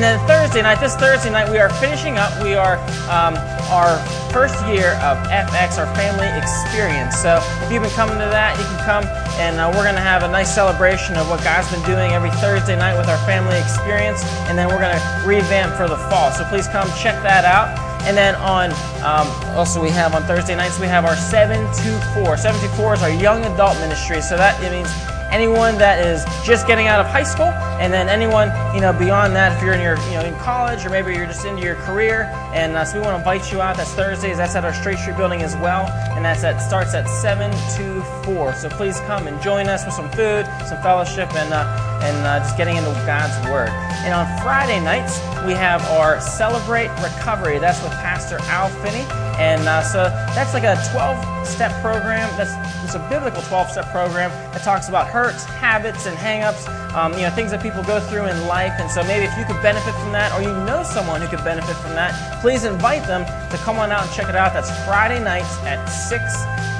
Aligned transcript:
And 0.00 0.18
then 0.18 0.26
Thursday 0.26 0.62
night, 0.62 0.80
this 0.80 0.96
Thursday 0.96 1.28
night, 1.28 1.52
we 1.52 1.58
are 1.58 1.68
finishing 1.76 2.16
up. 2.16 2.32
We 2.42 2.54
are 2.54 2.80
um, 3.12 3.36
our 3.68 4.00
first 4.32 4.56
year 4.64 4.96
of 5.04 5.20
FX, 5.28 5.76
our 5.76 5.84
family 5.94 6.24
experience. 6.40 7.20
So 7.20 7.36
if 7.60 7.70
you've 7.70 7.82
been 7.82 7.92
coming 7.92 8.16
to 8.16 8.24
that, 8.32 8.56
you 8.56 8.64
can 8.64 8.80
come 8.88 9.04
and 9.36 9.60
uh, 9.60 9.68
we're 9.68 9.84
going 9.84 10.00
to 10.00 10.00
have 10.00 10.22
a 10.22 10.28
nice 10.28 10.54
celebration 10.54 11.20
of 11.20 11.28
what 11.28 11.44
God's 11.44 11.68
been 11.68 11.84
doing 11.84 12.12
every 12.16 12.30
Thursday 12.40 12.80
night 12.80 12.96
with 12.96 13.12
our 13.12 13.20
family 13.28 13.60
experience. 13.60 14.24
And 14.48 14.56
then 14.56 14.68
we're 14.72 14.80
going 14.80 14.96
to 14.96 15.04
revamp 15.28 15.76
for 15.76 15.86
the 15.86 16.00
fall. 16.08 16.32
So 16.32 16.48
please 16.48 16.66
come 16.66 16.88
check 16.96 17.20
that 17.20 17.44
out. 17.44 17.68
And 18.08 18.16
then 18.16 18.36
on, 18.36 18.72
um, 19.04 19.28
also 19.52 19.82
we 19.82 19.90
have 19.90 20.14
on 20.14 20.22
Thursday 20.22 20.56
nights, 20.56 20.80
we 20.80 20.86
have 20.86 21.04
our 21.04 21.14
724. 21.14 22.40
724 22.40 22.94
is 22.94 23.02
our 23.02 23.12
young 23.20 23.44
adult 23.52 23.76
ministry. 23.84 24.22
So 24.22 24.40
that 24.40 24.56
it 24.64 24.72
means 24.72 24.88
anyone 25.30 25.78
that 25.78 26.04
is 26.04 26.24
just 26.44 26.66
getting 26.66 26.86
out 26.86 27.00
of 27.00 27.06
high 27.06 27.22
school, 27.22 27.46
and 27.80 27.92
then 27.92 28.08
anyone 28.08 28.48
you 28.74 28.80
know 28.80 28.92
beyond 28.92 29.34
that, 29.36 29.56
if 29.56 29.62
you're 29.62 29.74
in 29.74 29.80
your 29.80 29.96
you 30.08 30.14
know 30.14 30.24
in 30.24 30.34
college 30.38 30.84
or 30.84 30.90
maybe 30.90 31.14
you're 31.14 31.26
just 31.26 31.44
into 31.44 31.62
your 31.62 31.76
career, 31.76 32.24
and 32.52 32.76
uh, 32.76 32.84
so 32.84 32.98
we 32.98 33.04
want 33.04 33.14
to 33.14 33.18
invite 33.18 33.52
you 33.52 33.60
out. 33.60 33.76
That's 33.76 33.92
Thursdays. 33.94 34.36
That's 34.36 34.54
at 34.54 34.64
our 34.64 34.74
Straight 34.74 34.98
Street 34.98 35.16
building 35.16 35.42
as 35.42 35.56
well, 35.56 35.86
and 36.16 36.24
that's 36.24 36.44
at 36.44 36.58
starts 36.58 36.94
at 36.94 37.08
seven 37.08 37.50
to 37.76 38.02
four. 38.24 38.52
So 38.54 38.68
please 38.68 39.00
come 39.00 39.26
and 39.26 39.40
join 39.40 39.68
us 39.68 39.84
with 39.84 39.94
some 39.94 40.10
food, 40.10 40.46
some 40.66 40.82
fellowship, 40.82 41.32
and 41.34 41.52
uh, 41.52 42.00
and 42.02 42.16
uh, 42.26 42.38
just 42.40 42.56
getting 42.56 42.76
into 42.76 42.90
God's 43.06 43.36
Word. 43.48 43.70
And 44.04 44.14
on 44.14 44.26
Friday 44.42 44.80
nights 44.80 45.20
we 45.46 45.52
have 45.52 45.82
our 45.90 46.20
Celebrate 46.20 46.88
Recovery. 47.02 47.58
That's 47.58 47.82
with 47.82 47.92
Pastor 47.92 48.38
Al 48.42 48.68
Finney, 48.82 49.04
and 49.40 49.66
uh, 49.66 49.82
so 49.82 50.04
that's 50.36 50.52
like 50.52 50.64
a 50.64 50.76
12-step 50.92 51.72
program. 51.80 52.28
That's 52.36 52.52
it's 52.84 52.94
a 52.94 53.08
biblical 53.08 53.40
12-step 53.42 53.86
program 53.86 54.30
that 54.52 54.62
talks 54.62 54.90
about 54.90 55.06
hurts, 55.06 55.44
habits, 55.44 56.04
and 56.04 56.14
hang-ups, 56.14 56.68
um, 56.94 57.14
you 57.14 57.22
know, 57.22 57.30
things 57.30 57.50
that 57.52 57.62
people 57.62 57.82
go 57.82 58.00
through 58.00 58.26
in 58.26 58.46
life. 58.46 58.74
And 58.78 58.90
so 58.90 59.02
maybe 59.04 59.24
if 59.24 59.38
you 59.38 59.46
could 59.46 59.62
benefit 59.62 59.94
from 59.94 60.12
that, 60.12 60.30
or 60.38 60.42
you 60.42 60.52
know 60.66 60.82
someone 60.82 61.22
who 61.22 61.28
could 61.28 61.42
benefit 61.42 61.76
from 61.76 61.92
that, 61.92 62.12
please 62.42 62.64
invite 62.64 63.06
them 63.06 63.24
to 63.50 63.56
come 63.64 63.78
on 63.78 63.90
out 63.90 64.02
and 64.02 64.12
check 64.12 64.28
it 64.28 64.36
out. 64.36 64.52
That's 64.52 64.70
Friday 64.84 65.24
nights 65.24 65.56
at 65.64 65.86
6 65.86 66.20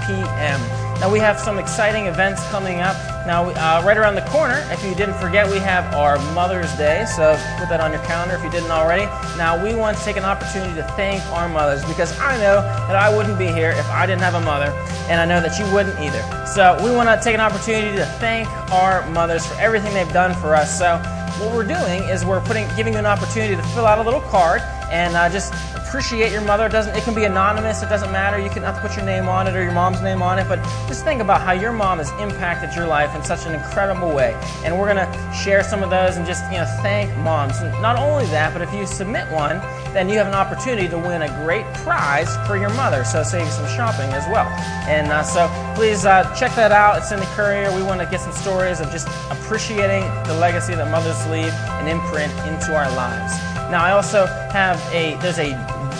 p.m. 0.07 0.61
Now 1.01 1.11
we 1.11 1.19
have 1.21 1.41
some 1.41 1.59
exciting 1.59 2.09
events 2.09 2.47
coming 2.51 2.81
up. 2.81 2.95
Now, 3.27 3.49
uh, 3.49 3.83
right 3.83 3.97
around 3.97 4.17
the 4.17 4.27
corner, 4.27 4.63
if 4.71 4.85
you 4.85 4.95
didn't 4.95 5.15
forget, 5.15 5.51
we 5.51 5.59
have 5.59 5.95
our 5.95 6.19
Mother's 6.35 6.71
Day. 6.77 7.07
So 7.07 7.37
put 7.59 7.71
that 7.71 7.81
on 7.81 7.91
your 7.91 8.03
calendar 8.03 8.35
if 8.37 8.45
you 8.45 8.51
didn't 8.51 8.71
already. 8.71 9.07
Now 9.39 9.57
we 9.57 9.75
want 9.75 9.97
to 9.97 10.05
take 10.05 10.19
an 10.19 10.25
opportunity 10.25 10.75
to 10.75 10.83
thank 11.01 11.25
our 11.33 11.49
mothers 11.49 11.83
because 11.87 12.13
I 12.21 12.37
know 12.37 12.61
that 12.61 12.97
I 12.97 13.17
wouldn't 13.17 13.39
be 13.39 13.47
here 13.47 13.71
if 13.71 13.89
I 13.89 14.05
didn't 14.05 14.21
have 14.21 14.35
a 14.35 14.43
mother, 14.43 14.67
and 15.09 15.19
I 15.19 15.25
know 15.25 15.41
that 15.41 15.59
you 15.59 15.65
wouldn't 15.73 15.99
either. 16.01 16.21
So 16.47 16.77
we 16.85 16.95
want 16.95 17.09
to 17.09 17.19
take 17.25 17.35
an 17.35 17.41
opportunity 17.41 17.97
to 17.97 18.05
thank 18.21 18.47
our 18.71 19.09
mothers 19.13 19.47
for 19.47 19.55
everything 19.55 19.95
they've 19.95 20.13
done 20.13 20.35
for 20.35 20.55
us. 20.55 20.79
So 20.79 20.99
what 21.41 21.55
we're 21.55 21.65
doing 21.65 22.03
is 22.11 22.27
we're 22.27 22.43
putting, 22.43 22.69
giving 22.77 22.93
you 22.93 22.99
an 22.99 23.07
opportunity 23.07 23.57
to 23.57 23.63
fill 23.69 23.87
out 23.87 23.99
a 23.99 24.03
little 24.03 24.21
card 24.21 24.61
and 24.91 25.15
uh, 25.17 25.29
just 25.29 25.53
appreciate 25.91 26.31
your 26.31 26.43
mother. 26.43 26.67
It 26.67 26.73
doesn't 26.73 26.97
it 26.97 27.03
can 27.03 27.15
be 27.15 27.25
anonymous. 27.25 27.83
It 27.83 27.89
doesn't 27.89 28.13
matter. 28.13 28.39
You 28.39 28.51
can 28.51 28.63
have 28.63 28.77
to 28.77 28.81
put 28.81 28.97
your 28.97 29.05
name 29.05 29.29
on 29.29 29.49
it 29.49 29.57
or 29.57 29.63
your 29.63 29.73
mom's 29.73 30.01
name 30.01 30.23
on 30.23 30.39
it. 30.39 30.47
But 30.49 30.63
just 30.87 31.05
think 31.05 31.21
about 31.21 31.41
how 31.41 31.53
your 31.53 31.73
mom 31.73 31.99
has 31.99 32.11
impacted 32.21 32.77
your 32.77 32.87
life 32.87 33.15
in 33.17 33.25
such 33.25 33.47
an 33.47 33.55
incredible 33.55 34.15
way. 34.15 34.39
And 34.65 34.79
we're 34.79 34.87
gonna 34.87 35.11
share 35.33 35.65
some 35.65 35.83
of 35.83 35.91
those 35.91 36.17
and 36.17 36.25
just 36.25 36.45
you 36.53 36.59
know 36.59 36.67
thank 36.83 37.17
moms. 37.19 37.59
And 37.59 37.73
not 37.83 37.99
only 37.99 38.27
that, 38.27 38.53
but 38.53 38.63
if 38.63 38.73
you 38.73 38.87
submit 38.87 39.31
one, 39.33 39.59
then 39.93 40.09
you 40.09 40.17
have 40.19 40.29
an 40.29 40.35
opportunity 40.35 40.89
to 40.89 40.99
win 40.99 41.23
a 41.23 41.29
great 41.45 41.67
prize 41.83 42.31
for 42.47 42.57
your 42.57 42.73
mother. 42.75 43.05
So 43.05 43.25
save 43.25 43.49
some 43.51 43.67
shopping 43.75 44.11
as 44.11 44.27
well. 44.29 44.47
And 44.87 45.09
uh, 45.09 45.25
so 45.25 45.51
please 45.75 46.07
uh, 46.07 46.33
check 46.37 46.55
that 46.55 46.71
out. 46.71 46.99
It's 46.99 47.11
in 47.11 47.19
the 47.19 47.27
Courier. 47.35 47.75
We 47.75 47.83
want 47.83 48.01
to 48.01 48.07
get 48.07 48.21
some 48.21 48.33
stories 48.33 48.81
of 48.81 48.91
just 48.93 49.09
appreciating 49.31 50.03
the 50.25 50.35
legacy 50.35 50.75
that 50.75 50.91
mothers 50.91 51.19
leave 51.27 51.53
and 51.81 51.89
imprint 51.89 52.33
into 52.47 52.77
our 52.77 52.91
lives. 52.95 53.50
Now 53.71 53.85
I 53.85 53.93
also 53.93 54.27
have 54.27 54.81
a 54.93 55.15
there's 55.23 55.39
a 55.39 55.55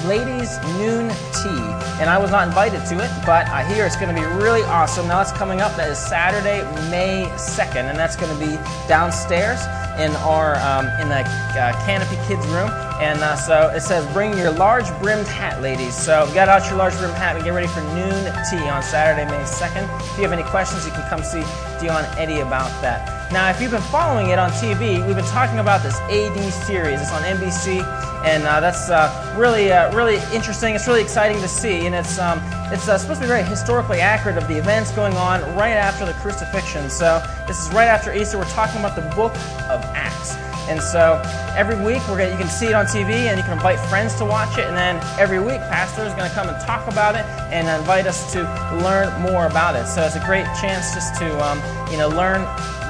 ladies 0.05 0.59
noon 0.79 1.11
tea. 1.33 1.65
And 2.01 2.09
I 2.09 2.19
was 2.19 2.31
not 2.31 2.49
invited 2.49 2.85
to 2.87 2.95
it 2.95 3.11
but 3.27 3.47
I 3.49 3.65
hear 3.73 3.85
it's 3.85 3.97
going 3.97 4.15
to 4.15 4.21
be 4.21 4.27
really 4.27 4.63
awesome. 4.63 5.09
Now 5.09 5.19
that's 5.19 5.33
coming 5.33 5.61
up 5.61 5.75
that 5.77 5.91
is 5.91 5.99
Saturday 5.99 6.63
May 6.91 7.29
2nd 7.37 7.89
and 7.91 7.99
that's 7.99 8.17
going 8.17 8.33
to 8.33 8.39
be 8.39 8.57
downstairs 8.89 9.61
in 9.99 10.13
our 10.25 10.57
um, 10.57 10.87
in 11.01 11.09
the 11.09 11.21
uh, 11.21 11.73
canopy 11.85 12.17
kids 12.27 12.47
room. 12.49 12.71
And 13.01 13.21
uh, 13.21 13.37
so 13.37 13.71
it 13.71 13.81
says 13.81 14.07
bring 14.13 14.37
your 14.37 14.51
large 14.53 14.89
brimmed 15.01 15.27
hat 15.27 15.61
ladies. 15.61 15.95
So 15.95 16.29
get 16.33 16.49
out 16.49 16.69
your 16.69 16.77
large 16.77 16.97
brimmed 16.97 17.15
hat 17.15 17.37
and 17.37 17.45
get 17.45 17.53
ready 17.53 17.69
for 17.69 17.81
noon 17.95 18.33
tea 18.49 18.69
on 18.69 18.83
Saturday 18.83 19.29
May 19.31 19.43
2nd 19.45 19.85
if 20.13 20.17
you 20.17 20.25
have 20.25 20.33
any 20.33 20.45
questions 20.45 20.87
you 20.87 20.93
can 20.93 21.09
come 21.09 21.23
see 21.23 21.45
Dion 21.81 22.05
Eddie 22.17 22.41
about 22.41 22.71
that. 22.83 23.33
Now 23.33 23.49
if 23.51 23.61
you've 23.61 23.71
been 23.71 23.81
following 23.93 24.31
it 24.31 24.39
on 24.39 24.51
TV 24.53 25.05
we've 25.07 25.17
been 25.17 25.25
talking 25.27 25.59
about 25.59 25.83
this 25.83 25.99
AD 26.09 26.39
series. 26.53 27.01
It's 27.01 27.13
on 27.13 27.23
NBC 27.23 28.10
and 28.25 28.45
uh, 28.45 28.61
that's 28.61 28.91
uh, 28.91 29.35
really, 29.37 29.73
uh, 29.73 29.95
really 29.95 30.17
interesting. 30.35 30.75
It's 30.75 30.87
really 30.87 31.03
exciting 31.03 31.41
to 31.41 31.49
see, 31.49 31.87
and 31.87 31.95
it's 31.95 32.19
um, 32.19 32.41
it's 32.73 32.89
uh, 32.89 32.99
supposed 32.99 33.21
to 33.21 33.27
be 33.27 33.29
very 33.29 33.43
historically 33.43 34.01
accurate 34.01 34.37
of 34.37 34.47
the 34.47 34.57
events 34.57 34.93
going 34.93 35.15
on 35.15 35.41
right 35.57 35.71
after 35.71 36.05
the 36.05 36.13
crucifixion. 36.15 36.91
So 36.91 37.23
this 37.47 37.59
is 37.65 37.73
right 37.73 37.89
after 37.89 38.15
Easter. 38.15 38.39
We're 38.39 38.45
talking 38.51 38.81
about 38.81 38.97
the 38.97 39.09
book 39.17 39.35
of 39.71 39.83
Acts. 39.95 40.37
And 40.69 40.81
so 40.81 41.21
every 41.57 41.75
week 41.75 42.01
we're 42.09 42.19
gonna, 42.19 42.31
you 42.31 42.39
can 42.39 42.49
see 42.49 42.67
it 42.67 42.75
on 42.75 42.87
TV 42.87 43.27
and 43.27 43.37
you 43.37 43.43
can 43.43 43.55
invite 43.55 43.81
friends 43.89 44.15
to 44.17 44.25
watch 44.25 44.57
it. 44.57 44.67
And 44.67 44.77
then 44.77 45.01
every 45.19 45.41
week, 45.41 45.59
Pastor 45.63 46.05
is 46.05 46.13
going 46.15 46.29
to 46.29 46.35
come 46.35 46.49
and 46.49 46.61
talk 46.65 46.87
about 46.87 47.17
it 47.17 47.25
and 47.51 47.67
invite 47.67 48.07
us 48.07 48.33
to 48.35 48.43
learn 48.85 49.11
more 49.21 49.47
about 49.47 49.75
it. 49.75 49.87
So 49.87 50.03
it's 50.05 50.15
a 50.15 50.25
great 50.25 50.47
chance 50.61 50.95
just 50.95 51.17
to 51.17 51.27
um, 51.45 51.59
you 51.91 51.99
know 51.99 52.09
learn 52.09 52.43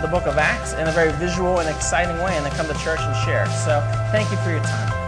the 0.03 0.09
book 0.09 0.27
of 0.27 0.37
Acts 0.37 0.75
in 0.75 0.89
a 0.89 0.93
very 0.93 1.13
visual 1.13 1.61
and 1.61 1.69
exciting 1.75 2.17
way, 2.23 2.37
and 2.37 2.45
then 2.45 2.53
come 2.53 2.67
to 2.67 2.79
church 2.85 3.01
and 3.01 3.17
share. 3.25 3.47
So 3.47 3.81
thank 4.13 4.31
you 4.31 4.37
for 4.39 4.51
your 4.51 4.61
time. 4.61 5.00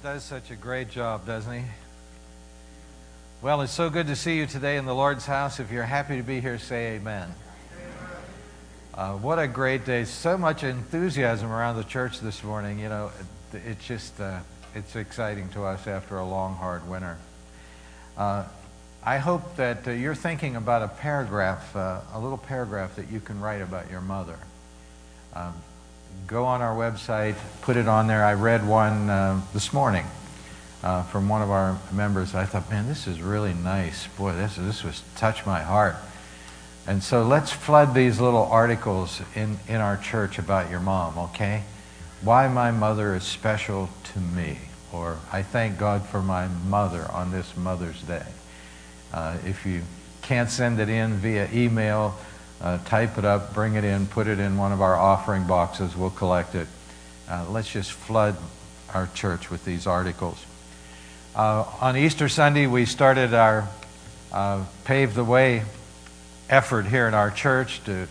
Does 0.00 0.22
such 0.22 0.52
a 0.52 0.54
great 0.54 0.90
job, 0.90 1.26
doesn't 1.26 1.52
he? 1.52 1.64
Well, 3.42 3.62
it's 3.62 3.72
so 3.72 3.90
good 3.90 4.06
to 4.06 4.14
see 4.14 4.36
you 4.36 4.46
today 4.46 4.76
in 4.76 4.84
the 4.84 4.94
Lord's 4.94 5.26
house. 5.26 5.58
If 5.58 5.72
you're 5.72 5.82
happy 5.82 6.16
to 6.18 6.22
be 6.22 6.40
here, 6.40 6.56
say 6.56 6.94
amen. 6.94 7.28
Uh, 8.94 9.14
what 9.14 9.40
a 9.40 9.48
great 9.48 9.84
day. 9.84 10.04
So 10.04 10.38
much 10.38 10.62
enthusiasm 10.62 11.50
around 11.50 11.76
the 11.76 11.84
church 11.84 12.20
this 12.20 12.44
morning. 12.44 12.78
You 12.78 12.88
know, 12.88 13.10
it, 13.52 13.60
it's 13.66 13.84
just, 13.84 14.20
uh, 14.20 14.38
it's 14.76 14.94
exciting 14.94 15.48
to 15.50 15.64
us 15.64 15.88
after 15.88 16.18
a 16.18 16.24
long, 16.24 16.54
hard 16.54 16.88
winter. 16.88 17.18
Uh, 18.16 18.44
I 19.02 19.18
hope 19.18 19.56
that 19.56 19.88
uh, 19.88 19.90
you're 19.90 20.14
thinking 20.14 20.54
about 20.54 20.82
a 20.82 20.88
paragraph, 20.88 21.74
uh, 21.74 22.02
a 22.14 22.20
little 22.20 22.38
paragraph 22.38 22.94
that 22.96 23.10
you 23.10 23.18
can 23.18 23.40
write 23.40 23.62
about 23.62 23.90
your 23.90 24.00
mother. 24.00 24.38
Um, 25.34 25.54
go 26.26 26.44
on 26.44 26.60
our 26.62 26.74
website, 26.74 27.36
put 27.62 27.76
it 27.76 27.88
on 27.88 28.06
there. 28.06 28.24
I 28.24 28.34
read 28.34 28.66
one 28.66 29.08
uh, 29.08 29.40
this 29.52 29.72
morning 29.72 30.04
uh, 30.82 31.02
from 31.04 31.28
one 31.28 31.42
of 31.42 31.50
our 31.50 31.78
members. 31.92 32.34
I 32.34 32.44
thought, 32.44 32.70
man, 32.70 32.86
this 32.88 33.06
is 33.06 33.20
really 33.20 33.54
nice. 33.54 34.06
Boy, 34.08 34.32
this, 34.32 34.56
this 34.56 34.84
was 34.84 35.02
touch 35.16 35.46
my 35.46 35.62
heart. 35.62 35.96
And 36.86 37.02
so 37.02 37.22
let's 37.22 37.52
flood 37.52 37.94
these 37.94 38.20
little 38.20 38.44
articles 38.44 39.20
in, 39.34 39.58
in 39.68 39.76
our 39.76 39.96
church 39.96 40.38
about 40.38 40.70
your 40.70 40.80
mom, 40.80 41.18
okay? 41.18 41.62
Why 42.22 42.48
my 42.48 42.70
mother 42.70 43.14
is 43.14 43.24
special 43.24 43.90
to 44.12 44.18
me, 44.18 44.58
or 44.92 45.18
I 45.30 45.42
thank 45.42 45.78
God 45.78 46.06
for 46.06 46.22
my 46.22 46.48
mother 46.48 47.06
on 47.12 47.30
this 47.30 47.56
Mother's 47.56 48.00
Day. 48.02 48.26
Uh, 49.12 49.36
if 49.44 49.66
you 49.66 49.82
can't 50.22 50.50
send 50.50 50.80
it 50.80 50.88
in 50.88 51.14
via 51.14 51.48
email, 51.52 52.14
uh, 52.60 52.78
type 52.84 53.18
it 53.18 53.24
up, 53.24 53.54
bring 53.54 53.74
it 53.74 53.84
in, 53.84 54.06
put 54.06 54.26
it 54.26 54.38
in 54.38 54.56
one 54.56 54.72
of 54.72 54.82
our 54.82 54.96
offering 54.96 55.44
boxes. 55.44 55.96
We'll 55.96 56.10
collect 56.10 56.54
it. 56.54 56.66
Uh, 57.28 57.46
let's 57.50 57.70
just 57.70 57.92
flood 57.92 58.36
our 58.94 59.08
church 59.14 59.50
with 59.50 59.64
these 59.64 59.86
articles. 59.86 60.44
Uh, 61.36 61.64
on 61.80 61.96
Easter 61.96 62.28
Sunday, 62.28 62.66
we 62.66 62.84
started 62.84 63.32
our 63.32 63.68
uh, 64.32 64.64
Pave 64.84 65.14
the 65.14 65.24
Way 65.24 65.62
effort 66.50 66.86
here 66.86 67.06
in 67.06 67.14
our 67.14 67.30
church 67.30 67.84
to 67.84 68.08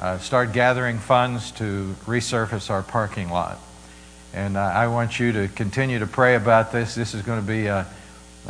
uh, 0.00 0.18
start 0.18 0.52
gathering 0.52 0.98
funds 0.98 1.50
to 1.52 1.94
resurface 2.06 2.70
our 2.70 2.82
parking 2.82 3.28
lot. 3.28 3.58
And 4.32 4.56
uh, 4.56 4.60
I 4.60 4.86
want 4.86 5.18
you 5.18 5.32
to 5.32 5.48
continue 5.48 5.98
to 5.98 6.06
pray 6.06 6.36
about 6.36 6.72
this. 6.72 6.94
This 6.94 7.14
is 7.14 7.22
going 7.22 7.40
to 7.40 7.46
be 7.46 7.68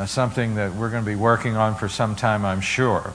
something 0.06 0.56
that 0.56 0.74
we're 0.74 0.90
going 0.90 1.02
to 1.04 1.10
be 1.10 1.16
working 1.16 1.56
on 1.56 1.74
for 1.74 1.88
some 1.88 2.14
time, 2.14 2.44
I'm 2.44 2.60
sure. 2.60 3.12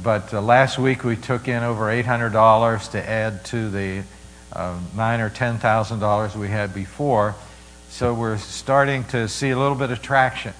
But 0.00 0.32
uh, 0.32 0.40
last 0.40 0.78
week 0.78 1.04
we 1.04 1.16
took 1.16 1.48
in 1.48 1.62
over 1.62 1.84
$800 1.84 2.90
to 2.92 3.08
add 3.08 3.44
to 3.46 3.68
the 3.68 4.04
uh, 4.52 4.78
nine 4.94 5.20
or 5.20 5.30
ten 5.30 5.58
thousand 5.58 5.98
dollars 6.00 6.34
we 6.34 6.48
had 6.48 6.74
before. 6.74 7.34
So 7.88 8.14
we're 8.14 8.38
starting 8.38 9.04
to 9.04 9.28
see 9.28 9.50
a 9.50 9.58
little 9.58 9.76
bit 9.76 9.90
of 9.90 10.00
traction. 10.00 10.54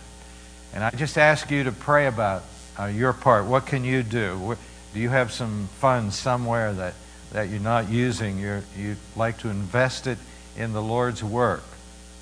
And 0.74 0.84
I 0.84 0.90
just 0.90 1.16
ask 1.16 1.50
you 1.50 1.64
to 1.64 1.72
pray 1.72 2.06
about 2.06 2.44
uh, 2.78 2.86
your 2.86 3.12
part. 3.12 3.46
What 3.46 3.66
can 3.66 3.84
you 3.84 4.02
do? 4.02 4.56
Do 4.92 5.00
you 5.00 5.08
have 5.08 5.32
some 5.32 5.68
funds 5.78 6.18
somewhere 6.18 6.72
that, 6.74 6.94
that 7.32 7.48
you're 7.48 7.60
not 7.60 7.88
using? 7.90 8.38
You're, 8.38 8.62
you'd 8.76 8.98
like 9.16 9.38
to 9.38 9.48
invest 9.48 10.06
it 10.06 10.18
in 10.56 10.72
the 10.72 10.82
Lord's 10.82 11.24
work. 11.24 11.64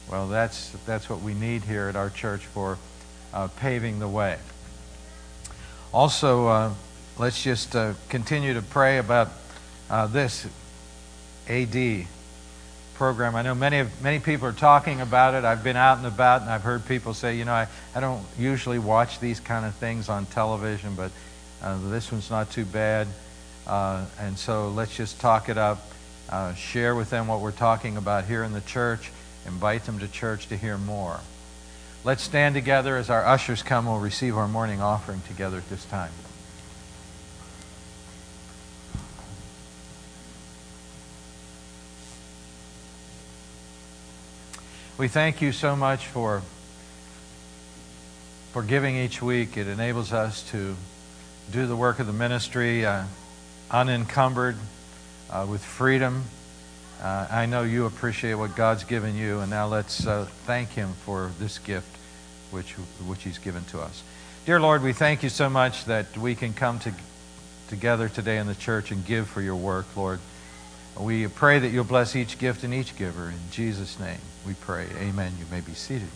Well, 0.09 0.29
that's, 0.29 0.71
that's 0.87 1.09
what 1.09 1.21
we 1.21 1.35
need 1.35 1.63
here 1.63 1.89
at 1.89 1.97
our 1.97 2.11
church 2.11 2.47
for 2.47 2.79
uh, 3.35 3.49
paving 3.49 3.99
the 3.99 4.09
way. 4.09 4.39
Also, 5.93 6.47
uh, 6.47 6.73
let's 7.21 7.43
just 7.43 7.77
uh, 7.77 7.93
continue 8.09 8.55
to 8.55 8.63
pray 8.63 8.97
about 8.97 9.29
uh, 9.91 10.07
this 10.07 10.47
AD 11.51 12.07
program. 12.95 13.37
I 13.37 13.43
know 13.43 13.55
many 13.55 13.81
of, 13.81 14.03
many 14.03 14.21
people 14.21 14.49
are 14.49 14.53
talking 14.53 15.03
about 15.03 15.35
it. 15.35 15.45
I've 15.45 15.63
been 15.63 15.77
out 15.77 15.99
and 15.99 16.07
about, 16.07 16.41
and 16.41 16.49
I've 16.49 16.63
heard 16.63 16.87
people 16.87 17.13
say, 17.13 17.37
you 17.37 17.45
know, 17.45 17.53
I, 17.53 17.69
I 17.95 18.01
don't 18.01 18.25
usually 18.39 18.79
watch 18.79 19.21
these 19.21 19.39
kind 19.39 19.67
of 19.67 19.75
things 19.75 20.09
on 20.09 20.25
television, 20.27 20.95
but 20.95 21.13
uh, 21.63 21.77
this 21.91 22.11
one's 22.11 22.31
not 22.31 22.51
too 22.51 22.65
bad. 22.65 23.07
Uh, 23.67 24.07
and 24.19 24.39
so 24.39 24.71
let's 24.71 24.97
just 24.97 25.21
talk 25.21 25.51
it 25.51 25.59
up, 25.59 25.91
uh, 26.31 26.55
share 26.55 26.95
with 26.95 27.11
them 27.11 27.27
what 27.27 27.41
we're 27.41 27.53
talking 27.53 27.99
about 27.99 28.25
here 28.25 28.45
in 28.45 28.55
the 28.55 28.63
church, 28.63 29.11
invite 29.45 29.85
them 29.85 29.99
to 29.99 30.09
church 30.09 30.47
to 30.49 30.57
hear 30.57 30.79
more. 30.79 31.21
Let's 32.03 32.23
stand 32.23 32.55
together 32.55 32.97
as 32.97 33.11
our 33.11 33.27
ushers 33.27 33.63
come. 33.63 33.85
We'll 33.85 33.99
receive 33.99 34.39
our 34.39 34.49
morning 34.49 34.81
offering 34.81 35.21
together 35.29 35.59
at 35.59 35.69
this 35.69 35.85
time. 35.85 36.13
We 45.01 45.09
thank 45.09 45.41
you 45.41 45.53
so 45.53 45.77
much 45.77 46.09
for, 46.09 46.43
for 48.53 48.63
giving 48.63 48.97
each 48.97 49.23
week. 49.23 49.57
It 49.57 49.67
enables 49.67 50.13
us 50.13 50.43
to 50.51 50.77
do 51.51 51.67
the 51.67 51.75
work 51.75 52.01
of 52.01 52.07
the 52.07 52.13
ministry 52.13 52.85
uh, 52.85 53.05
unencumbered, 53.71 54.57
uh, 55.31 55.47
with 55.49 55.65
freedom. 55.65 56.25
Uh, 57.03 57.27
I 57.31 57.47
know 57.47 57.63
you 57.63 57.87
appreciate 57.87 58.35
what 58.35 58.55
God's 58.55 58.85
given 58.85 59.17
you, 59.17 59.41
and 59.41 59.49
now 59.49 59.69
let's 59.69 60.07
uh, 60.07 60.27
thank 60.45 60.69
Him 60.69 60.93
for 61.07 61.31
this 61.39 61.57
gift 61.57 61.97
which, 62.51 62.73
which 63.07 63.23
He's 63.23 63.39
given 63.39 63.65
to 63.71 63.81
us. 63.81 64.03
Dear 64.45 64.61
Lord, 64.61 64.83
we 64.83 64.93
thank 64.93 65.23
you 65.23 65.31
so 65.31 65.49
much 65.49 65.87
that 65.87 66.15
we 66.19 66.35
can 66.35 66.53
come 66.53 66.79
to, 66.81 66.93
together 67.69 68.11
today 68.11 68.37
in 68.37 68.47
the 68.47 68.55
church 68.55 68.91
and 68.91 69.03
give 69.07 69.29
for 69.29 69.41
your 69.41 69.57
work, 69.57 69.97
Lord. 69.97 70.21
We 70.99 71.29
pray 71.29 71.59
that 71.59 71.69
you'll 71.69 71.85
bless 71.85 72.15
each 72.17 72.39
gift 72.39 72.65
and 72.65 72.75
each 72.75 72.97
giver. 72.97 73.29
In 73.31 73.51
Jesus' 73.51 73.99
name 73.99 74.19
we 74.47 74.55
pray. 74.55 74.87
Amen. 74.99 75.33
You 75.39 75.47
may 75.51 75.61
be 75.61 75.73
seated. 75.73 76.09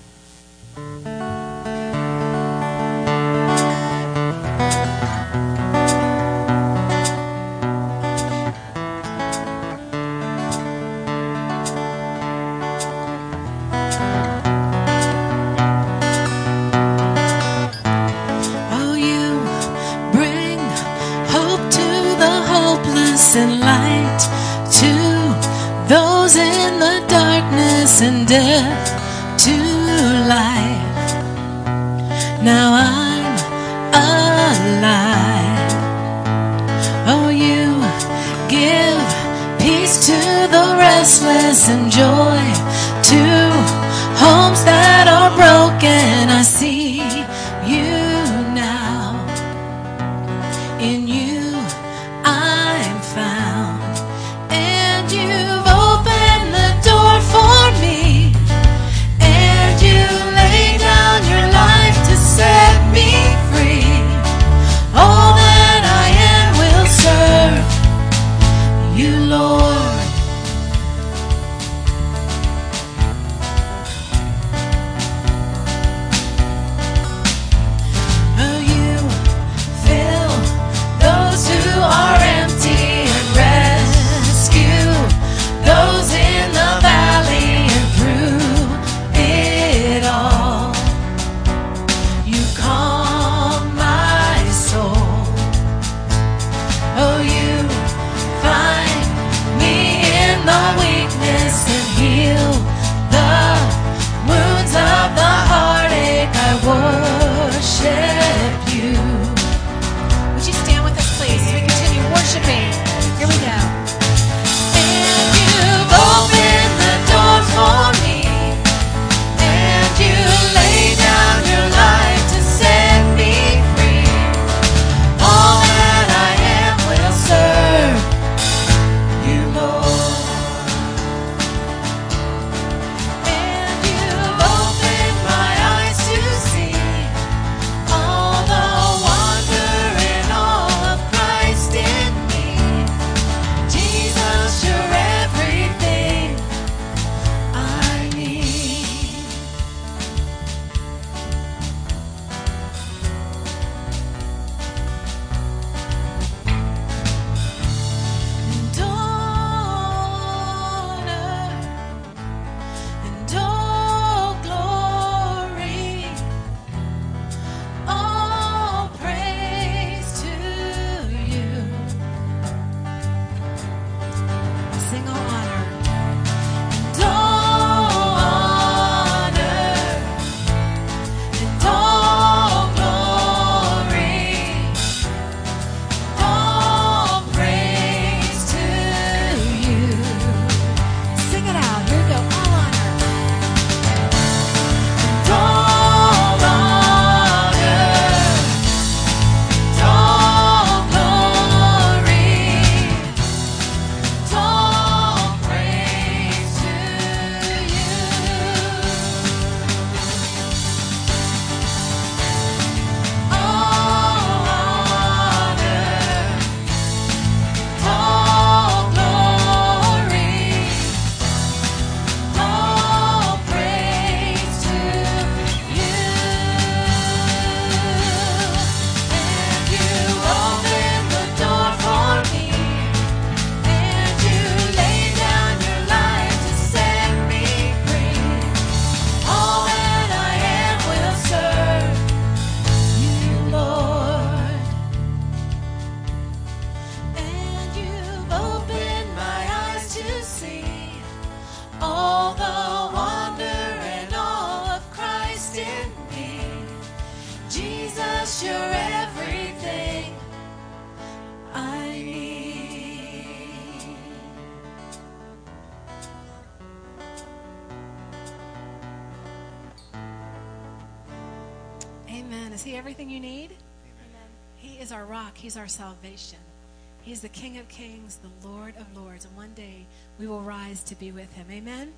He's 277.15 277.21
the 277.21 277.29
King 277.29 277.59
of 277.59 277.69
kings, 277.69 278.19
the 278.19 278.49
Lord 278.49 278.75
of 278.77 278.97
lords, 278.97 279.25
and 279.25 279.37
one 279.37 279.55
day 279.55 279.87
we 280.19 280.27
will 280.27 280.41
rise 280.41 280.83
to 280.83 280.97
be 280.97 281.13
with 281.13 281.33
him. 281.33 281.47
Amen? 281.49 281.73
Amen. 281.73 281.93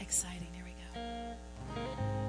Exciting. 0.00 0.48
Here 0.54 0.64
we 0.64 0.72
go. 0.72 2.27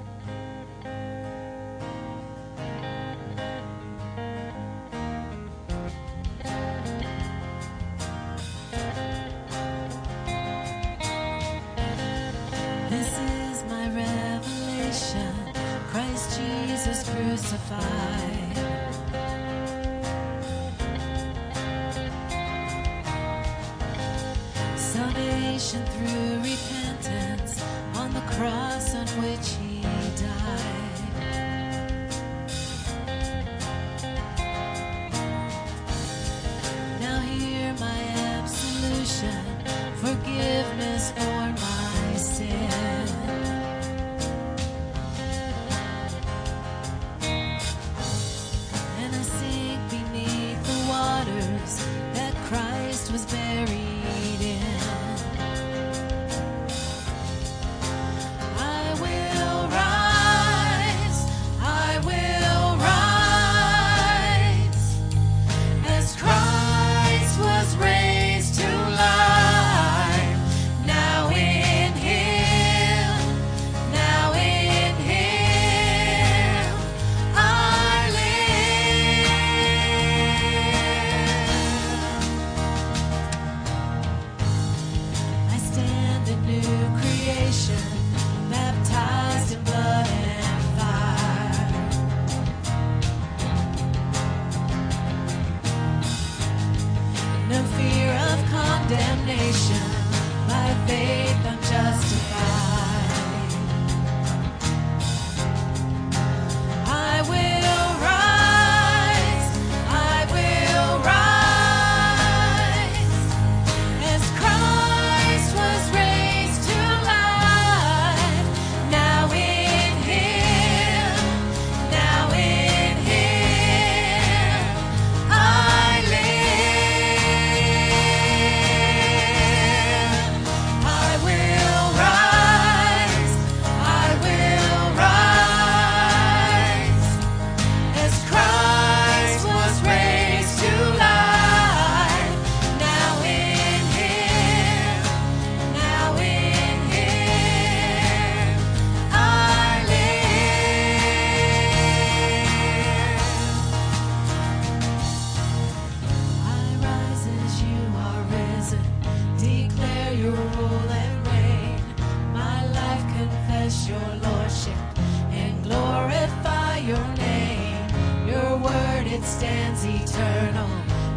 It 169.20 169.26
stands 169.26 169.84
eternal. 169.84 170.68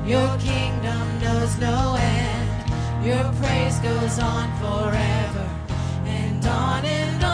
Your 0.06 0.38
kingdom 0.38 1.20
knows 1.22 1.58
no 1.58 1.96
end. 1.98 3.06
Your 3.06 3.24
praise 3.42 3.80
goes 3.80 4.20
on 4.20 4.48
forever 4.60 5.50
and 6.06 6.46
on 6.46 6.86
and 6.86 7.24
on 7.24 7.33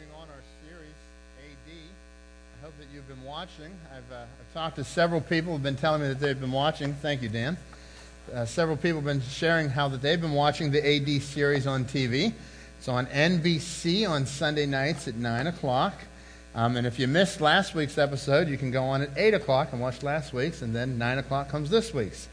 continuing 0.00 0.22
on 0.22 0.28
our 0.28 0.42
series, 0.68 0.94
AD, 1.38 1.72
I 2.60 2.64
hope 2.64 2.74
that 2.78 2.86
you've 2.94 3.08
been 3.08 3.24
watching. 3.24 3.72
I've, 3.94 4.12
uh, 4.12 4.22
I've 4.22 4.54
talked 4.54 4.76
to 4.76 4.84
several 4.84 5.20
people 5.20 5.48
who 5.48 5.52
have 5.54 5.62
been 5.62 5.76
telling 5.76 6.02
me 6.02 6.08
that 6.08 6.20
they've 6.20 6.40
been 6.40 6.52
watching. 6.52 6.94
Thank 6.94 7.22
you, 7.22 7.28
Dan. 7.28 7.56
Uh, 8.32 8.44
several 8.44 8.76
people 8.76 8.98
have 8.98 9.04
been 9.04 9.22
sharing 9.22 9.68
how 9.68 9.88
that 9.88 10.00
they've 10.00 10.20
been 10.20 10.32
watching 10.32 10.70
the 10.70 10.86
AD 10.86 11.22
series 11.22 11.66
on 11.66 11.84
TV. 11.84 12.32
It's 12.78 12.88
on 12.88 13.06
NBC 13.06 14.08
on 14.08 14.26
Sunday 14.26 14.66
nights 14.66 15.08
at 15.08 15.16
9 15.16 15.48
o'clock. 15.48 15.94
Um, 16.54 16.76
and 16.76 16.86
if 16.86 16.98
you 16.98 17.06
missed 17.06 17.40
last 17.40 17.74
week's 17.74 17.98
episode, 17.98 18.48
you 18.48 18.56
can 18.56 18.70
go 18.70 18.84
on 18.84 19.02
at 19.02 19.10
8 19.16 19.34
o'clock 19.34 19.72
and 19.72 19.80
watch 19.80 20.02
last 20.02 20.32
week's, 20.32 20.62
and 20.62 20.74
then 20.74 20.98
9 20.98 21.18
o'clock 21.18 21.48
comes 21.48 21.70
this 21.70 21.92
week's. 21.92 22.28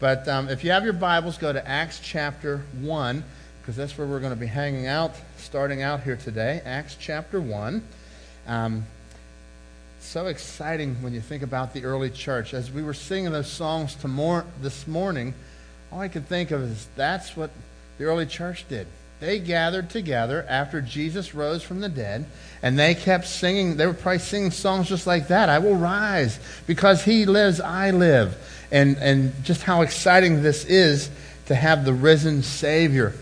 But 0.00 0.28
um, 0.28 0.48
if 0.48 0.62
you 0.62 0.70
have 0.70 0.84
your 0.84 0.92
Bibles, 0.92 1.38
go 1.38 1.52
to 1.52 1.66
Acts 1.66 2.00
chapter 2.00 2.62
1, 2.80 3.24
because 3.68 3.76
that's 3.76 3.98
where 3.98 4.06
we're 4.06 4.18
going 4.18 4.32
to 4.32 4.40
be 4.40 4.46
hanging 4.46 4.86
out, 4.86 5.14
starting 5.36 5.82
out 5.82 6.02
here 6.02 6.16
today. 6.16 6.62
Acts 6.64 6.96
chapter 6.98 7.38
1. 7.38 7.82
Um, 8.46 8.86
so 10.00 10.28
exciting 10.28 10.94
when 11.02 11.12
you 11.12 11.20
think 11.20 11.42
about 11.42 11.74
the 11.74 11.84
early 11.84 12.08
church. 12.08 12.54
As 12.54 12.70
we 12.70 12.82
were 12.82 12.94
singing 12.94 13.30
those 13.30 13.52
songs 13.52 13.94
to 13.96 14.08
mor- 14.08 14.46
this 14.62 14.86
morning, 14.86 15.34
all 15.92 16.00
I 16.00 16.08
could 16.08 16.26
think 16.26 16.50
of 16.50 16.62
is 16.62 16.88
that's 16.96 17.36
what 17.36 17.50
the 17.98 18.04
early 18.04 18.24
church 18.24 18.64
did. 18.70 18.86
They 19.20 19.38
gathered 19.38 19.90
together 19.90 20.46
after 20.48 20.80
Jesus 20.80 21.34
rose 21.34 21.62
from 21.62 21.80
the 21.80 21.90
dead, 21.90 22.24
and 22.62 22.78
they 22.78 22.94
kept 22.94 23.26
singing. 23.26 23.76
They 23.76 23.86
were 23.86 23.92
probably 23.92 24.20
singing 24.20 24.50
songs 24.50 24.88
just 24.88 25.06
like 25.06 25.28
that 25.28 25.50
I 25.50 25.58
will 25.58 25.76
rise. 25.76 26.40
Because 26.66 27.04
he 27.04 27.26
lives, 27.26 27.60
I 27.60 27.90
live. 27.90 28.34
And, 28.72 28.96
and 28.96 29.44
just 29.44 29.62
how 29.62 29.82
exciting 29.82 30.42
this 30.42 30.64
is 30.64 31.10
to 31.48 31.54
have 31.54 31.84
the 31.84 31.92
risen 31.92 32.42
Savior. 32.42 33.12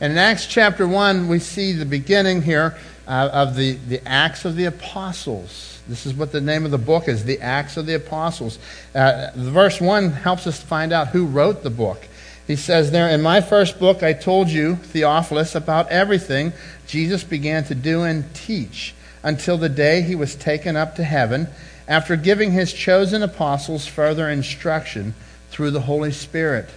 And 0.00 0.12
in 0.12 0.18
Acts 0.18 0.46
chapter 0.46 0.86
1, 0.86 1.26
we 1.26 1.38
see 1.38 1.72
the 1.72 1.86
beginning 1.86 2.42
here 2.42 2.76
uh, 3.08 3.30
of 3.32 3.56
the, 3.56 3.72
the 3.72 4.06
Acts 4.06 4.44
of 4.44 4.54
the 4.54 4.66
Apostles. 4.66 5.80
This 5.88 6.04
is 6.04 6.12
what 6.12 6.32
the 6.32 6.40
name 6.40 6.66
of 6.66 6.70
the 6.70 6.78
book 6.78 7.08
is, 7.08 7.24
the 7.24 7.40
Acts 7.40 7.78
of 7.78 7.86
the 7.86 7.94
Apostles. 7.94 8.58
Uh, 8.94 9.30
verse 9.34 9.80
1 9.80 10.10
helps 10.10 10.46
us 10.46 10.60
to 10.60 10.66
find 10.66 10.92
out 10.92 11.08
who 11.08 11.24
wrote 11.24 11.62
the 11.62 11.70
book. 11.70 12.06
He 12.46 12.56
says 12.56 12.90
there, 12.90 13.08
In 13.08 13.22
my 13.22 13.40
first 13.40 13.78
book, 13.78 14.02
I 14.02 14.12
told 14.12 14.48
you, 14.48 14.76
Theophilus, 14.76 15.54
about 15.54 15.88
everything 15.88 16.52
Jesus 16.86 17.24
began 17.24 17.64
to 17.64 17.74
do 17.74 18.02
and 18.02 18.32
teach 18.34 18.94
until 19.22 19.56
the 19.56 19.70
day 19.70 20.02
he 20.02 20.14
was 20.14 20.34
taken 20.34 20.76
up 20.76 20.96
to 20.96 21.04
heaven, 21.04 21.48
after 21.88 22.16
giving 22.16 22.52
his 22.52 22.72
chosen 22.72 23.22
apostles 23.22 23.86
further 23.86 24.28
instruction 24.28 25.14
through 25.50 25.70
the 25.70 25.80
Holy 25.80 26.12
Spirit. 26.12 26.68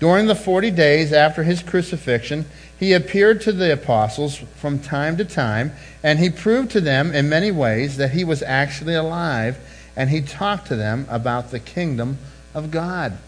During 0.00 0.26
the 0.26 0.34
forty 0.34 0.70
days 0.70 1.12
after 1.12 1.42
his 1.42 1.62
crucifixion, 1.62 2.46
he 2.78 2.92
appeared 2.92 3.40
to 3.40 3.52
the 3.52 3.72
apostles 3.72 4.36
from 4.36 4.78
time 4.78 5.16
to 5.16 5.24
time, 5.24 5.72
and 6.02 6.18
he 6.18 6.30
proved 6.30 6.70
to 6.72 6.80
them 6.80 7.12
in 7.12 7.28
many 7.28 7.50
ways 7.50 7.96
that 7.96 8.12
he 8.12 8.22
was 8.22 8.42
actually 8.42 8.94
alive, 8.94 9.58
and 9.96 10.10
he 10.10 10.20
talked 10.20 10.68
to 10.68 10.76
them 10.76 11.06
about 11.10 11.50
the 11.50 11.58
kingdom 11.58 12.18
of 12.54 12.70
God. 12.70 13.18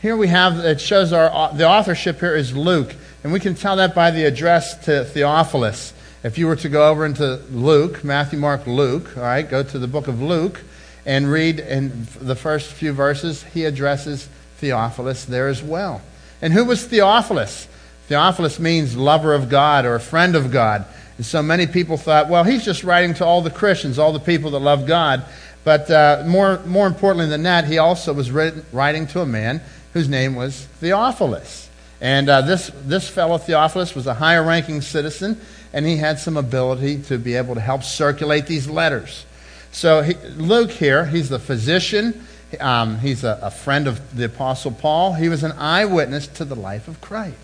Here 0.00 0.16
we 0.16 0.28
have, 0.28 0.58
it 0.60 0.80
shows 0.80 1.12
our, 1.12 1.52
the 1.52 1.68
authorship 1.68 2.20
here 2.20 2.34
is 2.34 2.56
Luke, 2.56 2.94
and 3.22 3.34
we 3.34 3.40
can 3.40 3.54
tell 3.54 3.76
that 3.76 3.94
by 3.94 4.10
the 4.10 4.24
address 4.24 4.82
to 4.86 5.04
Theophilus. 5.04 5.92
If 6.22 6.38
you 6.38 6.46
were 6.46 6.56
to 6.56 6.70
go 6.70 6.88
over 6.88 7.04
into 7.04 7.36
Luke, 7.50 8.02
Matthew, 8.02 8.38
Mark, 8.38 8.66
Luke, 8.66 9.18
all 9.18 9.22
right, 9.24 9.46
go 9.46 9.62
to 9.62 9.78
the 9.78 9.86
book 9.86 10.08
of 10.08 10.22
Luke 10.22 10.62
and 11.04 11.30
read 11.30 11.60
in 11.60 12.06
the 12.18 12.34
first 12.34 12.72
few 12.72 12.92
verses, 12.94 13.42
he 13.44 13.66
addresses 13.66 14.30
Theophilus 14.60 15.24
there 15.24 15.48
as 15.48 15.62
well. 15.62 16.02
And 16.42 16.52
who 16.52 16.64
was 16.64 16.84
Theophilus? 16.86 17.66
Theophilus 18.06 18.58
means 18.58 18.96
lover 18.96 19.34
of 19.34 19.48
God 19.48 19.84
or 19.84 19.98
friend 19.98 20.36
of 20.36 20.50
God. 20.50 20.84
And 21.16 21.26
so 21.26 21.42
many 21.42 21.66
people 21.66 21.96
thought, 21.96 22.28
well, 22.28 22.44
he's 22.44 22.64
just 22.64 22.84
writing 22.84 23.14
to 23.14 23.24
all 23.24 23.42
the 23.42 23.50
Christians, 23.50 23.98
all 23.98 24.12
the 24.12 24.20
people 24.20 24.52
that 24.52 24.58
love 24.58 24.86
God. 24.86 25.24
But 25.64 25.90
uh, 25.90 26.24
more, 26.26 26.60
more 26.60 26.86
importantly 26.86 27.28
than 27.28 27.42
that, 27.42 27.66
he 27.66 27.78
also 27.78 28.12
was 28.12 28.30
written, 28.30 28.64
writing 28.72 29.06
to 29.08 29.20
a 29.20 29.26
man 29.26 29.60
whose 29.92 30.08
name 30.08 30.34
was 30.34 30.64
Theophilus. 30.80 31.68
And 32.00 32.28
uh, 32.28 32.42
this, 32.42 32.70
this 32.84 33.08
fellow 33.08 33.36
Theophilus 33.36 33.94
was 33.94 34.06
a 34.06 34.14
higher 34.14 34.42
ranking 34.42 34.80
citizen, 34.80 35.38
and 35.72 35.84
he 35.84 35.96
had 35.98 36.18
some 36.18 36.36
ability 36.36 37.02
to 37.02 37.18
be 37.18 37.34
able 37.34 37.54
to 37.54 37.60
help 37.60 37.82
circulate 37.82 38.46
these 38.46 38.68
letters. 38.68 39.26
So 39.72 40.02
he, 40.02 40.14
Luke 40.36 40.70
here, 40.70 41.04
he's 41.04 41.28
the 41.28 41.38
physician. 41.38 42.26
Um, 42.58 42.98
he's 42.98 43.22
a, 43.22 43.38
a 43.42 43.50
friend 43.50 43.86
of 43.86 44.16
the 44.16 44.24
Apostle 44.24 44.72
Paul. 44.72 45.14
He 45.14 45.28
was 45.28 45.44
an 45.44 45.52
eyewitness 45.52 46.26
to 46.28 46.44
the 46.44 46.56
life 46.56 46.88
of 46.88 47.00
Christ. 47.00 47.36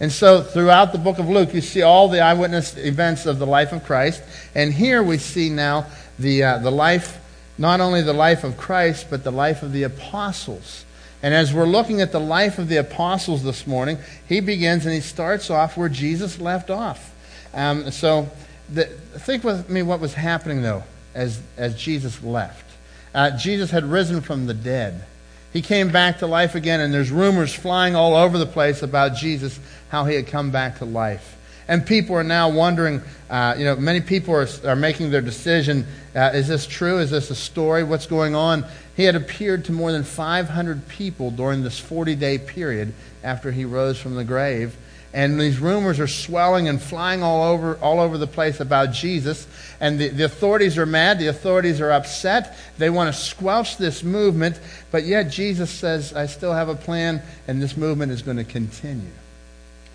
And 0.00 0.10
so 0.10 0.42
throughout 0.42 0.92
the 0.92 0.98
book 0.98 1.18
of 1.18 1.28
Luke, 1.28 1.54
you 1.54 1.60
see 1.60 1.82
all 1.82 2.08
the 2.08 2.20
eyewitness 2.20 2.76
events 2.76 3.26
of 3.26 3.38
the 3.38 3.46
life 3.46 3.72
of 3.72 3.84
Christ. 3.84 4.22
And 4.54 4.72
here 4.72 5.02
we 5.02 5.18
see 5.18 5.50
now 5.50 5.86
the, 6.18 6.42
uh, 6.42 6.58
the 6.58 6.70
life, 6.70 7.20
not 7.58 7.80
only 7.80 8.02
the 8.02 8.12
life 8.12 8.44
of 8.44 8.56
Christ, 8.56 9.06
but 9.08 9.24
the 9.24 9.32
life 9.32 9.62
of 9.62 9.72
the 9.72 9.84
apostles. 9.84 10.84
And 11.22 11.32
as 11.32 11.54
we're 11.54 11.66
looking 11.66 12.00
at 12.00 12.12
the 12.12 12.20
life 12.20 12.58
of 12.58 12.68
the 12.68 12.76
apostles 12.76 13.42
this 13.42 13.66
morning, 13.66 13.98
he 14.28 14.40
begins 14.40 14.84
and 14.84 14.94
he 14.94 15.00
starts 15.00 15.48
off 15.48 15.76
where 15.76 15.88
Jesus 15.88 16.38
left 16.38 16.70
off. 16.70 17.14
Um, 17.54 17.90
so 17.90 18.28
the, 18.68 18.84
think 18.84 19.44
with 19.44 19.70
me 19.70 19.82
what 19.82 20.00
was 20.00 20.14
happening, 20.14 20.60
though, 20.60 20.82
as, 21.14 21.40
as 21.56 21.80
Jesus 21.80 22.22
left. 22.22 22.73
Uh, 23.14 23.36
Jesus 23.36 23.70
had 23.70 23.84
risen 23.84 24.20
from 24.20 24.46
the 24.46 24.54
dead. 24.54 25.04
He 25.52 25.62
came 25.62 25.92
back 25.92 26.18
to 26.18 26.26
life 26.26 26.54
again, 26.54 26.80
and 26.80 26.92
there's 26.92 27.10
rumors 27.10 27.54
flying 27.54 27.94
all 27.94 28.14
over 28.14 28.38
the 28.38 28.46
place 28.46 28.82
about 28.82 29.14
Jesus, 29.14 29.58
how 29.88 30.04
he 30.04 30.16
had 30.16 30.26
come 30.26 30.50
back 30.50 30.78
to 30.78 30.84
life. 30.84 31.36
And 31.68 31.86
people 31.86 32.16
are 32.16 32.24
now 32.24 32.50
wondering, 32.50 33.02
uh, 33.30 33.54
you 33.56 33.64
know, 33.64 33.76
many 33.76 34.00
people 34.00 34.34
are, 34.34 34.48
are 34.66 34.76
making 34.76 35.10
their 35.10 35.22
decision 35.22 35.86
uh, 36.14 36.30
is 36.32 36.46
this 36.46 36.66
true? 36.66 36.98
Is 36.98 37.10
this 37.10 37.30
a 37.30 37.34
story? 37.34 37.82
What's 37.82 38.06
going 38.06 38.34
on? 38.34 38.64
He 38.96 39.02
had 39.02 39.16
appeared 39.16 39.64
to 39.64 39.72
more 39.72 39.90
than 39.90 40.04
500 40.04 40.86
people 40.86 41.32
during 41.32 41.64
this 41.64 41.78
40 41.78 42.14
day 42.14 42.38
period 42.38 42.92
after 43.24 43.50
he 43.50 43.64
rose 43.64 43.98
from 43.98 44.14
the 44.14 44.24
grave. 44.24 44.76
And 45.12 45.40
these 45.40 45.58
rumors 45.58 45.98
are 45.98 46.08
swelling 46.08 46.68
and 46.68 46.80
flying 46.80 47.22
all 47.22 47.42
over, 47.52 47.76
all 47.76 48.00
over 48.00 48.18
the 48.18 48.26
place 48.26 48.60
about 48.60 48.92
Jesus. 48.92 49.46
And 49.84 49.98
the, 49.98 50.08
the 50.08 50.24
authorities 50.24 50.78
are 50.78 50.86
mad. 50.86 51.18
The 51.18 51.26
authorities 51.26 51.78
are 51.82 51.90
upset. 51.90 52.56
They 52.78 52.88
want 52.88 53.14
to 53.14 53.20
squelch 53.20 53.76
this 53.76 54.02
movement. 54.02 54.58
But 54.90 55.04
yet 55.04 55.24
Jesus 55.24 55.70
says, 55.70 56.14
I 56.14 56.24
still 56.24 56.54
have 56.54 56.70
a 56.70 56.74
plan, 56.74 57.20
and 57.46 57.60
this 57.60 57.76
movement 57.76 58.10
is 58.10 58.22
going 58.22 58.38
to 58.38 58.44
continue. 58.44 59.10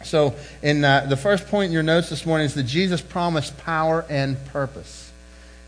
So, 0.04 0.36
in 0.62 0.86
uh, 0.86 1.08
the 1.10 1.18
first 1.18 1.48
point 1.48 1.70
in 1.70 1.72
your 1.72 1.82
notes 1.82 2.12
this 2.12 2.24
morning 2.24 2.46
is 2.46 2.54
that 2.54 2.68
Jesus 2.68 3.02
promised 3.02 3.58
power 3.58 4.06
and 4.12 4.38
purpose. 4.50 5.12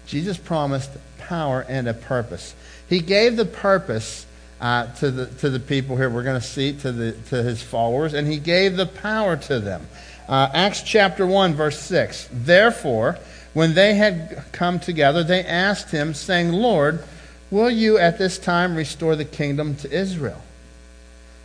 Jesus 0.05 0.38
promised 0.38 0.91
power 1.17 1.65
and 1.67 1.88
a 1.88 1.95
purpose. 1.95 2.53
He 2.88 2.99
gave 2.99 3.38
the 3.38 3.45
purpose 3.45 4.27
uh, 4.62 4.86
to, 4.97 5.10
the, 5.10 5.25
to 5.25 5.49
the 5.49 5.60
people 5.60 5.97
here, 5.97 6.12
we're 6.12 6.21
going 6.21 6.39
to 6.39 6.45
see, 6.45 6.73
to, 6.73 6.91
the, 6.91 7.13
to 7.29 7.41
his 7.41 7.63
followers, 7.63 8.13
and 8.13 8.27
he 8.27 8.38
gave 8.38 8.77
the 8.77 8.86
power 8.86 9.36
to 9.36 9.60
them. 9.60 9.88
Uh, 10.29 10.47
Acts 10.53 10.84
chapter 10.84 11.25
1, 11.25 11.55
verse 11.55 11.79
6. 11.79 12.29
Therefore, 12.31 13.17
when 13.53 13.73
they 13.73 13.95
had 13.95 14.43
come 14.51 14.79
together, 14.79 15.23
they 15.23 15.43
asked 15.43 15.91
him, 15.91 16.13
saying, 16.13 16.51
Lord, 16.51 17.03
will 17.49 17.69
you 17.69 17.97
at 17.97 18.17
this 18.17 18.37
time 18.37 18.75
restore 18.75 19.15
the 19.15 19.25
kingdom 19.25 19.75
to 19.77 19.91
Israel? 19.91 20.41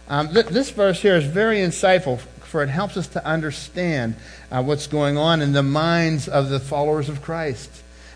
Um, 0.08 0.32
th- 0.32 0.46
this 0.46 0.70
verse 0.70 1.02
here 1.02 1.16
is 1.16 1.24
very 1.24 1.58
insightful, 1.58 2.20
for 2.44 2.62
it 2.62 2.68
helps 2.68 2.96
us 2.96 3.08
to 3.08 3.26
understand 3.26 4.14
uh, 4.52 4.62
what's 4.62 4.86
going 4.86 5.18
on 5.18 5.42
in 5.42 5.52
the 5.52 5.64
minds 5.64 6.28
of 6.28 6.48
the 6.48 6.60
followers 6.60 7.08
of 7.08 7.22
Christ. 7.22 7.70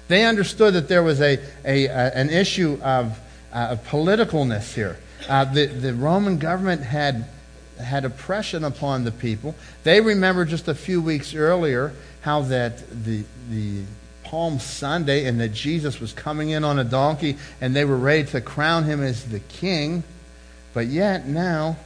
They 0.06 0.24
understood 0.24 0.74
that 0.74 0.88
there 0.88 1.02
was 1.02 1.20
a, 1.20 1.38
a, 1.64 1.86
a 1.86 2.14
an 2.14 2.30
issue 2.30 2.78
of, 2.82 3.18
uh, 3.52 3.68
of 3.70 3.86
politicalness 3.88 4.74
here. 4.74 4.98
Uh, 5.28 5.44
the, 5.44 5.66
the 5.66 5.94
Roman 5.94 6.38
government 6.38 6.82
had, 6.82 7.26
had 7.78 8.04
oppression 8.04 8.64
upon 8.64 9.04
the 9.04 9.12
people. 9.12 9.54
They 9.82 10.00
remember 10.00 10.44
just 10.44 10.68
a 10.68 10.74
few 10.74 11.02
weeks 11.02 11.34
earlier 11.34 11.92
how 12.22 12.42
that 12.42 12.82
the, 13.04 13.24
the 13.50 13.82
Palm 14.24 14.58
Sunday 14.58 15.26
and 15.26 15.40
that 15.40 15.52
Jesus 15.52 16.00
was 16.00 16.12
coming 16.12 16.50
in 16.50 16.64
on 16.64 16.78
a 16.78 16.84
donkey 16.84 17.36
and 17.60 17.74
they 17.74 17.84
were 17.84 17.96
ready 17.96 18.24
to 18.30 18.40
crown 18.40 18.84
him 18.84 19.02
as 19.02 19.24
the 19.24 19.40
king. 19.40 20.02
But 20.72 20.86
yet 20.86 21.26
now, 21.26 21.76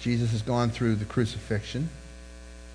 Jesus 0.00 0.32
has 0.32 0.42
gone 0.42 0.70
through 0.70 0.96
the 0.96 1.04
crucifixion. 1.04 1.90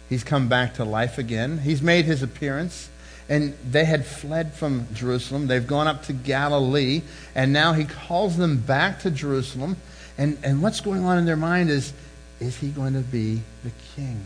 He's 0.10 0.24
come 0.24 0.48
back 0.48 0.76
to 0.76 0.86
life 0.86 1.18
again. 1.18 1.58
He's 1.58 1.82
made 1.82 2.06
his 2.06 2.24
appearance. 2.24 2.90
And 3.30 3.58
they 3.70 3.84
had 3.84 4.06
fled 4.06 4.54
from 4.54 4.88
Jerusalem. 4.94 5.48
They've 5.48 5.68
gone 5.68 5.88
up 5.88 6.04
to 6.04 6.14
Galilee. 6.14 7.02
And 7.36 7.52
now 7.52 7.74
he 7.74 7.84
calls 7.84 8.38
them 8.38 8.58
back 8.58 9.02
to 9.02 9.12
Jerusalem. 9.12 9.76
And, 10.18 10.38
and 10.44 10.62
what's 10.62 10.80
going 10.80 11.04
on 11.04 11.18
in 11.18 11.26
their 11.26 11.36
mind 11.36 11.70
is 11.70 11.94
is 12.40 12.56
he 12.58 12.70
going 12.70 12.94
to 12.94 13.00
be 13.00 13.42
the 13.64 13.72
king? 13.96 14.24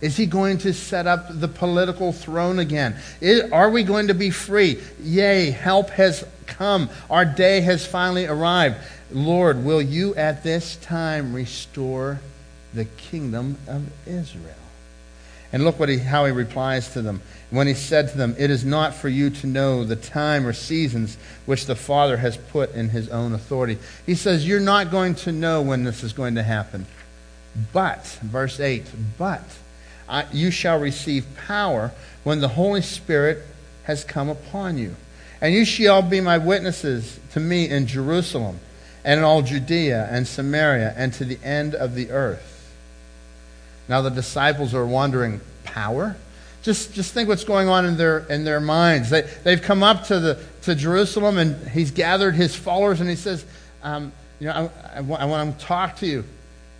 Is 0.00 0.16
he 0.16 0.26
going 0.26 0.58
to 0.58 0.74
set 0.74 1.06
up 1.06 1.26
the 1.30 1.48
political 1.48 2.12
throne 2.12 2.58
again? 2.58 2.96
Is, 3.20 3.50
are 3.50 3.70
we 3.70 3.82
going 3.82 4.08
to 4.08 4.14
be 4.14 4.30
free? 4.30 4.80
Yea, 5.02 5.50
help 5.50 5.90
has 5.90 6.24
come. 6.46 6.90
Our 7.08 7.24
day 7.24 7.60
has 7.62 7.86
finally 7.86 8.26
arrived. 8.26 8.76
Lord, 9.10 9.64
will 9.64 9.80
you 9.80 10.14
at 10.14 10.42
this 10.42 10.76
time 10.76 11.32
restore 11.32 12.20
the 12.74 12.84
kingdom 12.84 13.56
of 13.66 13.86
Israel? 14.06 14.54
And 15.52 15.64
look 15.64 15.78
what 15.78 15.88
he, 15.88 15.98
how 15.98 16.26
he 16.26 16.32
replies 16.32 16.92
to 16.92 17.02
them. 17.02 17.22
When 17.50 17.66
he 17.66 17.74
said 17.74 18.10
to 18.10 18.18
them, 18.18 18.34
It 18.38 18.50
is 18.50 18.64
not 18.64 18.94
for 18.94 19.08
you 19.08 19.30
to 19.30 19.46
know 19.46 19.84
the 19.84 19.96
time 19.96 20.46
or 20.46 20.52
seasons 20.52 21.16
which 21.46 21.66
the 21.66 21.76
Father 21.76 22.16
has 22.16 22.36
put 22.36 22.74
in 22.74 22.90
his 22.90 23.08
own 23.08 23.32
authority. 23.32 23.78
He 24.04 24.16
says, 24.16 24.46
You're 24.46 24.60
not 24.60 24.90
going 24.90 25.14
to 25.16 25.32
know 25.32 25.62
when 25.62 25.84
this 25.84 26.02
is 26.02 26.12
going 26.12 26.34
to 26.34 26.42
happen. 26.42 26.86
But, 27.72 28.04
verse 28.22 28.60
8, 28.60 28.84
but 29.16 29.44
you 30.32 30.50
shall 30.50 30.78
receive 30.78 31.26
power 31.46 31.92
when 32.24 32.40
the 32.40 32.48
Holy 32.48 32.82
Spirit 32.82 33.42
has 33.84 34.04
come 34.04 34.28
upon 34.28 34.78
you. 34.78 34.94
And 35.40 35.54
you 35.54 35.64
shall 35.64 36.02
be 36.02 36.20
my 36.20 36.38
witnesses 36.38 37.20
to 37.32 37.40
me 37.40 37.68
in 37.68 37.86
Jerusalem 37.86 38.58
and 39.04 39.18
in 39.18 39.24
all 39.24 39.42
Judea 39.42 40.08
and 40.10 40.26
Samaria 40.26 40.94
and 40.96 41.12
to 41.14 41.24
the 41.24 41.38
end 41.44 41.74
of 41.74 41.94
the 41.94 42.10
earth. 42.10 42.74
Now 43.88 44.00
the 44.00 44.10
disciples 44.10 44.74
are 44.74 44.86
wondering, 44.86 45.40
power? 45.64 46.16
Just, 46.62 46.94
just 46.94 47.14
think 47.14 47.28
what's 47.28 47.44
going 47.44 47.68
on 47.68 47.86
in 47.86 47.96
their, 47.96 48.20
in 48.30 48.44
their 48.44 48.60
minds. 48.60 49.10
They, 49.10 49.22
they've 49.44 49.62
come 49.62 49.84
up 49.84 50.04
to, 50.04 50.18
the, 50.18 50.42
to 50.62 50.74
Jerusalem 50.74 51.38
and 51.38 51.68
he's 51.68 51.92
gathered 51.92 52.34
his 52.34 52.56
followers 52.56 53.00
and 53.00 53.08
he 53.08 53.14
says, 53.14 53.44
um, 53.82 54.12
you 54.40 54.48
know, 54.48 54.70
I, 54.92 54.98
I, 54.98 55.02
I 55.20 55.24
want 55.26 55.58
to 55.58 55.64
talk 55.64 55.96
to 55.98 56.06
you. 56.06 56.24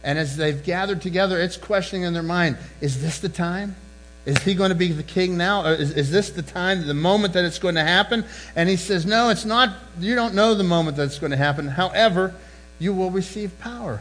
And 0.07 0.21
as 0.21 0.37
they've 0.37 0.63
gathered 0.63 1.03
together, 1.03 1.39
it's 1.41 1.57
questioning 1.57 2.05
in 2.05 2.13
their 2.13 2.23
mind, 2.23 2.59
is 2.81 3.03
this 3.03 3.19
the 3.19 3.29
time? 3.29 3.75
Is 4.25 4.39
he 4.39 4.55
going 4.55 4.69
to 4.69 4.77
be 4.77 4.93
the 4.93 5.03
king 5.03 5.37
now? 5.37 5.67
Is, 5.67 5.91
is 5.91 6.13
this 6.13 6.31
the 6.31 6.43
time, 6.43 6.87
the 6.87 6.95
moment 6.95 7.35
that 7.35 7.45
it's 7.45 7.59
going 7.59 7.75
to 7.75 7.83
happen? 7.83 8.25
And 8.55 8.69
he 8.69 8.77
says, 8.77 9.05
No, 9.05 9.31
it's 9.31 9.45
not. 9.45 9.75
You 9.99 10.15
don't 10.15 10.35
know 10.35 10.55
the 10.55 10.65
moment 10.65 10.97
that 10.99 11.05
it's 11.05 11.19
going 11.19 11.33
to 11.33 11.37
happen. 11.37 11.67
However, 11.67 12.33
you 12.79 12.95
will 12.95 13.11
receive 13.11 13.59
power. 13.59 14.01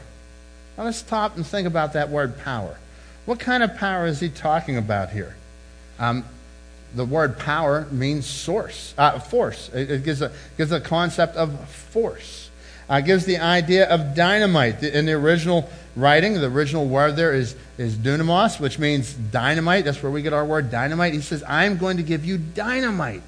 Now 0.78 0.84
let's 0.84 1.00
stop 1.00 1.38
and 1.38 1.46
think 1.46 1.68
about 1.68 1.94
that 1.94 2.10
word 2.10 2.38
power. 2.38 2.78
What 3.26 3.39
kind 3.39 3.63
of 3.63 3.76
power 3.76 4.06
is 4.06 4.20
he 4.20 4.30
talking 4.30 4.78
about 4.78 5.10
here? 5.10 5.36
Um, 5.98 6.24
the 6.94 7.06
word 7.06 7.39
power 7.39 7.88
means 7.89 8.28
source, 8.28 8.94
uh, 8.96 9.18
force. 9.18 9.72
It, 9.74 9.89
it, 9.89 10.04
gives, 10.04 10.22
a, 10.22 10.32
gives 10.56 10.72
a 10.72 10.80
concept 10.80 11.36
of 11.36 11.68
force. 11.68 12.44
Uh, 12.88 13.02
gives 13.02 13.26
the 13.26 13.39
idea 13.39 13.89
of 13.89 14.15
dynamite. 14.15 14.84
In 14.84 15.06
the 15.06 15.13
original 15.13 15.67
writing, 15.95 16.36
the 16.36 16.45
original 16.45 16.86
word 16.86 17.15
there 17.15 17.34
is, 17.34 17.56
is 17.78 17.95
dunamos, 17.95 18.60
which 18.60 18.78
means 18.78 19.13
dynamite. 19.13 19.86
That's 19.86 20.04
where 20.04 20.12
we 20.12 20.21
get 20.21 20.34
our 20.34 20.45
word 20.45 20.69
dynamite. 20.69 21.13
He 21.13 21.21
says, 21.21 21.43
I'm 21.48 21.78
going 21.78 21.98
to 21.98 22.04
give 22.04 22.26
you 22.26 22.38
dynamite. 22.38 23.24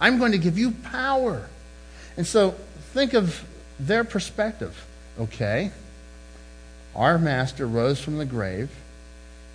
I'm 0.00 0.18
going 0.18 0.32
to 0.32 0.38
give 0.38 0.58
you 0.58 0.72
power. 0.72 1.48
And 2.16 2.26
so 2.26 2.52
think 2.92 3.14
of 3.14 3.44
their 3.78 4.04
perspective. 4.04 4.86
Okay, 5.18 5.70
our 6.94 7.18
master 7.18 7.66
rose 7.66 8.00
from 8.00 8.18
the 8.18 8.26
grave. 8.26 8.70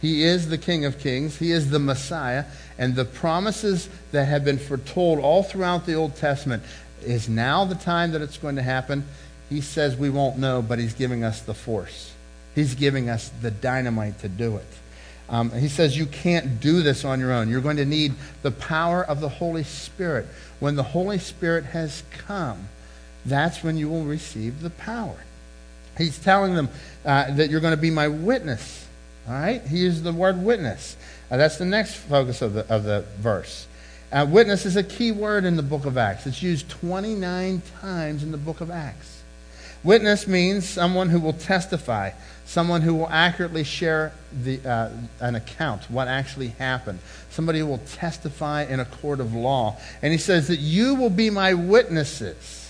He 0.02 0.24
is 0.24 0.50
the 0.50 0.58
King 0.58 0.86
of 0.86 0.98
Kings. 0.98 1.38
He 1.38 1.52
is 1.52 1.70
the 1.70 1.78
Messiah. 1.78 2.46
And 2.80 2.96
the 2.96 3.06
promises 3.06 3.88
that 4.12 4.26
have 4.26 4.44
been 4.44 4.58
foretold 4.58 5.20
all 5.20 5.44
throughout 5.44 5.86
the 5.86 5.94
Old 5.94 6.16
Testament 6.16 6.64
is 7.04 7.30
now 7.30 7.66
the 7.66 7.76
time 7.76 8.12
that 8.12 8.22
it's 8.22 8.38
going 8.38 8.56
to 8.56 8.64
happen. 8.64 9.06
He 9.52 9.60
says 9.62 9.98
we 9.98 10.10
won't 10.10 10.38
know, 10.40 10.62
but 10.62 10.80
He's 10.80 10.94
giving 10.94 11.24
us 11.26 11.42
the 11.42 11.54
force. 11.54 12.14
He's 12.56 12.74
giving 12.74 13.10
us 13.10 13.30
the 13.42 13.52
dynamite 13.52 14.20
to 14.22 14.30
do 14.30 14.56
it. 14.56 14.66
Um, 15.30 15.52
he 15.52 15.70
says 15.70 15.98
you 15.98 16.06
can't 16.06 16.60
do 16.60 16.82
this 16.82 17.06
on 17.06 17.20
your 17.20 17.32
own. 17.32 17.50
You're 17.50 17.62
going 17.62 17.78
to 17.78 17.86
need 17.86 18.14
the 18.42 18.52
power 18.52 19.04
of 19.04 19.22
the 19.22 19.30
Holy 19.30 19.64
Spirit. 19.64 20.26
When 20.60 20.76
the 20.76 20.84
Holy 20.84 21.20
Spirit 21.20 21.66
has 21.66 22.04
come, 22.12 22.68
that's 23.26 23.64
when 23.64 23.78
you 23.78 23.88
will 23.90 24.04
receive 24.04 24.62
the 24.62 24.70
power. 24.70 25.16
He's 25.98 26.20
telling 26.20 26.56
them 26.56 26.70
uh, 27.06 27.34
that 27.36 27.50
you're 27.50 27.62
going 27.62 27.76
to 27.76 27.82
be 27.82 27.92
my 27.92 28.10
witness. 28.10 28.86
All 29.28 29.34
right? 29.34 29.62
He 29.62 29.80
uses 29.80 30.04
the 30.04 30.12
word 30.12 30.42
witness. 30.44 30.98
Uh, 31.30 31.38
that's 31.38 31.58
the 31.58 31.66
next 31.66 31.96
focus 31.96 32.42
of 32.42 32.54
the, 32.54 32.74
of 32.74 32.84
the 32.84 33.06
verse. 33.20 33.68
Uh, 34.12 34.26
witness 34.30 34.66
is 34.66 34.76
a 34.76 34.84
key 34.84 35.14
word 35.14 35.46
in 35.46 35.56
the 35.56 35.64
book 35.64 35.86
of 35.86 35.98
Acts. 35.98 36.28
It's 36.28 36.44
used 36.44 36.70
29 36.70 37.62
times 37.80 38.24
in 38.24 38.32
the 38.32 38.38
book 38.38 38.60
of 38.60 38.70
Acts. 38.70 39.11
Witness 39.84 40.28
means 40.28 40.70
someone 40.70 41.10
who 41.10 41.20
will 41.20 41.34
testify, 41.34 42.12
someone 42.46 42.82
who 42.82 42.94
will 42.94 43.10
accurately 43.10 43.64
share 43.64 44.12
the, 44.44 44.60
uh, 44.68 44.90
an 45.20 45.36
account, 45.36 45.90
what 45.90 46.08
actually 46.08 46.50
happened, 46.50 47.00
somebody 47.32 47.60
who 47.60 47.66
will 47.66 47.80
testify 47.80 48.64
in 48.64 48.80
a 48.80 48.86
court 48.86 49.20
of 49.20 49.34
law. 49.34 49.78
And 50.02 50.12
he 50.12 50.20
says 50.20 50.48
that 50.50 50.60
you 50.60 50.94
will 50.94 51.10
be 51.10 51.30
my 51.30 51.56
witnesses. 51.56 52.70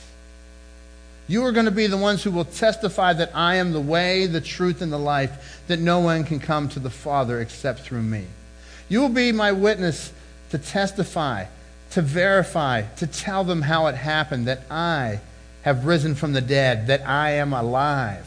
You 1.27 1.43
are 1.45 1.51
going 1.51 1.65
to 1.65 1.71
be 1.71 1.87
the 1.87 1.97
ones 1.97 2.23
who 2.23 2.31
will 2.31 2.45
testify 2.45 3.13
that 3.13 3.31
I 3.35 3.55
am 3.55 3.73
the 3.73 3.81
way, 3.81 4.25
the 4.25 4.41
truth, 4.41 4.81
and 4.81 4.91
the 4.91 4.99
life, 4.99 5.61
that 5.67 5.79
no 5.79 5.99
one 5.99 6.23
can 6.23 6.39
come 6.39 6.69
to 6.69 6.79
the 6.79 6.89
Father 6.89 7.41
except 7.41 7.81
through 7.81 8.03
me. 8.03 8.25
You 8.87 9.01
will 9.01 9.09
be 9.09 9.31
my 9.31 9.51
witness 9.51 10.13
to 10.49 10.57
testify, 10.57 11.45
to 11.91 12.01
verify, 12.01 12.83
to 12.97 13.07
tell 13.07 13.43
them 13.43 13.61
how 13.61 13.87
it 13.87 13.95
happened, 13.95 14.47
that 14.47 14.63
I 14.69 15.19
have 15.63 15.85
risen 15.85 16.15
from 16.15 16.33
the 16.33 16.41
dead, 16.41 16.87
that 16.87 17.07
I 17.07 17.31
am 17.31 17.53
alive. 17.53 18.25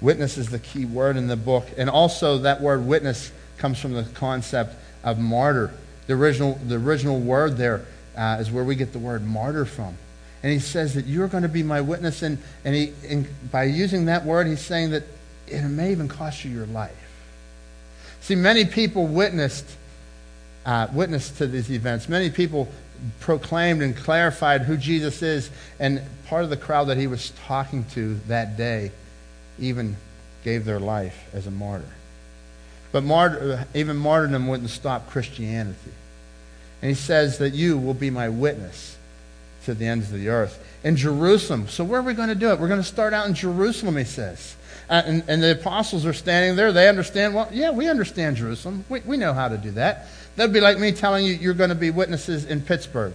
Witness 0.00 0.36
is 0.36 0.50
the 0.50 0.58
key 0.58 0.84
word 0.84 1.16
in 1.16 1.26
the 1.26 1.36
book. 1.36 1.66
And 1.76 1.88
also, 1.88 2.38
that 2.38 2.60
word 2.60 2.84
witness 2.86 3.32
comes 3.58 3.78
from 3.78 3.94
the 3.94 4.02
concept 4.02 4.74
of 5.02 5.18
martyr. 5.18 5.72
The 6.06 6.14
original, 6.14 6.58
the 6.66 6.76
original 6.76 7.18
word 7.18 7.56
there 7.56 7.86
uh, 8.16 8.38
is 8.40 8.50
where 8.50 8.64
we 8.64 8.76
get 8.76 8.92
the 8.92 8.98
word 8.98 9.26
martyr 9.26 9.64
from. 9.64 9.96
And 10.42 10.52
he 10.52 10.58
says 10.58 10.94
that 10.94 11.06
you're 11.06 11.28
going 11.28 11.42
to 11.42 11.48
be 11.48 11.62
my 11.62 11.80
witness. 11.80 12.22
And, 12.22 12.38
and, 12.64 12.74
he, 12.74 12.92
and 13.08 13.26
by 13.50 13.64
using 13.64 14.04
that 14.06 14.24
word, 14.24 14.46
he's 14.46 14.60
saying 14.60 14.90
that 14.90 15.04
it 15.46 15.62
may 15.62 15.92
even 15.92 16.08
cost 16.08 16.44
you 16.44 16.50
your 16.50 16.66
life. 16.66 16.92
See, 18.20 18.34
many 18.34 18.64
people 18.64 19.06
witnessed, 19.06 19.66
uh, 20.64 20.88
witnessed 20.92 21.38
to 21.38 21.46
these 21.46 21.70
events. 21.70 22.08
Many 22.08 22.30
people 22.30 22.68
proclaimed 23.20 23.82
and 23.82 23.96
clarified 23.96 24.62
who 24.62 24.76
Jesus 24.76 25.22
is, 25.22 25.50
and 25.78 26.02
part 26.26 26.44
of 26.44 26.50
the 26.50 26.56
crowd 26.56 26.84
that 26.84 26.96
he 26.96 27.06
was 27.06 27.30
talking 27.46 27.84
to 27.90 28.14
that 28.28 28.56
day 28.56 28.92
even 29.58 29.96
gave 30.44 30.64
their 30.64 30.80
life 30.80 31.28
as 31.32 31.46
a 31.46 31.50
martyr. 31.50 31.84
But 32.92 33.04
martyr, 33.04 33.58
uh, 33.60 33.64
even 33.78 33.96
martyrdom 33.96 34.46
wouldn't 34.46 34.70
stop 34.70 35.10
Christianity. 35.10 35.92
And 36.82 36.88
he 36.88 36.94
says 36.94 37.38
that 37.38 37.52
you 37.52 37.78
will 37.78 37.94
be 37.94 38.10
my 38.10 38.28
witness 38.28 38.96
to 39.64 39.74
the 39.74 39.86
ends 39.86 40.12
of 40.12 40.18
the 40.18 40.28
earth. 40.28 40.62
In 40.84 40.96
Jerusalem. 40.96 41.68
So 41.68 41.82
where 41.84 42.00
are 42.00 42.02
we 42.02 42.14
going 42.14 42.28
to 42.28 42.34
do 42.34 42.50
it? 42.50 42.60
We're 42.60 42.68
going 42.68 42.80
to 42.80 42.86
start 42.86 43.12
out 43.12 43.26
in 43.26 43.34
Jerusalem, 43.34 43.96
he 43.96 44.04
says. 44.04 44.56
Uh, 44.88 45.02
and, 45.04 45.24
and 45.26 45.42
the 45.42 45.52
apostles 45.52 46.06
are 46.06 46.12
standing 46.12 46.54
there. 46.56 46.72
They 46.72 46.88
understand, 46.88 47.34
well, 47.34 47.48
yeah, 47.52 47.70
we 47.70 47.88
understand 47.88 48.36
Jerusalem. 48.36 48.84
We, 48.88 49.00
we 49.00 49.16
know 49.16 49.32
how 49.32 49.48
to 49.48 49.58
do 49.58 49.72
that. 49.72 50.06
That'd 50.36 50.52
be 50.52 50.60
like 50.60 50.78
me 50.78 50.92
telling 50.92 51.24
you 51.24 51.32
you're 51.32 51.54
going 51.54 51.70
to 51.70 51.74
be 51.74 51.90
witnesses 51.90 52.44
in 52.44 52.60
Pittsburgh. 52.60 53.14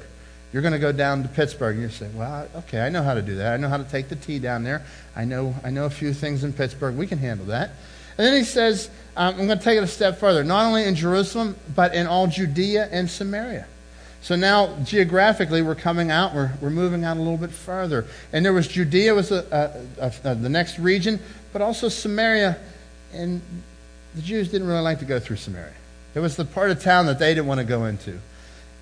You're 0.51 0.61
going 0.61 0.73
to 0.73 0.79
go 0.79 0.91
down 0.91 1.23
to 1.23 1.29
Pittsburgh. 1.29 1.75
And 1.75 1.83
you 1.83 1.89
say, 1.89 2.09
well, 2.13 2.47
okay, 2.55 2.81
I 2.81 2.89
know 2.89 3.03
how 3.03 3.13
to 3.13 3.21
do 3.21 3.35
that. 3.35 3.53
I 3.53 3.57
know 3.57 3.69
how 3.69 3.77
to 3.77 3.85
take 3.85 4.09
the 4.09 4.17
tea 4.17 4.39
down 4.39 4.63
there. 4.63 4.83
I 5.15 5.23
know, 5.23 5.55
I 5.63 5.69
know 5.69 5.85
a 5.85 5.89
few 5.89 6.13
things 6.13 6.43
in 6.43 6.51
Pittsburgh. 6.51 6.97
We 6.97 7.07
can 7.07 7.19
handle 7.19 7.45
that. 7.47 7.69
And 8.17 8.27
then 8.27 8.37
he 8.37 8.43
says, 8.43 8.89
um, 9.15 9.39
I'm 9.39 9.47
going 9.47 9.57
to 9.57 9.63
take 9.63 9.77
it 9.77 9.83
a 9.83 9.87
step 9.87 10.19
further. 10.19 10.43
Not 10.43 10.65
only 10.65 10.83
in 10.83 10.95
Jerusalem, 10.95 11.55
but 11.73 11.93
in 11.93 12.05
all 12.05 12.27
Judea 12.27 12.89
and 12.91 13.09
Samaria. 13.09 13.65
So 14.21 14.35
now, 14.35 14.75
geographically, 14.83 15.63
we're 15.63 15.73
coming 15.73 16.11
out. 16.11 16.35
We're, 16.35 16.51
we're 16.61 16.69
moving 16.69 17.03
out 17.03 17.17
a 17.17 17.19
little 17.19 17.37
bit 17.37 17.49
further. 17.49 18.05
And 18.31 18.45
there 18.45 18.53
was 18.53 18.67
Judea 18.67 19.15
was 19.15 19.31
a, 19.31 19.83
a, 19.99 20.11
a, 20.29 20.35
the 20.35 20.49
next 20.49 20.77
region, 20.77 21.19
but 21.53 21.61
also 21.61 21.89
Samaria. 21.89 22.57
And 23.13 23.41
the 24.15 24.21
Jews 24.21 24.49
didn't 24.49 24.67
really 24.67 24.81
like 24.81 24.99
to 24.99 25.05
go 25.05 25.19
through 25.19 25.37
Samaria. 25.37 25.73
It 26.13 26.19
was 26.19 26.35
the 26.35 26.45
part 26.45 26.71
of 26.71 26.81
town 26.81 27.05
that 27.05 27.19
they 27.19 27.33
didn't 27.33 27.47
want 27.47 27.59
to 27.59 27.65
go 27.65 27.85
into. 27.85 28.19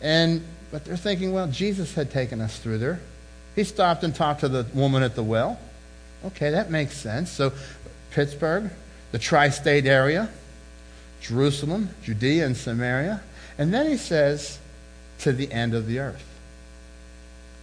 And 0.01 0.43
but 0.71 0.85
they're 0.85 0.97
thinking, 0.97 1.33
well, 1.33 1.47
Jesus 1.47 1.95
had 1.95 2.11
taken 2.11 2.41
us 2.41 2.59
through 2.59 2.77
there. 2.77 2.99
He 3.55 3.63
stopped 3.63 4.03
and 4.03 4.13
talked 4.13 4.41
to 4.41 4.47
the 4.47 4.65
woman 4.73 5.01
at 5.01 5.15
the 5.15 5.23
well. 5.23 5.59
Okay, 6.25 6.51
that 6.51 6.69
makes 6.69 6.95
sense. 6.95 7.31
So 7.31 7.53
Pittsburgh, 8.11 8.69
the 9.11 9.19
tri-state 9.19 9.85
area, 9.85 10.29
Jerusalem, 11.21 11.89
Judea, 12.03 12.45
and 12.45 12.55
Samaria. 12.55 13.21
And 13.57 13.73
then 13.73 13.87
he 13.87 13.97
says, 13.97 14.59
to 15.19 15.33
the 15.33 15.51
end 15.51 15.73
of 15.73 15.85
the 15.87 15.99
earth. 15.99 16.23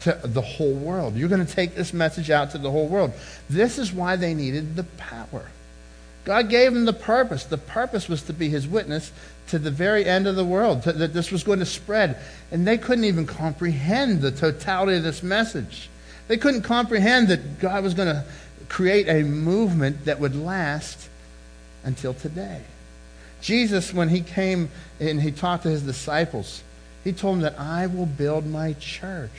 To 0.00 0.20
the 0.22 0.42
whole 0.42 0.74
world. 0.74 1.16
You're 1.16 1.28
going 1.28 1.44
to 1.44 1.52
take 1.52 1.74
this 1.74 1.92
message 1.92 2.30
out 2.30 2.50
to 2.52 2.58
the 2.58 2.70
whole 2.70 2.86
world. 2.86 3.12
This 3.50 3.78
is 3.78 3.92
why 3.92 4.16
they 4.16 4.34
needed 4.34 4.76
the 4.76 4.84
power. 4.84 5.46
God 6.24 6.48
gave 6.48 6.74
them 6.74 6.84
the 6.84 6.92
purpose. 6.92 7.44
The 7.44 7.58
purpose 7.58 8.08
was 8.08 8.22
to 8.22 8.32
be 8.32 8.48
his 8.48 8.66
witness 8.66 9.12
to 9.48 9.58
the 9.58 9.70
very 9.70 10.04
end 10.04 10.26
of 10.26 10.34
the 10.34 10.44
world, 10.44 10.82
to, 10.82 10.92
that 10.92 11.14
this 11.14 11.30
was 11.30 11.44
going 11.44 11.60
to 11.60 11.66
spread. 11.66 12.18
And 12.50 12.66
they 12.66 12.78
couldn't 12.78 13.04
even 13.04 13.26
comprehend 13.26 14.20
the 14.20 14.32
totality 14.32 14.96
of 14.96 15.04
this 15.04 15.22
message. 15.22 15.88
They 16.28 16.36
couldn't 16.36 16.62
comprehend 16.62 17.28
that 17.28 17.60
God 17.60 17.84
was 17.84 17.94
going 17.94 18.08
to 18.08 18.24
create 18.68 19.08
a 19.08 19.22
movement 19.22 20.04
that 20.06 20.18
would 20.18 20.34
last 20.34 21.08
until 21.84 22.12
today. 22.12 22.62
Jesus, 23.40 23.94
when 23.94 24.08
he 24.08 24.20
came 24.20 24.70
and 24.98 25.20
he 25.20 25.30
talked 25.30 25.62
to 25.62 25.68
his 25.68 25.82
disciples, 25.82 26.62
he 27.04 27.12
told 27.12 27.36
them 27.36 27.42
that 27.42 27.60
I 27.60 27.86
will 27.86 28.06
build 28.06 28.46
my 28.46 28.72
church. 28.74 29.30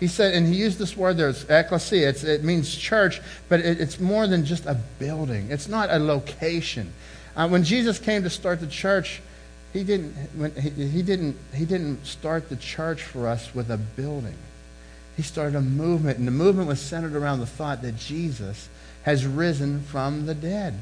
He 0.00 0.08
said, 0.08 0.34
and 0.34 0.46
he 0.46 0.54
used 0.54 0.78
this 0.78 0.96
word 0.96 1.18
there, 1.18 1.28
it's 1.28 1.44
ecclesia. 1.44 2.08
It's, 2.08 2.24
it 2.24 2.42
means 2.42 2.74
church, 2.74 3.20
but 3.50 3.60
it, 3.60 3.80
it's 3.80 4.00
more 4.00 4.26
than 4.26 4.46
just 4.46 4.64
a 4.64 4.74
building. 4.98 5.50
It's 5.50 5.68
not 5.68 5.90
a 5.90 5.98
location. 5.98 6.92
Uh, 7.36 7.48
when 7.48 7.62
Jesus 7.62 7.98
came 7.98 8.22
to 8.22 8.30
start 8.30 8.60
the 8.60 8.66
church, 8.66 9.20
he 9.74 9.84
didn't, 9.84 10.14
when, 10.34 10.52
he, 10.52 10.70
he, 10.70 11.02
didn't, 11.02 11.36
he 11.54 11.66
didn't 11.66 12.06
start 12.06 12.48
the 12.48 12.56
church 12.56 13.02
for 13.02 13.28
us 13.28 13.54
with 13.54 13.70
a 13.70 13.76
building. 13.76 14.36
He 15.16 15.22
started 15.22 15.54
a 15.54 15.60
movement, 15.60 16.18
and 16.18 16.26
the 16.26 16.32
movement 16.32 16.66
was 16.66 16.80
centered 16.80 17.14
around 17.14 17.40
the 17.40 17.46
thought 17.46 17.82
that 17.82 17.96
Jesus 17.96 18.70
has 19.02 19.26
risen 19.26 19.82
from 19.82 20.24
the 20.24 20.34
dead. 20.34 20.78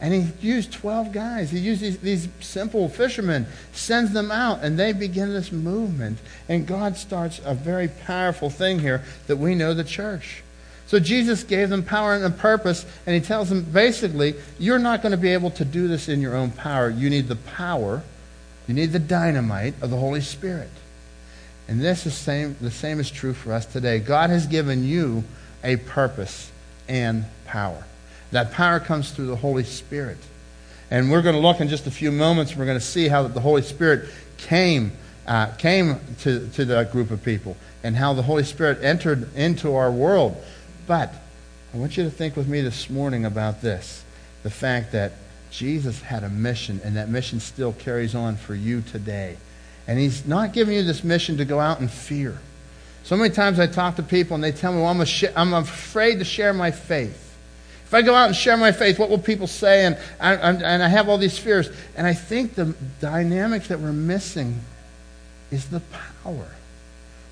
And 0.00 0.14
he 0.14 0.32
used 0.40 0.72
12 0.72 1.12
guys. 1.12 1.50
He 1.50 1.58
used 1.58 1.82
these, 1.82 1.98
these, 1.98 2.28
simple 2.40 2.88
fishermen, 2.88 3.46
sends 3.72 4.12
them 4.12 4.30
out, 4.30 4.60
and 4.62 4.78
they 4.78 4.92
begin 4.92 5.28
this 5.30 5.52
movement. 5.52 6.18
And 6.48 6.66
God 6.66 6.96
starts 6.96 7.40
a 7.44 7.54
very 7.54 7.88
powerful 7.88 8.48
thing 8.48 8.78
here 8.78 9.02
that 9.26 9.36
we 9.36 9.54
know 9.54 9.74
the 9.74 9.84
church. 9.84 10.42
So 10.86 10.98
Jesus 10.98 11.44
gave 11.44 11.68
them 11.68 11.84
power 11.84 12.14
and 12.14 12.24
a 12.24 12.30
purpose, 12.30 12.86
and 13.06 13.14
he 13.14 13.20
tells 13.20 13.50
them 13.50 13.62
basically, 13.62 14.34
you're 14.58 14.78
not 14.78 15.02
going 15.02 15.12
to 15.12 15.18
be 15.18 15.32
able 15.34 15.50
to 15.52 15.64
do 15.64 15.86
this 15.86 16.08
in 16.08 16.20
your 16.20 16.34
own 16.34 16.50
power. 16.50 16.88
You 16.88 17.10
need 17.10 17.28
the 17.28 17.36
power, 17.36 18.02
you 18.66 18.74
need 18.74 18.92
the 18.92 18.98
dynamite 18.98 19.74
of 19.82 19.90
the 19.90 19.96
Holy 19.96 20.22
Spirit. 20.22 20.70
And 21.68 21.80
this 21.80 22.06
is 22.06 22.14
same, 22.14 22.56
the 22.60 22.72
same 22.72 22.98
is 22.98 23.08
true 23.10 23.34
for 23.34 23.52
us 23.52 23.66
today. 23.66 24.00
God 24.00 24.30
has 24.30 24.46
given 24.46 24.82
you 24.82 25.22
a 25.62 25.76
purpose 25.76 26.50
and 26.88 27.26
power. 27.46 27.84
That 28.30 28.52
power 28.52 28.80
comes 28.80 29.10
through 29.10 29.26
the 29.26 29.36
Holy 29.36 29.64
Spirit. 29.64 30.18
And 30.90 31.10
we're 31.10 31.22
going 31.22 31.34
to 31.34 31.40
look 31.40 31.60
in 31.60 31.68
just 31.68 31.86
a 31.86 31.90
few 31.90 32.10
moments. 32.10 32.56
We're 32.56 32.66
going 32.66 32.78
to 32.78 32.84
see 32.84 33.08
how 33.08 33.26
the 33.26 33.40
Holy 33.40 33.62
Spirit 33.62 34.08
came, 34.38 34.92
uh, 35.26 35.46
came 35.52 36.00
to, 36.20 36.48
to 36.48 36.64
that 36.66 36.92
group 36.92 37.10
of 37.10 37.22
people 37.22 37.56
and 37.82 37.96
how 37.96 38.12
the 38.12 38.22
Holy 38.22 38.44
Spirit 38.44 38.82
entered 38.82 39.34
into 39.36 39.74
our 39.74 39.90
world. 39.90 40.36
But 40.86 41.14
I 41.72 41.76
want 41.76 41.96
you 41.96 42.04
to 42.04 42.10
think 42.10 42.36
with 42.36 42.48
me 42.48 42.60
this 42.60 42.90
morning 42.90 43.24
about 43.24 43.62
this 43.62 44.04
the 44.42 44.50
fact 44.50 44.92
that 44.92 45.12
Jesus 45.50 46.00
had 46.00 46.24
a 46.24 46.28
mission, 46.28 46.80
and 46.84 46.96
that 46.96 47.08
mission 47.08 47.40
still 47.40 47.72
carries 47.72 48.14
on 48.14 48.36
for 48.36 48.54
you 48.54 48.80
today. 48.82 49.36
And 49.86 49.98
He's 49.98 50.24
not 50.24 50.52
giving 50.52 50.74
you 50.74 50.82
this 50.84 51.02
mission 51.02 51.36
to 51.38 51.44
go 51.44 51.58
out 51.58 51.80
in 51.80 51.88
fear. 51.88 52.38
So 53.02 53.16
many 53.16 53.30
times 53.30 53.58
I 53.58 53.66
talk 53.66 53.96
to 53.96 54.02
people 54.02 54.34
and 54.34 54.44
they 54.44 54.52
tell 54.52 54.72
me, 54.72 54.78
well, 54.78 54.88
I'm, 54.88 55.04
sh- 55.04 55.24
I'm 55.34 55.52
afraid 55.52 56.18
to 56.18 56.24
share 56.24 56.52
my 56.52 56.70
faith. 56.70 57.29
If 57.90 57.94
I 57.94 58.02
go 58.02 58.14
out 58.14 58.28
and 58.28 58.36
share 58.36 58.56
my 58.56 58.70
faith, 58.70 59.00
what 59.00 59.10
will 59.10 59.18
people 59.18 59.48
say? 59.48 59.84
And 59.84 59.98
I, 60.20 60.34
and 60.34 60.80
I 60.80 60.86
have 60.86 61.08
all 61.08 61.18
these 61.18 61.36
fears. 61.36 61.68
And 61.96 62.06
I 62.06 62.14
think 62.14 62.54
the 62.54 62.72
dynamic 63.00 63.64
that 63.64 63.80
we're 63.80 63.92
missing 63.92 64.60
is 65.50 65.66
the 65.70 65.82
power. 66.22 66.46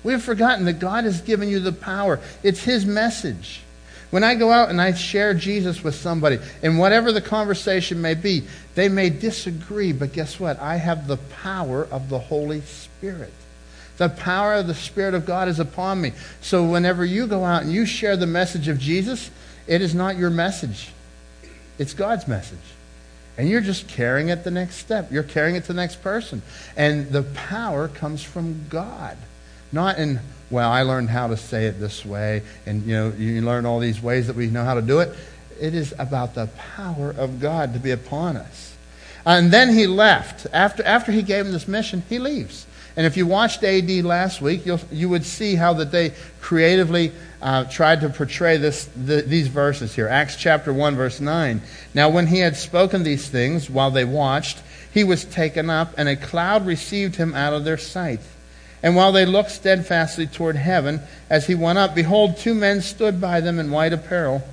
We 0.03 0.11
have 0.11 0.21
forgotten 0.21 0.65
that 0.65 0.79
God 0.79 1.05
has 1.05 1.21
given 1.21 1.47
you 1.47 1.61
the 1.61 1.71
power. 1.71 2.19
It's 2.43 2.61
His 2.61 2.85
message. 2.85 3.61
When 4.11 4.25
I 4.25 4.35
go 4.35 4.51
out 4.51 4.67
and 4.67 4.81
I 4.81 4.91
share 4.91 5.33
Jesus 5.33 5.81
with 5.81 5.95
somebody, 5.95 6.39
and 6.61 6.77
whatever 6.77 7.13
the 7.13 7.21
conversation 7.21 8.01
may 8.01 8.15
be, 8.15 8.43
they 8.75 8.89
may 8.89 9.09
disagree, 9.09 9.93
but 9.93 10.11
guess 10.11 10.41
what? 10.41 10.59
I 10.59 10.75
have 10.75 11.07
the 11.07 11.19
power 11.41 11.87
of 11.89 12.09
the 12.09 12.19
Holy 12.19 12.59
Spirit. 12.63 13.31
The 13.95 14.09
power 14.09 14.55
of 14.55 14.67
the 14.67 14.75
Spirit 14.75 15.13
of 15.13 15.25
God 15.25 15.47
is 15.47 15.59
upon 15.61 16.01
me. 16.01 16.11
So 16.41 16.65
whenever 16.65 17.05
you 17.05 17.27
go 17.27 17.45
out 17.45 17.61
and 17.61 17.71
you 17.71 17.85
share 17.85 18.17
the 18.17 18.27
message 18.27 18.67
of 18.67 18.77
Jesus, 18.77 19.31
it 19.69 19.81
is 19.81 19.95
not 19.95 20.17
your 20.17 20.29
message, 20.29 20.89
it's 21.77 21.93
God's 21.93 22.27
message. 22.27 22.57
And 23.37 23.47
you're 23.47 23.61
just 23.61 23.87
carrying 23.87 24.27
it 24.27 24.43
the 24.43 24.51
next 24.51 24.75
step. 24.75 25.13
You're 25.13 25.23
carrying 25.23 25.55
it 25.55 25.61
to 25.61 25.67
the 25.67 25.75
next 25.75 26.01
person. 26.01 26.41
And 26.75 27.09
the 27.09 27.23
power 27.23 27.87
comes 27.87 28.21
from 28.21 28.65
God. 28.67 29.15
Not 29.71 29.97
in, 29.97 30.19
well, 30.49 30.69
I 30.69 30.81
learned 30.81 31.09
how 31.09 31.27
to 31.27 31.37
say 31.37 31.67
it 31.67 31.79
this 31.79 32.03
way, 32.03 32.41
and 32.65 32.83
you 32.83 32.93
know, 32.93 33.13
you 33.17 33.41
learn 33.41 33.65
all 33.65 33.79
these 33.79 34.01
ways 34.01 34.27
that 34.27 34.35
we 34.35 34.47
know 34.47 34.65
how 34.65 34.73
to 34.73 34.81
do 34.81 34.99
it. 34.99 35.15
It 35.61 35.73
is 35.73 35.93
about 35.97 36.35
the 36.35 36.47
power 36.75 37.11
of 37.11 37.39
God 37.39 37.73
to 37.75 37.79
be 37.79 37.91
upon 37.91 38.35
us. 38.35 38.75
And 39.25 39.51
then 39.51 39.73
he 39.73 39.87
left. 39.87 40.47
After, 40.51 40.83
after 40.83 41.11
he 41.11 41.21
gave 41.21 41.45
him 41.45 41.51
this 41.51 41.67
mission, 41.67 42.03
he 42.09 42.19
leaves. 42.19 42.65
And 42.99 43.05
if 43.05 43.15
you 43.15 43.25
watched 43.25 43.63
AD 43.63 43.89
last 44.03 44.41
week, 44.41 44.65
you 44.65 45.07
would 45.07 45.23
see 45.23 45.55
how 45.55 45.71
that 45.75 45.89
they 45.89 46.11
creatively 46.41 47.13
uh, 47.41 47.63
tried 47.63 48.01
to 48.01 48.09
portray 48.09 48.57
this, 48.57 48.89
the, 48.93 49.21
these 49.21 49.47
verses 49.47 49.95
here. 49.95 50.09
Acts 50.09 50.35
chapter 50.35 50.73
1, 50.73 50.97
verse 50.97 51.21
9. 51.21 51.61
Now, 51.93 52.09
when 52.09 52.27
he 52.27 52.39
had 52.39 52.57
spoken 52.57 53.03
these 53.03 53.29
things 53.29 53.69
while 53.69 53.89
they 53.89 54.03
watched, 54.03 54.61
he 54.93 55.05
was 55.05 55.23
taken 55.23 55.69
up, 55.69 55.93
and 55.97 56.09
a 56.09 56.17
cloud 56.17 56.65
received 56.65 57.15
him 57.15 57.33
out 57.35 57.53
of 57.53 57.63
their 57.63 57.77
sight. 57.77 58.19
And 58.83 58.97
while 58.97 59.13
they 59.13 59.25
looked 59.25 59.51
steadfastly 59.51 60.27
toward 60.27 60.57
heaven, 60.57 60.99
as 61.29 61.47
he 61.47 61.55
went 61.55 61.79
up, 61.79 61.95
behold, 61.95 62.35
two 62.35 62.53
men 62.53 62.81
stood 62.81 63.21
by 63.21 63.39
them 63.39 63.59
in 63.59 63.71
white 63.71 63.93
apparel, 63.93 64.45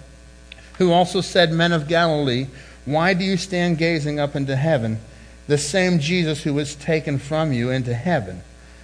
who 0.79 0.93
also 0.93 1.21
said, 1.21 1.51
Men 1.51 1.73
of 1.73 1.89
Galilee, 1.89 2.47
why 2.85 3.13
do 3.13 3.25
you 3.25 3.39
stand 3.39 3.79
gazing 3.79 4.21
up 4.21 4.37
into 4.37 4.55
heaven? 4.55 5.01
The 5.47 5.59
same 5.59 5.99
Jesus 5.99 6.43
who 6.43 6.55
was 6.55 6.75
taken 6.75 7.19
from 7.19 7.53
you 7.53 7.71
into 7.71 7.95
heaven 7.95 8.43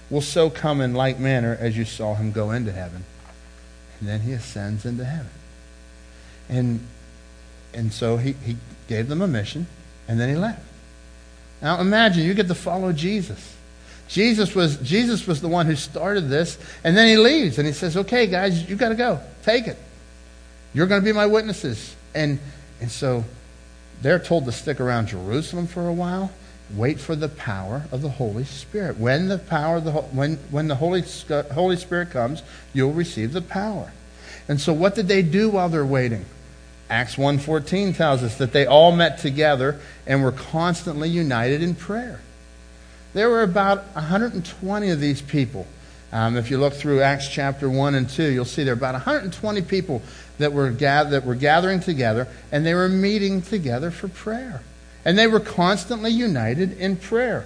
will 0.09 0.21
so 0.21 0.49
come 0.49 0.79
in 0.81 0.93
like 0.93 1.19
manner 1.19 1.57
as 1.59 1.77
you 1.77 1.85
saw 1.85 2.15
him 2.15 2.31
go 2.31 2.51
into 2.51 2.71
heaven. 2.71 3.03
And 3.99 4.07
then 4.07 4.21
he 4.21 4.33
ascends 4.33 4.85
into 4.85 5.03
heaven. 5.03 5.31
And, 6.49 6.79
and 7.73 7.91
so 7.91 8.17
he, 8.17 8.33
he 8.33 8.57
gave 8.87 9.07
them 9.07 9.21
a 9.21 9.27
mission, 9.27 9.67
and 10.07 10.19
then 10.19 10.29
he 10.29 10.35
left. 10.35 10.61
Now 11.61 11.79
imagine 11.79 12.23
you 12.23 12.33
get 12.33 12.47
to 12.49 12.55
follow 12.55 12.91
Jesus. 12.91 13.55
Jesus 14.07 14.53
was, 14.53 14.77
Jesus 14.77 15.25
was 15.25 15.41
the 15.41 15.47
one 15.47 15.65
who 15.65 15.75
started 15.75 16.29
this, 16.29 16.57
and 16.83 16.95
then 16.95 17.07
he 17.07 17.17
leaves 17.17 17.57
and 17.57 17.65
he 17.65 17.73
says, 17.73 17.97
Okay, 17.97 18.27
guys, 18.27 18.69
you 18.69 18.75
got 18.75 18.89
to 18.89 18.95
go. 18.95 19.19
Take 19.43 19.67
it. 19.67 19.77
You're 20.73 20.87
going 20.87 21.01
to 21.01 21.05
be 21.05 21.13
my 21.13 21.25
witnesses. 21.25 21.95
And, 22.13 22.39
and 22.81 22.91
so 22.91 23.23
they're 24.01 24.19
told 24.19 24.45
to 24.45 24.51
stick 24.51 24.79
around 24.79 25.07
Jerusalem 25.07 25.67
for 25.67 25.87
a 25.87 25.93
while, 25.93 26.31
wait 26.75 26.99
for 26.99 27.15
the 27.15 27.29
power 27.29 27.83
of 27.91 28.01
the 28.01 28.09
Holy 28.09 28.43
Spirit. 28.43 28.97
When 28.97 29.27
the 29.27 29.37
power 29.37 29.77
of 29.77 29.83
the 29.83 29.91
when 29.91 30.37
when 30.49 30.67
the 30.67 30.75
Holy 30.75 31.03
Holy 31.53 31.77
Spirit 31.77 32.11
comes, 32.11 32.41
you'll 32.73 32.93
receive 32.93 33.33
the 33.33 33.41
power. 33.41 33.91
And 34.47 34.59
so 34.59 34.73
what 34.73 34.95
did 34.95 35.07
they 35.07 35.21
do 35.21 35.49
while 35.49 35.69
they're 35.69 35.85
waiting? 35.85 36.25
Acts 36.89 37.15
1:14 37.15 37.95
tells 37.95 38.23
us 38.23 38.37
that 38.37 38.51
they 38.51 38.65
all 38.65 38.91
met 38.91 39.19
together 39.19 39.79
and 40.05 40.23
were 40.23 40.31
constantly 40.31 41.09
united 41.09 41.61
in 41.61 41.75
prayer. 41.75 42.19
There 43.13 43.29
were 43.29 43.43
about 43.43 43.85
120 43.93 44.89
of 44.89 44.99
these 44.99 45.21
people. 45.21 45.67
Um, 46.11 46.37
if 46.37 46.51
you 46.51 46.59
look 46.59 46.73
through 46.73 47.01
Acts 47.01 47.27
chapter 47.27 47.67
1 47.67 47.95
and 47.95 48.07
2, 48.07 48.23
you'll 48.31 48.45
see 48.45 48.63
there 48.63 48.73
are 48.73 48.77
about 48.77 48.93
120 48.93 49.61
people 49.63 50.03
that 50.37 50.53
were, 50.53 50.69
gath- 50.69 51.09
that 51.09 51.25
were 51.25 51.33
gathering 51.33 51.79
together, 51.79 52.27
and 52.51 52.63
they 52.63 52.75
were 52.75 52.89
meeting 52.89 53.41
together 53.41 53.89
for 53.89 54.07
prayer. 54.07 54.61
And 55.05 55.17
they 55.17 55.27
were 55.27 55.39
constantly 55.39 56.11
united 56.11 56.77
in 56.77 56.95
prayer. 56.95 57.45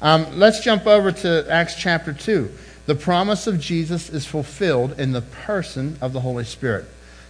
Um, 0.00 0.38
let's 0.38 0.60
jump 0.60 0.86
over 0.86 1.10
to 1.10 1.46
Acts 1.50 1.74
chapter 1.74 2.12
2. 2.12 2.50
The 2.86 2.94
promise 2.94 3.46
of 3.46 3.60
Jesus 3.60 4.08
is 4.08 4.24
fulfilled 4.24 4.98
in 4.98 5.12
the 5.12 5.20
person 5.20 5.98
of 6.00 6.12
the 6.12 6.20
Holy 6.20 6.44
Spirit. 6.44 6.86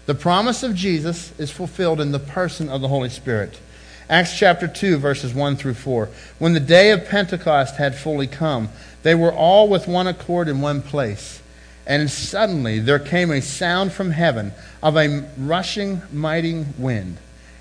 The 0.07 0.15
promise 0.15 0.63
of 0.63 0.75
Jesus 0.75 1.39
is 1.39 1.51
fulfilled 1.51 2.01
in 2.01 2.13
the 2.13 2.19
person 2.19 2.69
of 2.69 2.81
the 2.81 2.89
Holy 2.89 3.09
Spirit. 3.11 3.59
Acts 4.09 4.39
chapter 4.39 4.67
2, 4.67 4.97
verses 4.99 5.35
1 5.35 5.57
through 5.57 5.75
4. 5.75 6.09
When 6.39 6.55
the 6.55 6.61
day 6.61 6.93
of 6.93 7.07
Pentecost 7.07 7.77
had 7.77 7.95
fully 7.95 8.27
come, 8.27 8.71
they 9.03 9.15
were 9.15 9.33
all 9.33 9.69
with 9.69 9.87
one 9.87 10.07
accord 10.07 10.49
in 10.49 10.61
one 10.61 10.81
place. 10.81 11.43
And 11.87 12.11
suddenly 12.11 12.79
there 12.81 12.99
came 12.99 13.31
a 13.31 13.43
sound 13.43 13.93
from 13.93 14.11
heaven 14.11 14.53
of 14.83 14.97
a 14.97 15.27
rushing, 15.37 16.03
mighty 16.13 16.65
wind, 16.79 17.19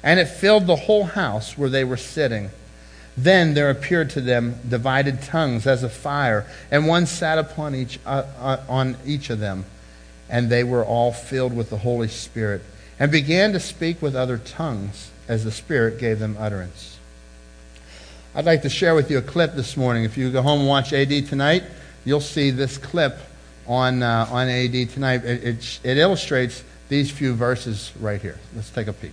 and 0.08 0.22
it 0.22 0.26
filled 0.30 0.66
the 0.68 0.76
whole 0.78 1.04
house 1.04 1.58
where 1.58 1.70
they 1.70 1.84
were 1.84 1.98
sitting. 1.98 2.50
Then 3.18 3.56
there 3.56 3.70
appeared 3.70 4.10
to 4.12 4.22
them 4.22 4.56
divided 4.66 5.22
tongues 5.22 5.68
as 5.68 5.84
a 5.84 5.90
fire, 5.90 6.46
and 6.72 6.88
one 6.88 7.06
sat 7.06 7.38
upon 7.38 7.76
each, 7.76 8.00
uh, 8.06 8.24
uh, 8.40 8.64
on 8.70 8.96
each 9.06 9.30
of 9.30 9.40
them. 9.40 9.66
And 10.30 10.50
they 10.50 10.64
were 10.64 10.86
all 10.86 11.12
filled 11.12 11.54
with 11.54 11.70
the 11.70 11.80
Holy 11.80 12.08
Spirit, 12.08 12.62
and 12.98 13.12
began 13.12 13.52
to 13.52 13.60
speak 13.60 14.02
with 14.02 14.16
other 14.16 14.38
tongues 14.38 15.12
as 15.28 15.44
the 15.44 15.52
Spirit 15.52 16.00
gave 16.00 16.20
them 16.20 16.38
utterance. 16.40 16.98
I'd 18.34 18.46
like 18.46 18.62
to 18.62 18.70
share 18.70 18.96
with 18.96 19.12
you 19.12 19.18
a 19.18 19.22
clip 19.22 19.56
this 19.56 19.76
morning. 19.76 20.06
If 20.06 20.18
you 20.18 20.32
go 20.32 20.42
home 20.42 20.62
and 20.62 20.70
watch 20.70 20.94
AD 20.94 21.28
tonight, 21.28 21.64
you'll 22.06 22.22
see 22.22 22.50
this 22.50 22.78
clip 22.78 23.18
on, 23.68 24.02
uh, 24.02 24.26
on 24.32 24.48
AD 24.48 24.90
tonight. 24.90 25.26
It, 25.26 25.44
it, 25.44 25.80
it 25.84 25.98
illustrates 25.98 26.64
these 26.88 27.12
few 27.12 27.34
verses 27.34 27.92
right 28.00 28.22
here. 28.22 28.40
Let's 28.56 28.70
take 28.70 28.88
a 28.88 28.94
peek. 28.94 29.12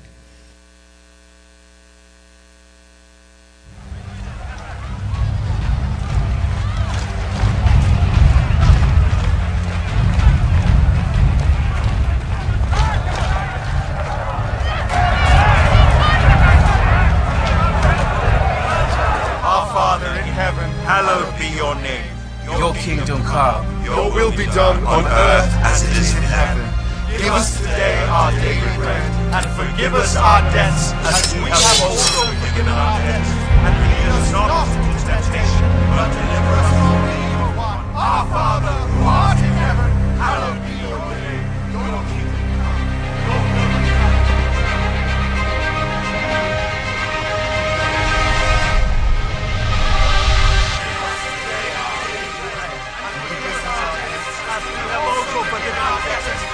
Debtors, 56.04 56.53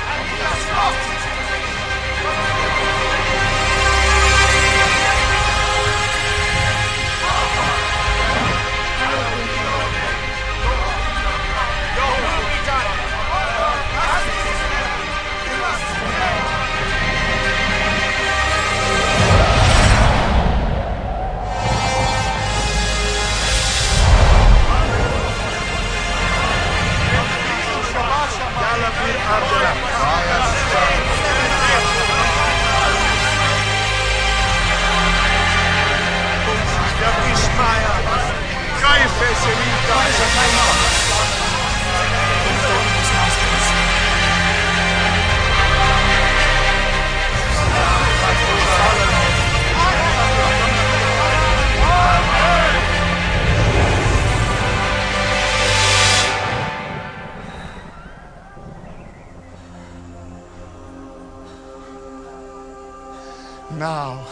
Now 63.81 64.27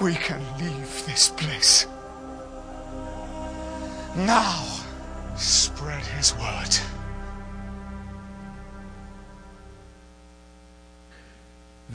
we 0.00 0.14
can 0.14 0.40
leave 0.58 1.06
this 1.06 1.28
place. 1.28 1.86
Now 4.16 4.67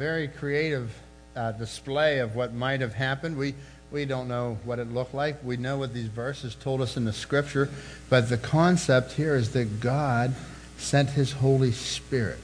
Very 0.04 0.28
creative 0.28 0.94
uh, 1.34 1.54
display 1.54 2.20
of 2.20 2.36
what 2.36 2.54
might 2.54 2.82
have 2.82 2.94
happened. 2.94 3.38
We, 3.38 3.56
we 3.90 4.04
don't 4.04 4.28
know 4.28 4.58
what 4.66 4.78
it 4.78 4.92
looked 4.94 5.14
like. 5.14 5.42
We 5.46 5.56
know 5.56 5.78
what 5.78 5.94
these 5.94 6.08
verses 6.08 6.56
told 6.56 6.82
us 6.82 6.98
in 6.98 7.06
the 7.06 7.14
scripture. 7.14 7.70
But 8.10 8.28
the 8.28 8.38
concept 8.38 9.14
here 9.14 9.34
is 9.34 9.54
that 9.54 9.80
God 9.80 10.36
sent 10.78 11.12
his 11.12 11.32
Holy 11.32 11.72
Spirit. 11.72 12.42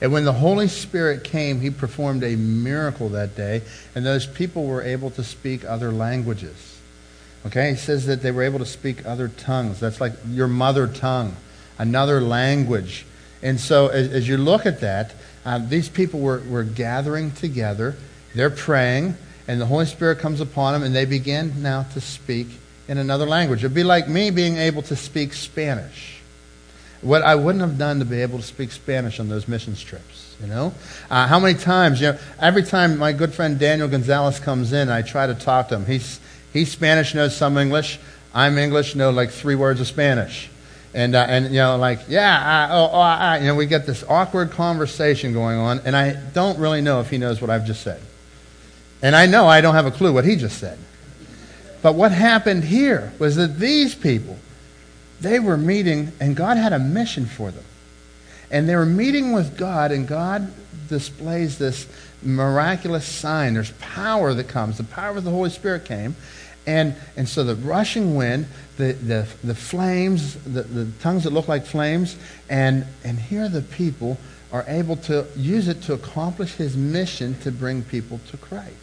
And 0.00 0.12
when 0.12 0.24
the 0.24 0.32
Holy 0.34 0.68
Spirit 0.68 1.24
came, 1.24 1.60
he 1.60 1.70
performed 1.70 2.22
a 2.22 2.36
miracle 2.36 3.08
that 3.08 3.34
day, 3.34 3.62
and 3.96 4.06
those 4.06 4.24
people 4.24 4.64
were 4.64 4.82
able 4.82 5.10
to 5.10 5.24
speak 5.24 5.64
other 5.64 5.90
languages. 5.90 6.78
Okay? 7.46 7.70
He 7.70 7.76
says 7.76 8.06
that 8.06 8.22
they 8.22 8.30
were 8.30 8.44
able 8.44 8.60
to 8.60 8.64
speak 8.64 9.04
other 9.04 9.26
tongues. 9.26 9.80
That's 9.80 10.00
like 10.00 10.12
your 10.28 10.46
mother 10.46 10.86
tongue, 10.86 11.34
another 11.78 12.20
language. 12.20 13.06
And 13.42 13.58
so 13.58 13.88
as, 13.88 14.08
as 14.12 14.28
you 14.28 14.36
look 14.36 14.66
at 14.66 14.82
that, 14.82 15.14
uh, 15.46 15.58
these 15.58 15.88
people 15.88 16.20
were, 16.20 16.42
were 16.48 16.64
gathering 16.64 17.30
together, 17.30 17.96
they're 18.34 18.50
praying, 18.50 19.16
and 19.48 19.58
the 19.58 19.66
Holy 19.66 19.86
Spirit 19.86 20.18
comes 20.18 20.42
upon 20.42 20.74
them, 20.74 20.82
and 20.82 20.94
they 20.94 21.06
begin 21.06 21.62
now 21.62 21.84
to 21.94 22.00
speak 22.02 22.48
in 22.86 22.98
another 22.98 23.24
language. 23.24 23.60
It'd 23.60 23.72
be 23.72 23.84
like 23.84 24.08
me 24.08 24.30
being 24.30 24.58
able 24.58 24.82
to 24.82 24.96
speak 24.96 25.32
Spanish 25.32 26.16
what 27.02 27.22
I 27.22 27.34
wouldn't 27.34 27.62
have 27.62 27.78
done 27.78 27.98
to 27.98 28.04
be 28.04 28.22
able 28.22 28.38
to 28.38 28.44
speak 28.44 28.72
Spanish 28.72 29.20
on 29.20 29.28
those 29.28 29.46
missions 29.46 29.82
trips. 29.82 30.36
You 30.40 30.48
know, 30.48 30.74
uh, 31.10 31.26
how 31.26 31.38
many 31.38 31.58
times? 31.58 32.00
You 32.00 32.12
know, 32.12 32.18
every 32.38 32.62
time 32.62 32.98
my 32.98 33.12
good 33.12 33.32
friend 33.32 33.58
Daniel 33.58 33.88
Gonzalez 33.88 34.38
comes 34.38 34.72
in, 34.72 34.90
I 34.90 35.02
try 35.02 35.26
to 35.26 35.34
talk 35.34 35.68
to 35.68 35.76
him. 35.76 35.86
He's 35.86 36.20
he's 36.52 36.70
Spanish, 36.70 37.14
knows 37.14 37.34
some 37.34 37.56
English. 37.56 37.98
I'm 38.34 38.58
English, 38.58 38.94
know 38.94 39.10
like 39.10 39.30
three 39.30 39.54
words 39.54 39.80
of 39.80 39.86
Spanish, 39.86 40.50
and 40.96 41.14
uh, 41.14 41.26
and 41.28 41.46
you 41.46 41.60
know, 41.60 41.76
like 41.76 42.00
yeah, 42.08 42.68
I, 42.68 42.74
oh, 42.74 42.90
oh, 42.92 42.98
I, 42.98 43.38
you 43.38 43.46
know, 43.46 43.54
we 43.54 43.66
get 43.66 43.86
this 43.86 44.02
awkward 44.08 44.50
conversation 44.50 45.32
going 45.32 45.58
on, 45.58 45.80
and 45.84 45.94
I 45.94 46.14
don't 46.32 46.58
really 46.58 46.80
know 46.80 47.00
if 47.00 47.10
he 47.10 47.18
knows 47.18 47.40
what 47.40 47.50
I've 47.50 47.66
just 47.66 47.82
said, 47.82 48.00
and 49.02 49.14
I 49.14 49.26
know 49.26 49.46
I 49.46 49.60
don't 49.60 49.74
have 49.74 49.86
a 49.86 49.92
clue 49.92 50.12
what 50.12 50.24
he 50.24 50.34
just 50.34 50.58
said. 50.58 50.78
But 51.82 51.94
what 51.94 52.10
happened 52.10 52.64
here 52.64 53.12
was 53.20 53.36
that 53.36 53.60
these 53.60 53.94
people 53.94 54.38
they 55.20 55.38
were 55.40 55.56
meeting, 55.56 56.12
and 56.20 56.36
God 56.36 56.56
had 56.56 56.72
a 56.72 56.78
mission 56.78 57.26
for 57.26 57.50
them. 57.50 57.64
And 58.50 58.68
they 58.68 58.76
were 58.76 58.86
meeting 58.86 59.32
with 59.32 59.56
God, 59.56 59.90
and 59.90 60.06
God 60.06 60.52
displays 60.88 61.58
this, 61.58 61.86
miraculous 62.22 63.06
sign. 63.06 63.54
There's 63.54 63.72
power 63.72 64.34
that 64.34 64.48
comes. 64.48 64.78
The 64.78 64.84
power 64.84 65.16
of 65.16 65.24
the 65.24 65.30
Holy 65.30 65.50
Spirit 65.50 65.84
came. 65.84 66.16
And, 66.66 66.96
and 67.16 67.28
so 67.28 67.44
the 67.44 67.54
rushing 67.54 68.16
wind, 68.16 68.46
the, 68.76 68.92
the, 68.92 69.26
the 69.44 69.54
flames, 69.54 70.34
the, 70.44 70.62
the 70.62 70.90
tongues 71.00 71.24
that 71.24 71.32
look 71.32 71.48
like 71.48 71.64
flames, 71.64 72.16
and, 72.48 72.86
and 73.04 73.18
here 73.18 73.48
the 73.48 73.62
people 73.62 74.18
are 74.52 74.64
able 74.66 74.96
to 74.96 75.26
use 75.36 75.68
it 75.68 75.82
to 75.82 75.92
accomplish 75.92 76.54
his 76.54 76.76
mission 76.76 77.38
to 77.40 77.52
bring 77.52 77.82
people 77.82 78.20
to 78.30 78.36
Christ. 78.36 78.74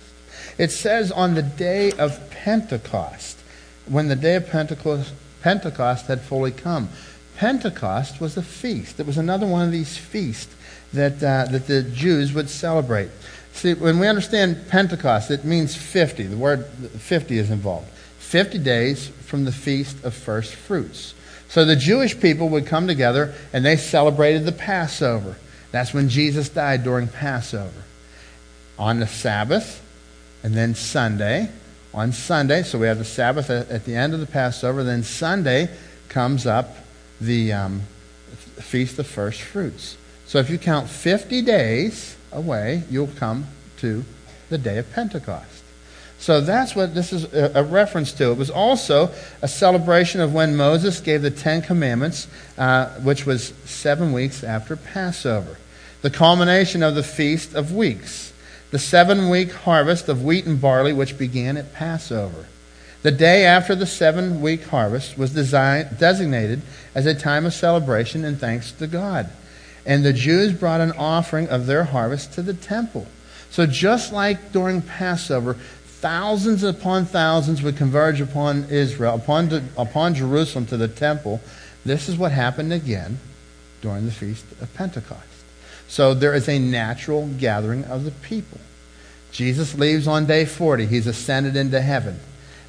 It 0.58 0.72
says 0.72 1.12
on 1.12 1.34
the 1.36 1.42
day 1.42 1.92
of 1.94 2.30
Pentecost, 2.30 3.40
when 3.88 4.08
the 4.08 4.16
day 4.16 4.36
of 4.36 4.48
Pentecost, 4.48 5.14
Pentecost 5.42 6.08
had 6.08 6.22
fully 6.22 6.52
come. 6.52 6.90
Pentecost 7.36 8.22
was 8.22 8.38
a 8.38 8.42
feast. 8.42 9.00
It 9.00 9.06
was 9.06 9.18
another 9.18 9.48
one 9.48 9.66
of 9.66 9.72
these 9.72 9.98
feasts 9.98 10.54
that, 10.94 11.24
uh, 11.24 11.46
that 11.52 11.68
the 11.68 11.84
Jews 11.84 12.34
would 12.34 12.50
celebrate. 12.50 13.10
See, 13.54 13.74
when 13.74 14.00
we 14.00 14.08
understand 14.08 14.68
Pentecost, 14.70 15.32
it 15.32 15.46
means 15.46 15.76
50. 15.76 16.24
The 16.24 16.38
word 16.38 16.66
50 16.66 17.38
is 17.38 17.50
involved. 17.50 17.88
50 18.20 18.58
days 18.60 19.08
from 19.08 19.46
the 19.46 19.52
feast 19.52 20.04
of 20.04 20.14
first 20.14 20.54
fruits. 20.54 21.14
So 21.50 21.66
the 21.66 21.76
Jewish 21.76 22.20
people 22.20 22.50
would 22.50 22.66
come 22.66 22.88
together 22.88 23.34
and 23.54 23.64
they 23.64 23.78
celebrated 23.78 24.46
the 24.46 24.52
Passover. 24.52 25.36
That's 25.72 25.94
when 25.94 26.10
Jesus 26.10 26.50
died 26.50 26.84
during 26.84 27.08
Passover. 27.08 27.84
On 28.78 29.00
the 29.00 29.08
Sabbath, 29.08 29.84
and 30.44 30.54
then 30.54 30.76
Sunday. 30.76 31.50
On 31.94 32.12
Sunday, 32.12 32.64
so 32.64 32.78
we 32.78 32.88
have 32.88 32.98
the 32.98 33.06
Sabbath 33.06 33.50
at, 33.50 33.86
the 33.86 33.96
end 33.96 34.14
of 34.14 34.20
the 34.20 34.26
Passover. 34.26 34.84
Then 34.84 35.04
Sunday 35.04 35.70
comes 36.10 36.46
up 36.46 36.76
the 37.22 37.54
um, 37.54 37.82
Feast 38.58 39.00
of 39.00 39.08
First 39.08 39.42
Fruits. 39.42 39.96
So 40.26 40.40
if 40.40 40.50
you 40.50 40.58
count 40.58 40.90
50 40.90 41.44
days 41.44 42.18
away, 42.36 42.84
you'll 42.90 43.08
come 43.08 43.48
to 43.78 44.04
the 44.50 44.58
day 44.58 44.78
of 44.78 44.92
Pentecost. 44.94 45.64
So 46.20 46.40
that's 46.40 46.76
what 46.76 46.96
this 46.96 47.12
is 47.12 47.26
a, 47.34 47.64
reference 47.64 48.14
to. 48.14 48.32
It 48.32 48.38
was 48.38 48.50
also 48.50 49.12
a 49.42 49.48
celebration 49.48 50.22
of 50.22 50.34
when 50.34 50.56
Moses 50.56 51.02
gave 51.02 51.22
the 51.22 51.32
Ten 51.32 51.62
Commandments, 51.62 52.28
uh, 52.58 52.90
which 53.02 53.26
was 53.26 53.54
seven 53.66 54.14
weeks 54.14 54.44
after 54.44 54.78
Passover. 54.78 55.58
The 56.02 56.10
culmination 56.10 56.82
of 56.82 56.96
the 56.96 57.04
Feast 57.04 57.56
of 57.56 57.74
Weeks 57.74 58.34
the 58.74 58.80
seven 58.80 59.30
week 59.30 59.52
harvest 59.52 60.10
of 60.10 60.24
wheat 60.24 60.48
and 60.48 60.60
barley, 60.60 60.94
which 60.94 61.16
began 61.16 61.58
at 61.58 61.74
Passover. 61.74 62.48
The 63.04 63.12
day 63.12 63.46
after 63.46 63.76
the 63.76 63.86
seven 63.86 64.42
week 64.42 64.64
harvest 64.64 65.16
was 65.16 65.32
design, 65.32 65.90
designated 66.00 66.64
as 66.96 67.06
a 67.06 67.14
time 67.14 67.46
of 67.46 67.54
celebration 67.54 68.26
and 68.26 68.40
thanks 68.40 68.72
to 68.72 68.88
God. 68.88 69.30
And 69.86 70.06
the 70.06 70.14
Jews 70.14 70.54
brought 70.54 70.82
an 70.82 70.94
offering 70.94 71.50
of 71.50 71.66
their 71.66 71.84
harvest 71.84 72.34
to 72.34 72.42
the 72.42 72.54
temple. 72.54 73.06
So, 73.50 73.66
just 73.66 74.14
like 74.14 74.52
during 74.52 74.82
Passover, 74.82 75.54
thousands 75.54 76.64
upon 76.64 77.06
thousands 77.06 77.62
would 77.62 77.78
converge 77.78 78.20
upon 78.22 78.66
Israel, 78.70 79.16
upon, 79.16 79.70
upon 79.78 80.16
Jerusalem 80.16 80.66
to 80.68 80.78
the 80.78 80.88
temple. 80.88 81.42
This 81.86 82.10
is 82.10 82.18
what 82.18 82.32
happened 82.32 82.74
again 82.74 83.20
during 83.82 84.06
the 84.06 84.12
Feast 84.12 84.46
of 84.62 84.74
Pentecost. 84.74 85.22
So 85.88 86.14
there 86.14 86.34
is 86.34 86.50
a 86.50 86.58
natural 86.58 87.28
gathering 87.28 87.84
of 87.86 88.06
the 88.06 88.12
people. 88.12 88.60
Jesus 89.32 89.76
leaves 89.76 90.08
on 90.08 90.26
day 90.26 90.46
40. 90.46 90.86
He's 90.86 91.08
ascended 91.08 91.56
into 91.56 91.82
heaven. 91.82 92.20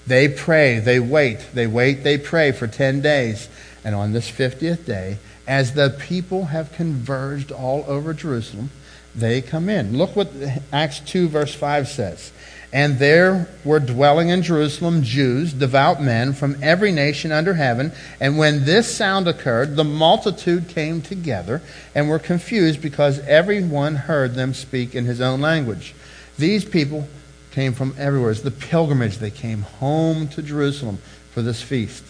They 0.06 0.28
pray, 0.28 0.78
they 0.80 1.00
wait, 1.00 1.38
they 1.54 1.66
wait, 1.66 2.04
they 2.04 2.18
pray 2.18 2.52
for 2.52 2.66
10 2.66 3.00
days. 3.00 3.48
And 3.84 3.94
on 3.94 4.12
this 4.12 4.30
50th 4.30 4.84
day, 4.84 5.18
as 5.46 5.74
the 5.74 5.90
people 5.90 6.46
have 6.46 6.72
converged 6.72 7.52
all 7.52 7.84
over 7.86 8.14
Jerusalem, 8.14 8.70
they 9.14 9.40
come 9.40 9.68
in. 9.68 9.96
Look 9.96 10.16
what 10.16 10.32
Acts 10.72 11.00
2, 11.00 11.28
verse 11.28 11.54
5 11.54 11.88
says. 11.88 12.32
And 12.72 12.98
there 12.98 13.48
were 13.64 13.78
dwelling 13.78 14.30
in 14.30 14.42
Jerusalem 14.42 15.04
Jews, 15.04 15.52
devout 15.52 16.02
men 16.02 16.32
from 16.32 16.56
every 16.60 16.90
nation 16.90 17.30
under 17.30 17.54
heaven. 17.54 17.92
And 18.18 18.36
when 18.36 18.64
this 18.64 18.92
sound 18.92 19.28
occurred, 19.28 19.76
the 19.76 19.84
multitude 19.84 20.68
came 20.68 21.00
together 21.00 21.62
and 21.94 22.08
were 22.08 22.18
confused 22.18 22.82
because 22.82 23.20
everyone 23.20 23.94
heard 23.94 24.34
them 24.34 24.54
speak 24.54 24.96
in 24.96 25.04
his 25.04 25.20
own 25.20 25.40
language. 25.40 25.94
These 26.36 26.64
people 26.64 27.06
came 27.52 27.74
from 27.74 27.94
everywhere. 27.96 28.32
It's 28.32 28.40
the 28.40 28.50
pilgrimage. 28.50 29.18
They 29.18 29.30
came 29.30 29.62
home 29.62 30.26
to 30.28 30.42
Jerusalem 30.42 30.98
for 31.30 31.42
this 31.42 31.62
feast. 31.62 32.02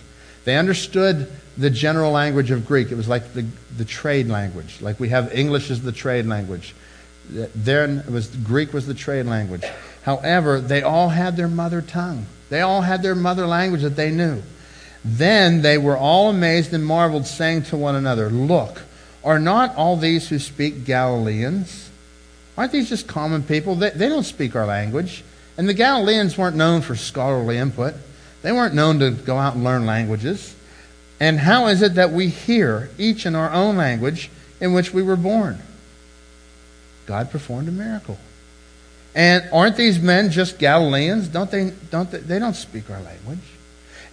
They 0.45 0.57
understood 0.57 1.31
the 1.57 1.71
general 1.71 2.11
language 2.11 2.51
of 2.51 2.67
Greek. 2.67 2.91
It 2.91 2.97
was 2.97 3.09
like 3.09 3.33
the, 3.33 3.47
the 3.77 3.85
trade 3.85 4.29
language. 4.29 4.81
Like 4.81 4.99
we 4.99 5.11
have 5.11 5.35
English 5.35 5.71
as 5.71 5.83
the 5.83 5.93
trade 5.93 6.27
language. 6.27 6.75
Then 7.31 8.01
it 8.01 8.11
was 8.11 8.29
Greek 8.29 8.73
was 8.73 8.87
the 8.87 8.95
trade 8.95 9.27
language. 9.27 9.65
However, 10.03 10.61
they 10.61 10.83
all 10.83 11.09
had 11.09 11.37
their 11.37 11.49
mother 11.49 11.81
tongue. 11.81 12.27
They 12.51 12.61
all 12.61 12.83
had 12.83 13.03
their 13.03 13.15
mother 13.15 13.47
language 13.47 13.83
that 13.83 13.97
they 13.97 14.11
knew. 14.11 14.43
Then 15.05 15.63
they 15.63 15.79
were 15.79 15.97
all 15.97 16.31
amazed 16.31 16.73
and 16.73 16.85
marveled, 16.85 17.27
saying 17.27 17.65
to 17.65 17.77
one 17.77 17.95
another, 17.95 18.29
Look, 18.31 18.83
are 19.23 19.39
not 19.39 19.75
all 19.77 19.97
these 19.97 20.29
who 20.29 20.39
speak 20.39 20.85
Galileans? 20.85 21.91
Aren't 22.57 22.73
these 22.73 22.89
just 22.89 23.07
common 23.07 23.43
people? 23.43 23.75
They, 23.75 23.91
they 23.91 24.09
don't 24.09 24.25
speak 24.25 24.55
our 24.55 24.67
language. 24.67 25.25
And 25.57 25.69
the 25.69 25.75
Galileans 25.75 26.37
weren't 26.37 26.57
known 26.57 26.83
for 26.83 26.97
scholarly 26.97 27.59
input, 27.59 27.95
they 28.43 28.53
weren't 28.53 28.75
known 28.75 28.99
to 28.99 29.11
go 29.11 29.37
out 29.37 29.55
and 29.55 29.65
learn 29.65 29.87
languages. 29.87 30.55
And 31.21 31.39
how 31.39 31.67
is 31.67 31.83
it 31.83 31.95
that 31.95 32.11
we 32.11 32.29
hear, 32.29 32.91
each 32.99 33.27
in 33.27 33.35
our 33.35 33.51
own 33.53 33.77
language, 33.77 34.31
in 34.61 34.73
which 34.73 34.93
we 34.93 35.03
were 35.03 35.17
born? 35.17 35.61
God 37.07 37.31
performed 37.31 37.69
a 37.69 37.73
miracle. 37.73 38.19
And 39.15 39.49
aren't 39.53 39.77
these 39.77 40.01
men 40.01 40.31
just 40.31 40.59
Galileans? 40.59 41.29
Don't 41.29 41.51
they? 41.51 41.71
Don't 41.91 42.11
they, 42.11 42.19
they 42.19 42.39
don't 42.39 42.55
speak 42.55 42.91
our 42.91 43.01
language? 43.01 43.39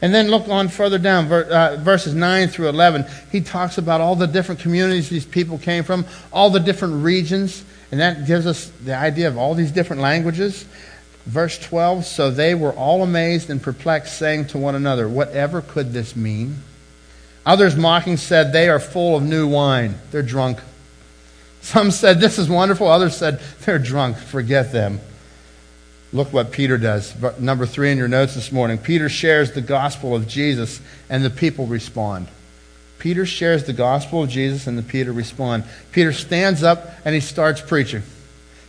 And 0.01 0.13
then 0.13 0.29
look 0.29 0.47
on 0.47 0.67
further 0.67 0.97
down, 0.97 1.31
uh, 1.31 1.77
verses 1.79 2.15
9 2.15 2.47
through 2.47 2.69
11. 2.69 3.05
He 3.31 3.41
talks 3.41 3.77
about 3.77 4.01
all 4.01 4.15
the 4.15 4.25
different 4.25 4.59
communities 4.61 5.09
these 5.09 5.25
people 5.25 5.59
came 5.59 5.83
from, 5.83 6.05
all 6.33 6.49
the 6.49 6.59
different 6.59 7.03
regions, 7.03 7.63
and 7.91 7.99
that 7.99 8.25
gives 8.25 8.47
us 8.47 8.71
the 8.83 8.95
idea 8.95 9.27
of 9.27 9.37
all 9.37 9.53
these 9.53 9.71
different 9.71 10.01
languages. 10.01 10.65
Verse 11.25 11.59
12 11.59 12.05
So 12.05 12.31
they 12.31 12.55
were 12.55 12.73
all 12.73 13.03
amazed 13.03 13.49
and 13.49 13.61
perplexed, 13.61 14.17
saying 14.17 14.47
to 14.47 14.57
one 14.57 14.73
another, 14.73 15.07
Whatever 15.07 15.61
could 15.61 15.93
this 15.93 16.15
mean? 16.15 16.57
Others 17.45 17.75
mocking 17.75 18.17
said, 18.17 18.53
They 18.53 18.69
are 18.69 18.79
full 18.79 19.15
of 19.15 19.23
new 19.23 19.47
wine. 19.47 19.95
They're 20.11 20.21
drunk. 20.21 20.59
Some 21.61 21.91
said, 21.91 22.19
This 22.19 22.37
is 22.37 22.49
wonderful. 22.49 22.87
Others 22.87 23.17
said, 23.17 23.39
They're 23.61 23.79
drunk. 23.79 24.17
Forget 24.17 24.71
them. 24.71 24.99
Look 26.13 26.33
what 26.33 26.51
Peter 26.51 26.77
does. 26.77 27.15
Number 27.39 27.65
three 27.65 27.91
in 27.91 27.97
your 27.97 28.07
notes 28.09 28.35
this 28.35 28.51
morning. 28.51 28.77
Peter 28.77 29.07
shares 29.07 29.53
the 29.53 29.61
gospel 29.61 30.15
of 30.15 30.27
Jesus, 30.27 30.81
and 31.09 31.23
the 31.23 31.29
people 31.29 31.67
respond. 31.67 32.27
Peter 32.99 33.25
shares 33.25 33.63
the 33.63 33.73
gospel 33.73 34.23
of 34.23 34.29
Jesus, 34.29 34.67
and 34.67 34.77
the 34.77 34.83
Peter 34.83 35.11
respond. 35.11 35.63
Peter 35.91 36.13
stands 36.13 36.61
up 36.61 36.87
and 37.03 37.15
he 37.15 37.21
starts 37.21 37.59
preaching. 37.59 38.03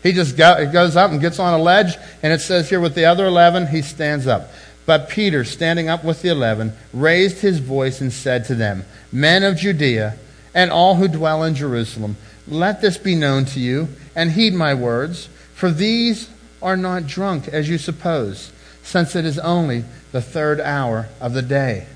He 0.02 0.12
just 0.12 0.36
goes 0.36 0.96
up 0.96 1.10
and 1.10 1.20
gets 1.20 1.38
on 1.38 1.52
a 1.52 1.62
ledge, 1.62 1.96
and 2.22 2.32
it 2.32 2.40
says 2.40 2.68
here 2.68 2.80
with 2.80 2.94
the 2.94 3.04
other 3.04 3.26
11, 3.26 3.68
he 3.68 3.82
stands 3.82 4.26
up. 4.26 4.50
But 4.84 5.08
Peter, 5.08 5.44
standing 5.44 5.88
up 5.88 6.04
with 6.04 6.22
the 6.22 6.28
eleven, 6.28 6.72
raised 6.92 7.38
his 7.38 7.58
voice 7.58 8.00
and 8.00 8.12
said 8.12 8.44
to 8.46 8.54
them, 8.54 8.84
Men 9.12 9.42
of 9.44 9.56
Judea, 9.56 10.16
and 10.54 10.70
all 10.70 10.96
who 10.96 11.08
dwell 11.08 11.44
in 11.44 11.54
Jerusalem, 11.54 12.16
let 12.48 12.80
this 12.80 12.98
be 12.98 13.14
known 13.14 13.44
to 13.46 13.60
you, 13.60 13.88
and 14.14 14.32
heed 14.32 14.54
my 14.54 14.74
words, 14.74 15.28
for 15.54 15.70
these 15.70 16.28
are 16.60 16.76
not 16.76 17.06
drunk 17.06 17.48
as 17.48 17.68
you 17.68 17.78
suppose, 17.78 18.52
since 18.82 19.14
it 19.14 19.24
is 19.24 19.38
only 19.38 19.84
the 20.10 20.20
third 20.20 20.60
hour 20.60 21.08
of 21.20 21.32
the 21.32 21.42
day. 21.42 21.86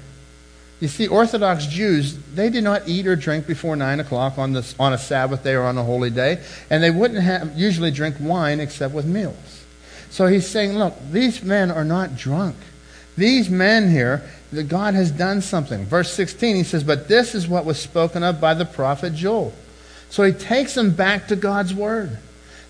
You 0.80 0.88
see, 0.88 1.08
Orthodox 1.08 1.66
Jews, 1.66 2.16
they 2.34 2.50
did 2.50 2.62
not 2.62 2.86
eat 2.86 3.06
or 3.06 3.16
drink 3.16 3.46
before 3.46 3.76
9 3.76 4.00
o'clock 4.00 4.38
on, 4.38 4.52
this, 4.52 4.74
on 4.78 4.92
a 4.92 4.98
Sabbath 4.98 5.42
day 5.42 5.54
or 5.54 5.62
on 5.62 5.78
a 5.78 5.82
holy 5.82 6.10
day, 6.10 6.42
and 6.68 6.82
they 6.82 6.90
wouldn't 6.90 7.22
have, 7.22 7.58
usually 7.58 7.90
drink 7.90 8.16
wine 8.20 8.60
except 8.60 8.92
with 8.92 9.06
meals. 9.06 9.64
So 10.10 10.26
he's 10.26 10.46
saying, 10.46 10.78
look, 10.78 10.94
these 11.10 11.42
men 11.42 11.70
are 11.70 11.84
not 11.84 12.16
drunk. 12.16 12.56
These 13.16 13.48
men 13.48 13.90
here, 13.90 14.22
that 14.52 14.68
God 14.68 14.94
has 14.94 15.10
done 15.10 15.40
something. 15.40 15.84
Verse 15.84 16.12
16, 16.12 16.56
he 16.56 16.62
says, 16.62 16.84
But 16.84 17.08
this 17.08 17.34
is 17.34 17.48
what 17.48 17.64
was 17.64 17.78
spoken 17.78 18.22
of 18.22 18.40
by 18.40 18.54
the 18.54 18.64
prophet 18.64 19.14
Joel. 19.14 19.52
So 20.10 20.22
he 20.22 20.32
takes 20.32 20.74
them 20.74 20.94
back 20.94 21.28
to 21.28 21.36
God's 21.36 21.74
word. 21.74 22.18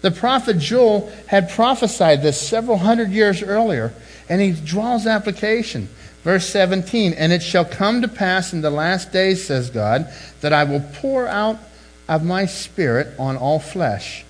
The 0.03 0.11
prophet 0.11 0.59
Joel 0.59 1.13
had 1.27 1.51
prophesied 1.51 2.23
this 2.23 2.41
several 2.41 2.79
hundred 2.79 3.11
years 3.11 3.43
earlier, 3.43 3.93
and 4.29 4.41
he 4.41 4.53
draws 4.53 5.07
application. 5.07 5.89
Verse 6.23 6.47
17, 6.47 7.13
And 7.13 7.33
it 7.33 7.43
shall 7.43 7.65
come 7.65 8.03
to 8.03 8.09
pass 8.09 8.53
in 8.53 8.61
the 8.61 8.71
last 8.71 9.13
days, 9.13 9.45
says 9.45 9.71
God, 9.71 10.13
that 10.41 10.53
I 10.53 10.65
will 10.65 10.85
pour 10.95 11.27
out 11.27 11.59
of 12.09 12.25
my 12.25 12.47
spirit 12.47 13.09
on 13.19 13.37
all 13.37 13.59
flesh. 13.59 14.25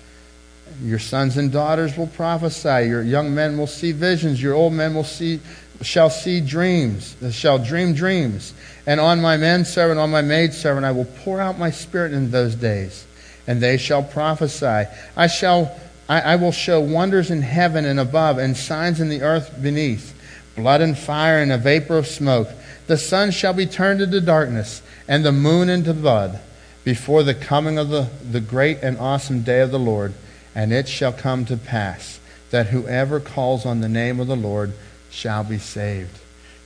Your 0.83 0.99
sons 0.99 1.37
and 1.37 1.51
daughters 1.51 1.97
will 1.97 2.07
prophesy. 2.07 2.87
Your 2.87 3.01
young 3.01 3.33
men 3.33 3.57
will 3.57 3.67
see 3.67 3.91
visions. 3.93 4.41
Your 4.41 4.53
old 4.53 4.73
men 4.73 4.93
will 4.93 5.03
see, 5.03 5.39
shall 5.81 6.09
see 6.09 6.41
dreams, 6.41 7.15
shall 7.31 7.59
dream 7.59 7.93
dreams. 7.93 8.53
And 8.85 8.99
on 8.99 9.21
my 9.21 9.37
men 9.37 9.65
servant, 9.65 9.99
on 9.99 10.11
my 10.11 10.21
maid 10.21 10.53
servant, 10.53 10.85
I 10.85 10.91
will 10.91 11.05
pour 11.05 11.39
out 11.39 11.59
my 11.59 11.71
spirit 11.71 12.13
in 12.13 12.31
those 12.31 12.55
days, 12.55 13.05
and 13.45 13.61
they 13.61 13.77
shall 13.77 14.03
prophesy. 14.03 14.89
I 15.15 15.27
shall 15.27 15.77
I, 16.09 16.21
I 16.21 16.35
will 16.37 16.51
show 16.51 16.79
wonders 16.79 17.31
in 17.31 17.41
heaven 17.41 17.85
and 17.85 17.99
above, 17.99 18.37
and 18.37 18.55
signs 18.55 19.01
in 19.01 19.09
the 19.09 19.21
earth 19.21 19.61
beneath 19.61 20.13
blood 20.55 20.81
and 20.81 20.97
fire 20.97 21.39
and 21.39 21.51
a 21.51 21.57
vapor 21.57 21.97
of 21.97 22.07
smoke. 22.07 22.49
The 22.87 22.97
sun 22.97 23.31
shall 23.31 23.53
be 23.53 23.65
turned 23.65 24.01
into 24.01 24.21
darkness, 24.21 24.81
and 25.07 25.23
the 25.23 25.31
moon 25.31 25.69
into 25.69 25.93
blood, 25.93 26.39
before 26.83 27.23
the 27.23 27.35
coming 27.35 27.77
of 27.77 27.89
the, 27.89 28.09
the 28.23 28.39
great 28.39 28.79
and 28.81 28.97
awesome 28.97 29.41
day 29.41 29.59
of 29.59 29.71
the 29.71 29.79
Lord. 29.79 30.13
And 30.55 30.73
it 30.73 30.87
shall 30.87 31.13
come 31.13 31.45
to 31.45 31.57
pass 31.57 32.19
that 32.49 32.67
whoever 32.67 33.19
calls 33.19 33.65
on 33.65 33.81
the 33.81 33.89
name 33.89 34.19
of 34.19 34.27
the 34.27 34.37
Lord 34.37 34.73
shall 35.09 35.43
be 35.43 35.57
saved. 35.57 36.17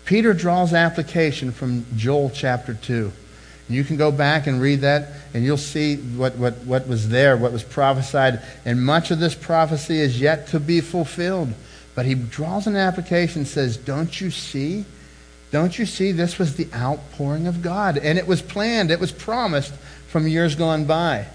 Peter 0.06 0.34
draws 0.34 0.74
application 0.74 1.52
from 1.52 1.86
Joel 1.96 2.32
chapter 2.34 2.74
2. 2.74 3.12
You 3.70 3.84
can 3.84 3.96
go 3.96 4.12
back 4.12 4.48
and 4.48 4.62
read 4.62 4.82
that, 4.82 5.10
and 5.34 5.44
you'll 5.44 5.58
see 5.58 5.96
what, 5.96 6.36
what, 6.36 6.58
what 6.66 6.88
was 6.88 7.10
there, 7.10 7.38
what 7.38 7.54
was 7.54 7.64
prophesied. 7.64 8.42
And 8.66 8.84
much 8.84 9.12
of 9.12 9.20
this 9.20 9.36
prophecy 9.36 10.00
is 10.00 10.20
yet 10.20 10.48
to 10.48 10.60
be 10.60 10.82
fulfilled. 10.82 11.54
But 11.96 12.06
he 12.06 12.16
draws 12.16 12.68
an 12.68 12.76
application 12.76 13.42
and 13.42 13.48
says, 13.48 13.78
Don't 13.78 14.20
you 14.20 14.32
see? 14.32 14.86
Don't 15.52 15.78
you 15.78 15.86
see? 15.86 16.12
This 16.12 16.40
was 16.40 16.56
the 16.56 16.68
outpouring 16.74 17.48
of 17.48 17.62
God. 17.62 17.98
And 17.98 18.18
it 18.18 18.28
was 18.28 18.42
planned, 18.42 18.92
it 18.92 19.00
was 19.00 19.12
promised 19.12 19.74
from 20.08 20.28
years 20.28 20.56
gone 20.56 20.86
by. 20.86 21.28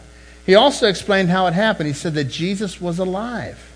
He 0.44 0.54
also 0.54 0.86
explained 0.86 1.28
how 1.28 1.46
it 1.46 1.54
happened. 1.54 1.88
He 1.88 1.94
said 1.94 2.14
that 2.14 2.24
Jesus 2.24 2.80
was 2.80 2.98
alive. 2.98 3.72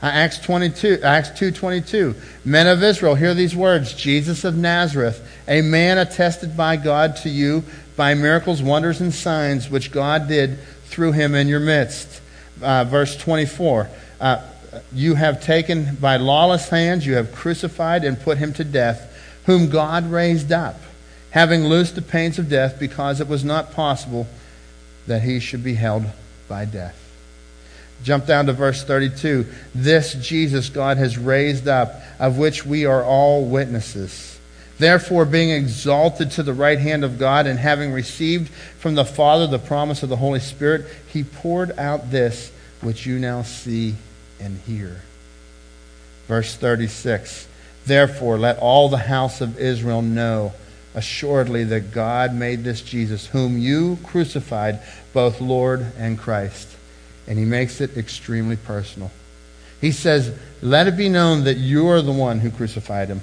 Uh, 0.00 0.06
Acts 0.06 0.38
22, 0.38 1.00
Acts 1.02 1.30
2:22. 1.30 2.14
Men 2.44 2.68
of 2.68 2.82
Israel, 2.82 3.16
hear 3.16 3.34
these 3.34 3.56
words: 3.56 3.92
Jesus 3.92 4.44
of 4.44 4.56
Nazareth, 4.56 5.20
a 5.48 5.60
man 5.60 5.98
attested 5.98 6.56
by 6.56 6.76
God 6.76 7.16
to 7.16 7.28
you 7.28 7.64
by 7.96 8.14
miracles, 8.14 8.62
wonders, 8.62 9.00
and 9.00 9.12
signs 9.12 9.68
which 9.68 9.90
God 9.90 10.28
did 10.28 10.58
through 10.86 11.12
him 11.12 11.34
in 11.34 11.48
your 11.48 11.60
midst. 11.60 12.20
Uh, 12.62 12.84
verse 12.84 13.16
24. 13.16 13.88
Uh, 14.20 14.40
you 14.92 15.16
have 15.16 15.42
taken 15.42 15.96
by 15.96 16.16
lawless 16.16 16.68
hands, 16.68 17.04
you 17.04 17.14
have 17.14 17.34
crucified 17.34 18.04
and 18.04 18.20
put 18.20 18.38
him 18.38 18.52
to 18.52 18.64
death, 18.64 19.12
whom 19.46 19.68
God 19.68 20.10
raised 20.10 20.52
up, 20.52 20.80
having 21.30 21.64
loosed 21.64 21.96
the 21.96 22.02
pains 22.02 22.38
of 22.38 22.48
death, 22.48 22.78
because 22.78 23.20
it 23.20 23.26
was 23.26 23.44
not 23.44 23.72
possible 23.72 24.28
that 25.08 25.22
he 25.22 25.40
should 25.40 25.64
be 25.64 25.74
held 25.74 26.04
by 26.48 26.64
death. 26.64 27.07
Jump 28.02 28.26
down 28.26 28.46
to 28.46 28.52
verse 28.52 28.84
32. 28.84 29.46
This 29.74 30.14
Jesus 30.14 30.68
God 30.68 30.96
has 30.98 31.18
raised 31.18 31.66
up, 31.66 32.00
of 32.18 32.38
which 32.38 32.64
we 32.64 32.86
are 32.86 33.04
all 33.04 33.44
witnesses. 33.44 34.38
Therefore, 34.78 35.24
being 35.24 35.50
exalted 35.50 36.30
to 36.32 36.44
the 36.44 36.54
right 36.54 36.78
hand 36.78 37.02
of 37.02 37.18
God, 37.18 37.48
and 37.48 37.58
having 37.58 37.92
received 37.92 38.50
from 38.78 38.94
the 38.94 39.04
Father 39.04 39.48
the 39.48 39.58
promise 39.58 40.04
of 40.04 40.08
the 40.08 40.16
Holy 40.16 40.38
Spirit, 40.38 40.86
he 41.08 41.24
poured 41.24 41.76
out 41.78 42.10
this 42.10 42.52
which 42.80 43.04
you 43.04 43.18
now 43.18 43.42
see 43.42 43.96
and 44.38 44.58
hear. 44.58 45.02
Verse 46.28 46.54
36 46.54 47.48
Therefore, 47.86 48.38
let 48.38 48.58
all 48.58 48.88
the 48.88 48.98
house 48.98 49.40
of 49.40 49.58
Israel 49.58 50.02
know 50.02 50.52
assuredly 50.94 51.64
that 51.64 51.92
God 51.92 52.34
made 52.34 52.62
this 52.62 52.80
Jesus, 52.80 53.26
whom 53.26 53.58
you 53.58 53.98
crucified, 54.04 54.80
both 55.12 55.40
Lord 55.40 55.86
and 55.98 56.18
Christ 56.18 56.77
and 57.28 57.38
he 57.38 57.44
makes 57.44 57.80
it 57.80 57.96
extremely 57.96 58.56
personal. 58.56 59.12
He 59.80 59.92
says, 59.92 60.36
Let 60.62 60.88
it 60.88 60.96
be 60.96 61.08
known 61.08 61.44
that 61.44 61.58
you're 61.58 62.02
the 62.02 62.10
one 62.10 62.40
who 62.40 62.50
crucified 62.50 63.08
him. 63.08 63.20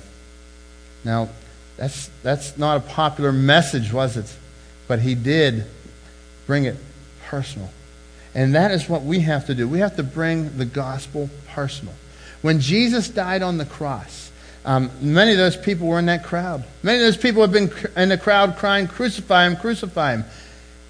Now, 1.03 1.30
that's, 1.76 2.10
that's 2.24 2.58
not 2.58 2.78
a 2.78 2.80
popular 2.82 3.34
message, 3.34 3.91
was 3.91 4.16
it? 4.16 4.34
But 4.88 4.99
he 4.99 5.16
did 5.16 5.66
bring 6.45 6.66
it 6.66 6.78
personal. 7.26 7.70
And 8.36 8.53
that 8.53 8.72
is 8.72 8.88
what 8.88 9.01
we 9.01 9.22
have 9.22 9.47
to 9.47 9.56
do. 9.56 9.68
We 9.68 9.80
have 9.80 9.95
to 9.95 10.03
bring 10.03 10.56
the 10.58 10.66
gospel 10.66 11.30
personal. 11.49 11.93
When 12.41 12.60
Jesus 12.60 13.10
died 13.10 13.41
on 13.41 13.58
the 13.58 13.66
cross, 13.66 14.32
um, 14.66 14.91
many 15.01 15.32
of 15.32 15.38
those 15.38 15.58
people 15.58 15.88
were 15.88 15.99
in 15.99 16.06
that 16.06 16.24
crowd. 16.24 16.64
Many 16.84 16.99
of 16.99 17.06
those 17.06 17.18
people 17.18 17.41
have 17.41 17.51
been 17.51 17.72
in 17.95 18.10
the 18.10 18.18
crowd 18.18 18.58
crying, 18.58 18.88
Crucify 18.88 19.47
him, 19.47 19.56
crucify 19.56 20.18
him. 20.18 20.26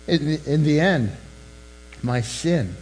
In, 0.07 0.39
in 0.45 0.63
the 0.63 0.79
end, 0.79 1.11
my 2.03 2.21
sin 2.21 2.75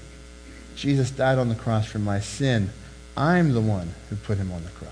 Jesus 0.83 1.11
died 1.11 1.37
on 1.37 1.47
the 1.47 1.55
cross 1.55 1.85
for 1.85 1.99
my 1.99 2.19
sin. 2.19 2.69
I'm 3.15 3.53
the 3.53 3.61
one 3.61 3.93
who 4.09 4.17
put 4.17 4.37
him 4.37 4.51
on 4.51 4.65
the 4.65 4.69
cross. 4.71 4.91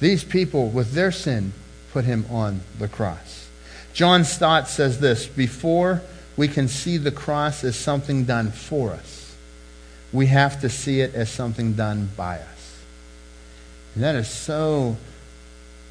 These 0.00 0.24
people, 0.24 0.70
with 0.70 0.92
their 0.92 1.12
sin, 1.12 1.52
put 1.92 2.06
him 2.06 2.24
on 2.30 2.62
the 2.78 2.88
cross. 2.88 3.46
John 3.92 4.24
Stott 4.24 4.66
says 4.66 5.00
this 5.00 5.26
Before 5.26 6.00
we 6.38 6.48
can 6.48 6.68
see 6.68 6.96
the 6.96 7.10
cross 7.10 7.62
as 7.62 7.76
something 7.76 8.24
done 8.24 8.52
for 8.52 8.92
us, 8.92 9.36
we 10.14 10.28
have 10.28 10.62
to 10.62 10.70
see 10.70 11.02
it 11.02 11.14
as 11.14 11.28
something 11.28 11.74
done 11.74 12.08
by 12.16 12.38
us. 12.38 12.78
And 13.94 14.02
that 14.02 14.14
is 14.14 14.30
so, 14.30 14.96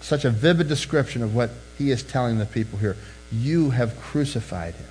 such 0.02 0.26
a 0.26 0.32
vivid 0.32 0.68
description 0.68 1.22
of 1.22 1.36
what 1.36 1.52
he 1.78 1.92
is 1.92 2.02
telling 2.02 2.40
the 2.40 2.48
people 2.48 2.80
here. 2.80 2.98
You 3.32 3.70
have 3.70 4.00
crucified 4.02 4.74
him. 4.74 4.88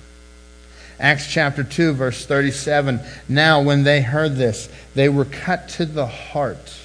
Acts 1.03 1.29
chapter 1.29 1.65
2, 1.65 1.91
verse 1.91 2.25
37. 2.25 3.01
Now, 3.27 3.61
when 3.61 3.83
they 3.83 4.01
heard 4.01 4.37
this, 4.37 4.69
they 4.95 5.09
were 5.09 5.25
cut 5.25 5.67
to 5.69 5.85
the 5.85 6.07
heart. 6.07 6.79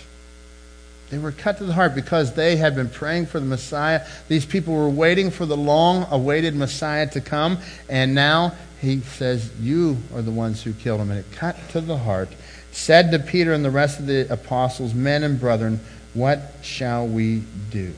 They 1.11 1.19
were 1.19 1.31
cut 1.31 1.59
to 1.59 1.65
the 1.65 1.73
heart 1.73 1.95
because 1.95 2.35
they 2.35 2.57
had 2.57 2.75
been 2.75 2.91
praying 2.91 3.27
for 3.27 3.39
the 3.39 3.47
Messiah. 3.47 4.05
These 4.27 4.45
people 4.45 4.75
were 4.75 4.91
waiting 4.91 5.31
for 5.31 5.47
the 5.47 5.57
long 5.57 6.05
awaited 6.11 6.57
Messiah 6.57 7.07
to 7.13 7.21
come. 7.21 7.59
And 7.89 8.13
now 8.13 8.57
he 8.81 9.03
says, 9.03 9.53
You 9.61 9.97
are 10.13 10.21
the 10.21 10.33
ones 10.33 10.65
who 10.65 10.73
killed 10.73 11.01
him. 11.01 11.13
And 11.13 11.21
it 11.21 11.33
cut 11.37 11.57
to 11.71 11.81
the 11.81 11.99
heart. 11.99 12.29
Said 12.73 13.13
to 13.13 13.21
Peter 13.21 13.53
and 13.53 13.65
the 13.65 13.71
rest 13.71 14.01
of 14.01 14.07
the 14.07 14.31
apostles, 14.33 14.95
Men 14.95 15.23
and 15.23 15.39
brethren, 15.39 15.79
what 16.15 16.41
shall 16.63 17.07
we 17.07 17.45
do? 17.71 17.95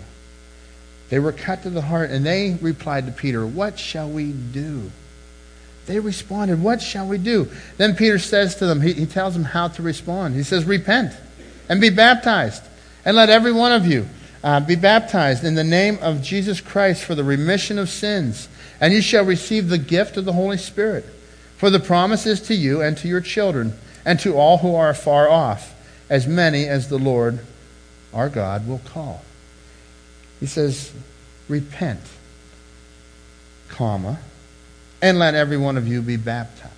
They 1.08 1.18
were 1.18 1.32
cut 1.32 1.62
to 1.62 1.70
the 1.70 1.80
heart. 1.80 2.10
And 2.10 2.26
they 2.26 2.58
replied 2.60 3.06
to 3.06 3.12
Peter, 3.12 3.46
What 3.46 3.78
shall 3.78 4.10
we 4.10 4.32
do? 4.32 4.90
They 5.86 5.98
responded, 5.98 6.62
What 6.62 6.80
shall 6.80 7.06
we 7.06 7.18
do? 7.18 7.48
Then 7.76 7.96
Peter 7.96 8.18
says 8.18 8.54
to 8.56 8.66
them, 8.66 8.80
he, 8.80 8.92
he, 8.92 9.06
tells 9.06 9.34
them 9.34 9.44
how 9.44 9.68
to 9.68 9.82
respond. 9.82 10.34
He 10.34 10.42
says, 10.42 10.64
Repent 10.64 11.14
and 11.68 11.80
be 11.80 11.90
baptized, 11.90 12.62
and 13.04 13.16
let 13.16 13.30
every 13.30 13.52
one 13.52 13.72
of 13.72 13.86
you 13.86 14.06
uh, 14.42 14.60
be 14.60 14.76
baptized 14.76 15.44
in 15.44 15.54
the 15.54 15.64
name 15.64 15.98
of 16.00 16.22
Jesus 16.22 16.60
Christ 16.60 17.04
for 17.04 17.14
the 17.14 17.24
remission 17.24 17.78
of 17.78 17.88
sins, 17.88 18.48
and 18.80 18.92
you 18.92 19.02
shall 19.02 19.24
receive 19.24 19.68
the 19.68 19.78
gift 19.78 20.16
of 20.16 20.24
the 20.24 20.32
Holy 20.32 20.58
Spirit. 20.58 21.04
For 21.56 21.70
the 21.70 21.80
promise 21.80 22.26
is 22.26 22.40
to 22.42 22.54
you 22.54 22.80
and 22.80 22.96
to 22.98 23.08
your 23.08 23.20
children, 23.20 23.74
and 24.04 24.18
to 24.20 24.36
all 24.36 24.58
who 24.58 24.74
are 24.74 24.94
far 24.94 25.28
off, 25.28 25.74
as 26.08 26.26
many 26.26 26.66
as 26.66 26.88
the 26.88 26.98
Lord 26.98 27.40
our 28.12 28.28
God 28.28 28.66
will 28.66 28.80
call. 28.84 29.22
He 30.40 30.46
says, 30.46 30.92
Repent, 31.48 32.00
comma 33.68 34.18
and 35.02 35.18
let 35.18 35.34
every 35.34 35.56
one 35.56 35.76
of 35.76 35.88
you 35.88 36.02
be 36.02 36.16
baptized. 36.16 36.74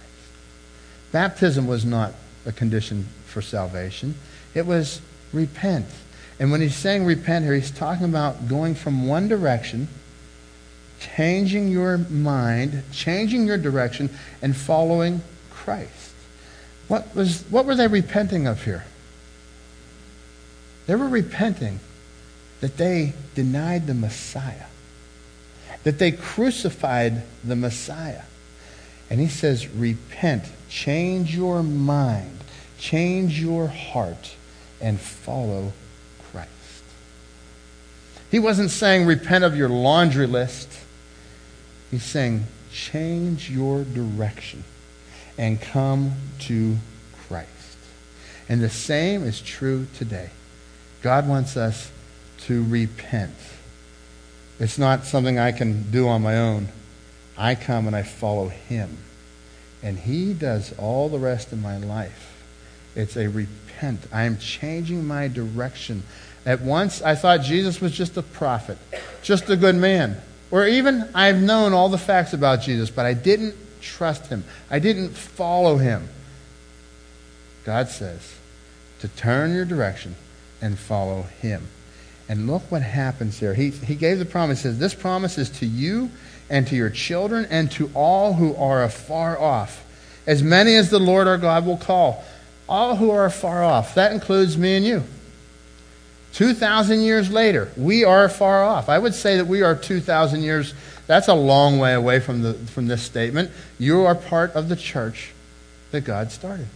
Baptism 1.11 1.67
was 1.67 1.85
not 1.85 2.15
a 2.47 2.53
condition 2.53 3.07
for 3.27 3.43
salvation, 3.43 4.15
it 4.55 4.67
was 4.67 5.01
repent. 5.33 5.87
And 6.39 6.51
when 6.51 6.61
he's 6.61 6.75
saying 6.75 7.05
repent 7.05 7.45
here, 7.45 7.55
he's 7.55 7.71
talking 7.71 8.05
about 8.05 8.49
going 8.49 8.75
from 8.75 9.07
one 9.07 9.29
direction, 9.29 9.87
changing 10.99 11.69
your 11.69 11.99
mind, 11.99 12.83
changing 12.91 13.47
your 13.47 13.59
direction, 13.59 14.11
and 14.41 14.57
following 14.57 15.23
Christ. 15.51 16.13
What, 16.89 17.15
was, 17.15 17.45
what 17.49 17.65
were 17.65 17.77
they 17.77 17.87
repenting 17.87 18.47
of 18.47 18.65
here? 18.65 18.85
They 20.87 20.97
were 20.97 21.09
repenting 21.09 21.79
that 22.61 22.77
they 22.77 23.15
denied 23.35 23.87
the 23.87 23.95
Messiah 23.95 24.67
that 25.85 25.99
they 25.99 26.13
crucified 26.13 27.23
the 27.43 27.57
Messiah. 27.57 28.23
And 29.11 29.21
he 29.21 29.29
says, 29.29 29.69
Repent, 29.69 30.45
change 30.69 31.37
your 31.37 31.63
mind, 31.63 32.39
change 32.79 33.41
your 33.41 33.67
heart, 33.67 34.35
and 34.81 35.01
follow 35.01 35.73
Christ. 36.31 36.49
He 38.31 38.39
wasn't 38.39 38.71
saying, 38.71 39.07
Repent 39.07 39.45
of 39.45 39.57
your 39.57 39.69
laundry 39.69 40.27
list. 40.27 40.69
He's 41.91 42.05
saying, 42.05 42.47
Change 42.73 43.51
your 43.51 43.85
direction 43.85 44.65
and 45.37 45.61
come 45.61 46.13
to 46.41 46.77
Christ. 47.29 47.49
And 48.49 48.63
the 48.63 48.71
same 48.71 49.25
is 49.25 49.41
true 49.41 49.87
today. 49.95 50.31
God 51.03 51.29
wants 51.29 51.57
us 51.57 51.91
to 52.43 52.65
repent 52.65 53.35
it's 54.63 54.79
not 54.79 55.05
something 55.05 55.39
I 55.39 55.53
can 55.53 55.91
do 55.91 56.09
on 56.09 56.23
my 56.23 56.39
own. 56.39 56.69
I 57.37 57.55
come 57.55 57.87
and 57.87 57.97
I 57.97 58.03
follow 58.03 58.49
him. 58.49 58.99
And 59.83 59.99
he 59.99 60.33
does 60.33 60.75
all 60.79 61.09
the 61.09 61.19
rest 61.19 61.53
of 61.53 61.61
my 61.61 61.79
life. 61.79 62.43
It's 62.95 63.17
a 63.17 63.29
repent. 63.29 64.01
I 64.13 64.25
am 64.25 64.39
changing 64.39 65.05
my 65.05 65.29
direction. 65.29 66.05
At 66.47 66.61
once, 66.61 67.03
I 67.03 67.15
thought 67.15 67.43
Jesus 67.43 67.81
was 67.81 67.93
just 67.93 68.17
a 68.17 68.23
prophet, 68.23 68.79
just 69.23 69.51
a 69.51 69.57
good 69.57 69.75
man. 69.75 70.21
Or 70.51 70.67
even 70.67 71.09
I've 71.15 71.43
known 71.43 71.73
all 71.73 71.89
the 71.89 71.99
facts 71.99 72.33
about 72.33 72.63
Jesus, 72.63 72.91
but 72.91 73.07
I 73.07 73.15
didn't 73.15 73.57
trust 73.81 74.29
him. 74.29 74.45
I 74.71 74.79
didn't 74.79 75.11
follow 75.11 75.79
him. 75.79 76.09
God 77.65 77.89
says, 77.89 78.35
to 79.03 79.09
turn 79.09 79.53
your 79.53 79.65
direction 79.65 80.15
and 80.61 80.79
follow 80.79 81.23
Him. 81.23 81.67
And 82.33 82.47
look 82.47 82.63
what 82.71 82.81
happens 82.81 83.39
here. 83.39 83.53
He, 83.53 83.69
he 83.69 83.95
gave 83.95 84.19
the 84.19 84.25
promise. 84.25 84.61
He 84.61 84.63
says, 84.63 84.79
This 84.79 84.95
promise 84.95 85.37
is 85.37 85.51
to 85.51 85.67
you 85.67 86.11
and 86.49 86.67
to 86.69 86.75
your 86.75 86.89
children 86.89 87.47
and 87.51 87.71
to 87.73 87.91
all 87.93 88.33
who 88.33 88.57
are 88.57 88.83
afar 88.83 89.39
off, 89.39 89.85
as 90.27 90.43
many 90.43 90.75
as 90.75 90.89
the 90.89 90.99
Lord 90.99 91.29
our 91.29 91.37
God 91.37 91.67
will 91.67 91.77
call. 91.77 92.25
All 92.67 92.97
who 92.97 93.11
are 93.11 93.27
afar 93.27 93.63
off. 93.63 93.97
That 93.97 94.13
includes 94.13 94.57
me 94.57 94.77
and 94.77 94.87
you. 94.87 95.03
2,000 96.33 97.03
years 97.03 97.31
later, 97.31 97.71
we 97.77 98.03
are 98.03 98.31
far 98.31 98.65
off. 98.65 98.89
I 98.89 98.99
would 98.99 99.15
say 99.15 99.37
that 99.37 99.47
we 99.47 99.61
are 99.61 99.75
2,000 99.75 100.41
years. 100.41 100.73
That's 101.07 101.29
a 101.29 101.35
long 101.35 101.79
way 101.79 101.93
away 101.93 102.19
from, 102.19 102.41
the, 102.41 102.55
from 102.55 102.87
this 102.87 103.03
statement. 103.03 103.51
You 103.79 104.07
are 104.07 104.15
part 104.15 104.53
of 104.53 104.71
the 104.71 104.77
church 104.77 105.33
that 105.91 106.07
God 106.07 106.33
started. 106.33 106.69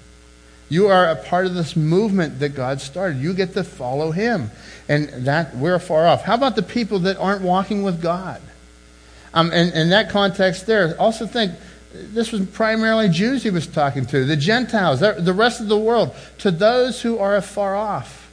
You 0.69 0.89
are 0.89 1.07
a 1.07 1.17
part 1.17 1.47
of 1.47 1.55
this 1.55 1.77
movement 1.77 2.41
that 2.41 2.51
God 2.51 2.81
started. 2.81 3.19
You 3.19 3.35
get 3.35 3.55
to 3.55 3.63
follow 3.63 4.11
Him. 4.11 4.51
And 4.89 5.09
that 5.27 5.57
we're 5.57 5.79
far 5.79 6.07
off. 6.07 6.23
How 6.23 6.35
about 6.35 6.55
the 6.55 6.63
people 6.63 7.01
that 7.01 7.17
aren't 7.17 7.43
walking 7.43 7.83
with 7.83 8.01
God? 8.01 8.41
Um, 9.35 9.51
and 9.53 9.73
in 9.75 9.91
that 9.91 10.11
context, 10.11 10.67
there, 10.67 10.99
also 11.01 11.27
think 11.27 11.53
this 11.93 12.33
was 12.33 12.47
primarily 12.47 13.09
Jews 13.09 13.43
he 13.43 13.51
was 13.51 13.67
talking 13.67 14.07
to, 14.07 14.25
the 14.25 14.37
Gentiles, 14.37 15.01
the 15.01 15.35
rest 15.35 15.61
of 15.61 15.69
the 15.69 15.79
world, 15.79 16.15
to 16.39 16.51
those 16.51 17.03
who 17.03 17.19
are 17.19 17.37
afar 17.37 17.75
off. 17.75 18.31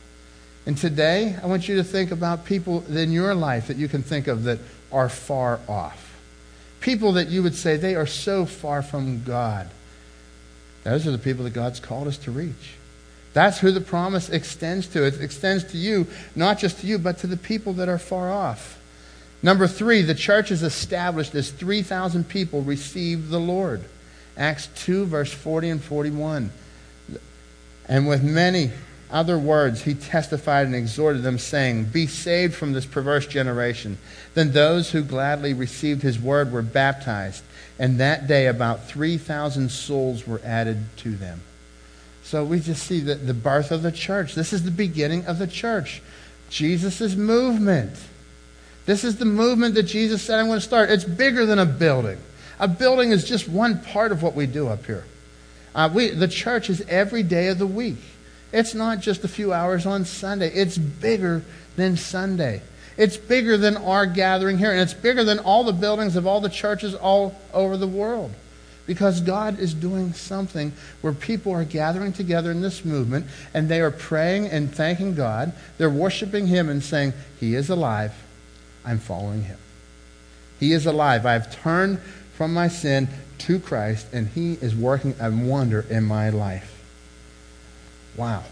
And 0.66 0.78
today, 0.78 1.36
I 1.42 1.48
want 1.48 1.68
you 1.68 1.76
to 1.76 1.84
think 1.84 2.12
about 2.12 2.46
people 2.46 2.86
in 2.86 3.12
your 3.12 3.36
life 3.36 3.68
that 3.68 3.78
you 3.78 3.88
can 3.88 4.02
think 4.02 4.28
of 4.28 4.44
that 4.44 4.60
are 4.92 5.10
far 5.10 5.60
off. 5.68 6.18
People 6.80 7.14
that 7.14 7.28
you 7.30 7.44
would 7.44 7.56
say 7.56 7.76
they 7.76 7.96
are 7.96 8.06
so 8.08 8.46
far 8.46 8.82
from 8.82 9.24
God. 9.24 9.70
Those 10.84 11.08
are 11.08 11.12
the 11.12 11.18
people 11.18 11.44
that 11.46 11.54
God's 11.54 11.80
called 11.80 12.08
us 12.08 12.18
to 12.20 12.32
reach. 12.32 12.76
That's 13.34 13.60
who 13.60 13.72
the 13.72 13.82
promise 13.82 14.30
extends 14.30 14.88
to. 14.90 15.06
It 15.06 15.20
extends 15.20 15.64
to 15.72 15.78
you, 15.78 16.08
not 16.36 16.60
just 16.60 16.80
to 16.80 16.88
you, 16.88 17.00
but 17.00 17.18
to 17.20 17.28
the 17.28 17.38
people 17.38 17.74
that 17.74 17.90
are 17.90 17.98
far 17.98 18.32
off. 18.32 18.80
Number 19.42 19.68
three, 19.68 20.04
the 20.04 20.16
church 20.16 20.52
is 20.52 20.64
established 20.64 21.36
as 21.36 21.52
3,000 21.52 22.30
people 22.30 22.62
receive 22.62 23.30
the 23.30 23.40
Lord. 23.40 23.84
Acts 24.38 24.68
2, 24.76 25.06
verse 25.06 25.34
40 25.34 25.70
and 25.70 25.84
41. 25.84 26.52
And 27.88 28.08
with 28.08 28.24
many 28.24 28.72
other 29.12 29.38
words, 29.38 29.84
he 29.84 29.94
testified 29.94 30.66
and 30.66 30.76
exhorted 30.76 31.24
them, 31.24 31.38
saying, 31.38 31.86
Be 31.86 32.08
saved 32.08 32.56
from 32.56 32.74
this 32.74 32.86
perverse 32.86 33.28
generation. 33.28 33.98
Then 34.34 34.54
those 34.54 34.92
who 34.92 35.04
gladly 35.04 35.54
received 35.54 36.02
his 36.02 36.20
word 36.20 36.52
were 36.52 36.62
baptized, 36.62 37.44
and 37.78 38.00
that 38.00 38.28
day 38.28 38.48
about 38.48 38.88
3,000 38.88 39.70
souls 39.70 40.26
were 40.26 40.42
added 40.44 40.86
to 40.98 41.16
them. 41.16 41.42
So 42.24 42.44
we 42.44 42.60
just 42.60 42.84
see 42.88 43.02
the, 43.02 43.16
the 43.16 43.34
birth 43.34 43.72
of 43.72 43.84
the 43.84 43.92
church. 43.92 44.34
This 44.34 44.54
is 44.54 44.64
the 44.64 44.72
beginning 44.72 45.26
of 45.26 45.40
the 45.40 45.48
church. 45.48 46.02
Jesus' 46.50 47.16
movement. 47.16 47.96
This 48.86 49.04
is 49.04 49.18
the 49.18 49.26
movement 49.26 49.76
that 49.76 49.84
Jesus 49.84 50.22
said, 50.22 50.40
I'm 50.40 50.48
going 50.48 50.60
to 50.60 50.66
start. 50.66 50.90
It's 50.90 51.04
bigger 51.04 51.46
than 51.46 51.60
a 51.60 51.66
building. 51.66 52.18
A 52.60 52.68
building 52.68 53.12
is 53.12 53.28
just 53.28 53.48
one 53.48 53.82
part 53.82 54.12
of 54.12 54.24
what 54.24 54.36
we 54.36 54.46
do 54.46 54.68
up 54.68 54.86
here. 54.86 55.06
Uh, 55.76 55.90
we, 55.94 56.10
the 56.10 56.28
church 56.28 56.70
is 56.70 56.82
every 56.88 57.24
day 57.24 57.48
of 57.48 57.60
the 57.60 57.68
week. 57.68 57.98
It's 58.52 58.74
not 58.74 59.00
just 59.00 59.24
a 59.24 59.28
few 59.28 59.52
hours 59.52 59.86
on 59.86 60.06
Sunday. 60.06 60.50
It's 60.50 60.78
bigger 60.78 61.44
than 61.76 61.98
Sunday. 61.98 62.62
It's 62.96 63.18
bigger 63.18 63.58
than 63.58 63.78
our 63.78 64.06
gathering 64.06 64.60
here, 64.60 64.72
and 64.72 64.80
it's 64.80 64.94
bigger 64.94 65.24
than 65.24 65.40
all 65.40 65.64
the 65.64 65.74
buildings 65.74 66.16
of 66.16 66.28
all 66.28 66.40
the 66.40 66.50
churches 66.50 66.94
all 66.94 67.36
over 67.52 67.76
the 67.76 67.88
world. 67.88 68.32
Because 68.86 69.22
God 69.22 69.60
is 69.60 69.74
doing 69.74 70.14
something 70.14 70.74
where 71.02 71.14
people 71.14 71.54
are 71.54 71.64
gathering 71.64 72.12
together 72.12 72.52
in 72.52 72.62
this 72.62 72.84
movement 72.84 73.28
and 73.54 73.70
they 73.70 73.80
are 73.80 73.92
praying 73.92 74.48
and 74.48 74.74
thanking 74.74 75.16
God. 75.16 75.54
They're 75.78 75.90
worshiping 75.90 76.48
Him 76.48 76.70
and 76.70 76.84
saying, 76.84 77.14
He 77.40 77.56
is 77.56 77.70
alive. 77.70 78.14
I'm 78.86 79.00
following 79.00 79.44
Him. 79.44 79.58
He 80.60 80.74
is 80.74 80.86
alive. 80.86 81.26
I've 81.26 81.54
turned 81.56 82.00
from 82.34 82.54
my 82.54 82.68
sin 82.68 83.08
to 83.40 83.60
Christ, 83.60 84.08
and 84.12 84.28
He 84.28 84.54
is 84.54 84.76
working 84.76 85.16
a 85.20 85.30
wonder 85.30 85.86
in 85.90 86.04
my 86.04 86.30
life. 86.30 86.84
Wow. 88.16 88.44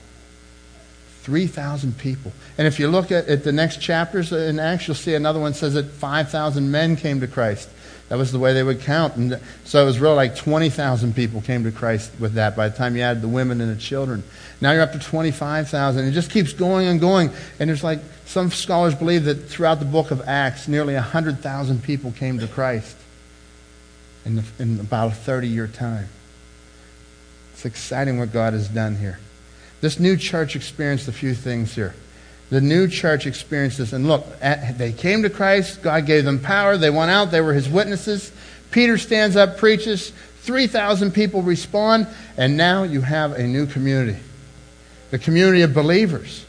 3,000 1.21 1.97
people. 1.97 2.31
And 2.57 2.67
if 2.67 2.79
you 2.79 2.87
look 2.87 3.11
at, 3.11 3.27
at 3.27 3.43
the 3.43 3.51
next 3.51 3.79
chapters 3.79 4.33
uh, 4.33 4.37
in 4.37 4.59
Acts, 4.59 4.87
you'll 4.87 4.95
see 4.95 5.13
another 5.13 5.39
one 5.39 5.53
says 5.53 5.75
that 5.75 5.85
5,000 5.85 6.71
men 6.71 6.95
came 6.95 7.19
to 7.19 7.27
Christ. 7.27 7.69
That 8.11 8.17
was 8.17 8.33
the 8.33 8.39
way 8.39 8.51
they 8.51 8.61
would 8.61 8.81
count. 8.81 9.15
And 9.15 9.39
so 9.63 9.81
it 9.81 9.85
was 9.85 9.99
really 9.99 10.17
like 10.17 10.35
20,000 10.35 11.15
people 11.15 11.39
came 11.39 11.63
to 11.63 11.71
Christ 11.71 12.11
with 12.19 12.33
that 12.33 12.57
by 12.57 12.67
the 12.67 12.75
time 12.75 12.97
you 12.97 13.03
add 13.03 13.21
the 13.21 13.29
women 13.29 13.61
and 13.61 13.73
the 13.73 13.79
children. 13.79 14.21
Now 14.59 14.73
you're 14.73 14.81
up 14.81 14.91
to 14.91 14.99
25,000. 14.99 16.03
It 16.05 16.11
just 16.11 16.29
keeps 16.29 16.51
going 16.51 16.87
and 16.87 16.99
going. 16.99 17.29
And 17.57 17.69
there's 17.69 17.85
like, 17.85 17.99
some 18.25 18.51
scholars 18.51 18.95
believe 18.95 19.23
that 19.23 19.47
throughout 19.47 19.79
the 19.79 19.85
book 19.85 20.11
of 20.11 20.27
Acts, 20.27 20.67
nearly 20.67 20.93
100,000 20.95 21.83
people 21.83 22.11
came 22.11 22.37
to 22.39 22.49
Christ 22.49 22.97
in, 24.25 24.35
the, 24.35 24.43
in 24.59 24.81
about 24.81 25.13
a 25.13 25.15
30 25.15 25.47
year 25.47 25.67
time. 25.67 26.09
It's 27.53 27.63
exciting 27.63 28.19
what 28.19 28.33
God 28.33 28.51
has 28.51 28.67
done 28.67 28.97
here. 28.97 29.19
This 29.79 30.01
new 30.01 30.17
church 30.17 30.57
experienced 30.57 31.07
a 31.07 31.13
few 31.13 31.33
things 31.33 31.73
here. 31.73 31.95
The 32.51 32.61
new 32.61 32.87
church 32.87 33.25
experienced 33.25 33.77
this. 33.77 33.93
And 33.93 34.07
look, 34.07 34.27
at, 34.41 34.77
they 34.77 34.91
came 34.91 35.23
to 35.23 35.29
Christ. 35.29 35.81
God 35.81 36.05
gave 36.05 36.25
them 36.25 36.37
power. 36.37 36.77
They 36.77 36.89
went 36.89 37.09
out. 37.09 37.31
They 37.31 37.41
were 37.41 37.53
his 37.53 37.69
witnesses. 37.69 38.31
Peter 38.71 38.97
stands 38.97 39.37
up, 39.37 39.57
preaches. 39.57 40.11
3,000 40.41 41.13
people 41.13 41.41
respond. 41.41 42.07
And 42.35 42.57
now 42.57 42.83
you 42.83 43.01
have 43.01 43.31
a 43.31 43.43
new 43.43 43.65
community 43.65 44.19
the 45.11 45.19
community 45.19 45.61
of 45.61 45.73
believers. 45.73 46.45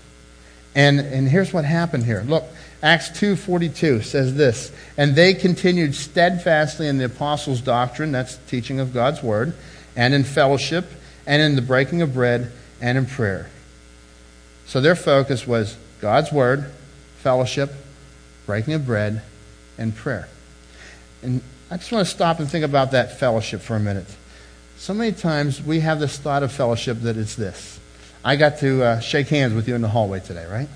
And, 0.75 1.01
and 1.01 1.29
here's 1.29 1.53
what 1.53 1.65
happened 1.65 2.05
here. 2.05 2.23
Look, 2.27 2.45
Acts 2.83 3.11
2.42 3.11 4.05
says 4.05 4.35
this, 4.35 4.73
And 4.97 5.15
they 5.15 5.35
continued 5.35 5.95
steadfastly 5.95 6.89
in 6.89 6.99
the 6.99 7.05
apostles' 7.05 7.61
doctrine, 7.61 8.13
that's 8.13 8.37
teaching 8.49 8.81
of 8.81 8.95
God's 8.95 9.23
word, 9.23 9.55
and 9.95 10.15
in 10.15 10.25
fellowship, 10.25 10.87
and 11.27 11.43
in 11.43 11.57
the 11.57 11.63
breaking 11.63 12.03
of 12.03 12.15
bread, 12.15 12.51
and 12.81 12.97
in 12.97 13.05
prayer. 13.05 13.51
So 14.67 14.81
their 14.81 14.97
focus 14.97 15.47
was 15.47 15.77
God's 16.03 16.33
Word, 16.33 16.71
fellowship, 17.19 17.73
breaking 18.45 18.75
of 18.75 18.85
bread, 18.85 19.23
and 19.79 19.95
prayer. 19.95 20.29
And 21.23 21.41
I 21.71 21.77
just 21.77 21.93
want 21.93 22.05
to 22.07 22.13
stop 22.13 22.41
and 22.41 22.51
think 22.51 22.65
about 22.65 22.91
that 22.91 23.21
fellowship 23.21 23.61
for 23.61 23.77
a 23.77 23.81
minute. 23.81 24.09
So 24.77 24.93
many 24.93 25.13
times 25.13 25.63
we 25.63 25.79
have 25.79 26.01
this 26.01 26.19
thought 26.19 26.43
of 26.43 26.51
fellowship 26.51 27.01
that 27.03 27.17
it's 27.17 27.37
this. 27.37 27.79
I 28.25 28.35
got 28.35 28.59
to 28.59 28.83
uh, 28.83 29.01
shake 29.01 29.29
hands 29.29 29.55
with 29.55 29.69
you 29.69 29.77
in 29.77 29.81
the 29.81 29.89
hallway 29.89 30.19
today, 30.19 30.45
right? 30.45 30.69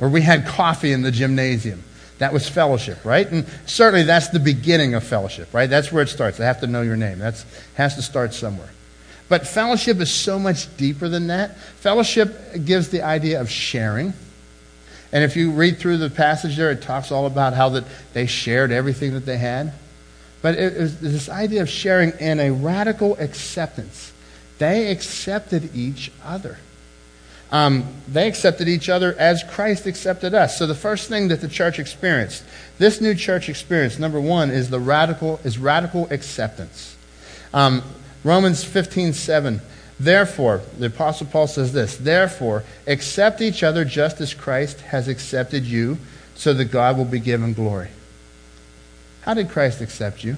Or 0.00 0.08
we 0.08 0.22
had 0.22 0.44
coffee 0.44 0.92
in 0.92 1.02
the 1.02 1.12
gymnasium. 1.12 1.84
That 2.18 2.32
was 2.32 2.48
fellowship, 2.48 3.04
right? 3.04 3.30
And 3.30 3.46
certainly 3.66 4.02
that's 4.02 4.28
the 4.30 4.40
beginning 4.40 4.94
of 4.94 5.04
fellowship, 5.04 5.54
right? 5.54 5.70
That's 5.70 5.92
where 5.92 6.02
it 6.02 6.08
starts. 6.08 6.40
I 6.40 6.46
have 6.46 6.60
to 6.60 6.66
know 6.66 6.82
your 6.82 6.96
name. 6.96 7.20
That 7.20 7.44
has 7.74 7.94
to 7.94 8.02
start 8.02 8.34
somewhere. 8.34 8.70
But 9.28 9.46
fellowship 9.46 9.98
is 10.00 10.10
so 10.10 10.38
much 10.38 10.74
deeper 10.76 11.08
than 11.08 11.26
that. 11.28 11.56
Fellowship 11.58 12.64
gives 12.64 12.90
the 12.90 13.02
idea 13.02 13.40
of 13.40 13.50
sharing. 13.50 14.12
And 15.12 15.24
if 15.24 15.36
you 15.36 15.50
read 15.50 15.78
through 15.78 15.98
the 15.98 16.10
passage 16.10 16.56
there, 16.56 16.70
it 16.70 16.82
talks 16.82 17.10
all 17.10 17.26
about 17.26 17.54
how 17.54 17.70
that 17.70 17.84
they 18.12 18.26
shared 18.26 18.70
everything 18.70 19.14
that 19.14 19.26
they 19.26 19.38
had. 19.38 19.72
But 20.42 20.54
it 20.54 20.74
is 20.74 21.00
this 21.00 21.28
idea 21.28 21.62
of 21.62 21.68
sharing 21.68 22.12
in 22.20 22.38
a 22.38 22.50
radical 22.50 23.16
acceptance. 23.18 24.12
They 24.58 24.90
accepted 24.90 25.74
each 25.74 26.12
other. 26.24 26.58
Um, 27.50 27.86
they 28.08 28.26
accepted 28.26 28.68
each 28.68 28.88
other 28.88 29.14
as 29.18 29.44
Christ 29.44 29.86
accepted 29.86 30.34
us. 30.34 30.58
So 30.58 30.66
the 30.66 30.74
first 30.74 31.08
thing 31.08 31.28
that 31.28 31.40
the 31.40 31.48
church 31.48 31.78
experienced, 31.78 32.44
this 32.78 33.00
new 33.00 33.14
church 33.14 33.48
experience, 33.48 33.98
number 33.98 34.20
one, 34.20 34.50
is 34.50 34.68
the 34.68 34.80
radical 34.80 35.40
is 35.44 35.56
radical 35.58 36.08
acceptance. 36.10 36.96
Um, 37.54 37.82
Romans 38.26 38.64
15, 38.64 39.12
7. 39.12 39.60
Therefore, 40.00 40.60
the 40.76 40.86
Apostle 40.86 41.28
Paul 41.28 41.46
says 41.46 41.72
this 41.72 41.96
Therefore, 41.96 42.64
accept 42.88 43.40
each 43.40 43.62
other 43.62 43.84
just 43.84 44.20
as 44.20 44.34
Christ 44.34 44.80
has 44.80 45.06
accepted 45.06 45.64
you, 45.64 45.96
so 46.34 46.52
that 46.52 46.66
God 46.66 46.98
will 46.98 47.04
be 47.04 47.20
given 47.20 47.52
glory. 47.52 47.88
How 49.22 49.34
did 49.34 49.48
Christ 49.48 49.80
accept 49.80 50.24
you? 50.24 50.36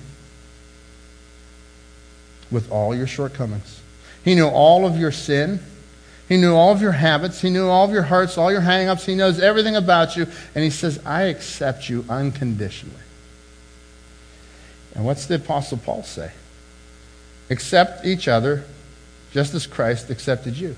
With 2.50 2.70
all 2.70 2.94
your 2.94 3.06
shortcomings. 3.06 3.80
He 4.22 4.34
knew 4.34 4.48
all 4.48 4.86
of 4.86 4.98
your 4.98 5.10
sin. 5.10 5.58
He 6.28 6.36
knew 6.36 6.54
all 6.54 6.72
of 6.72 6.82
your 6.82 6.92
habits. 6.92 7.40
He 7.40 7.48
knew 7.48 7.68
all 7.68 7.86
of 7.86 7.90
your 7.90 8.02
hurts, 8.02 8.36
all 8.36 8.52
your 8.52 8.60
hang 8.60 8.88
ups. 8.88 9.06
He 9.06 9.14
knows 9.14 9.40
everything 9.40 9.76
about 9.76 10.14
you. 10.14 10.26
And 10.54 10.62
he 10.62 10.68
says, 10.68 11.00
I 11.06 11.22
accept 11.22 11.88
you 11.88 12.04
unconditionally. 12.10 12.96
And 14.94 15.06
what's 15.06 15.24
the 15.24 15.36
Apostle 15.36 15.78
Paul 15.78 16.02
say? 16.02 16.32
Accept 17.50 18.04
each 18.04 18.28
other 18.28 18.64
just 19.32 19.54
as 19.54 19.66
Christ 19.66 20.10
accepted 20.10 20.56
you. 20.56 20.76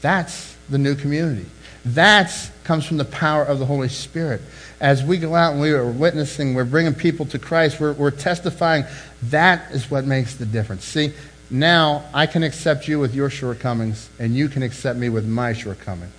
That's 0.00 0.56
the 0.68 0.78
new 0.78 0.94
community. 0.94 1.46
That 1.84 2.50
comes 2.64 2.86
from 2.86 2.98
the 2.98 3.04
power 3.04 3.42
of 3.42 3.58
the 3.58 3.66
Holy 3.66 3.88
Spirit. 3.88 4.42
As 4.80 5.02
we 5.02 5.18
go 5.18 5.34
out 5.34 5.52
and 5.52 5.60
we 5.60 5.70
are 5.72 5.84
witnessing, 5.84 6.54
we're 6.54 6.64
bringing 6.64 6.94
people 6.94 7.26
to 7.26 7.38
Christ, 7.38 7.80
we're, 7.80 7.92
we're 7.94 8.10
testifying. 8.10 8.84
That 9.24 9.72
is 9.72 9.90
what 9.90 10.04
makes 10.04 10.36
the 10.36 10.46
difference. 10.46 10.84
See, 10.84 11.12
now 11.50 12.04
I 12.14 12.26
can 12.26 12.42
accept 12.42 12.86
you 12.86 12.98
with 12.98 13.14
your 13.14 13.28
shortcomings, 13.28 14.08
and 14.18 14.34
you 14.34 14.48
can 14.48 14.62
accept 14.62 14.98
me 14.98 15.08
with 15.08 15.26
my 15.26 15.52
shortcomings. 15.52 16.12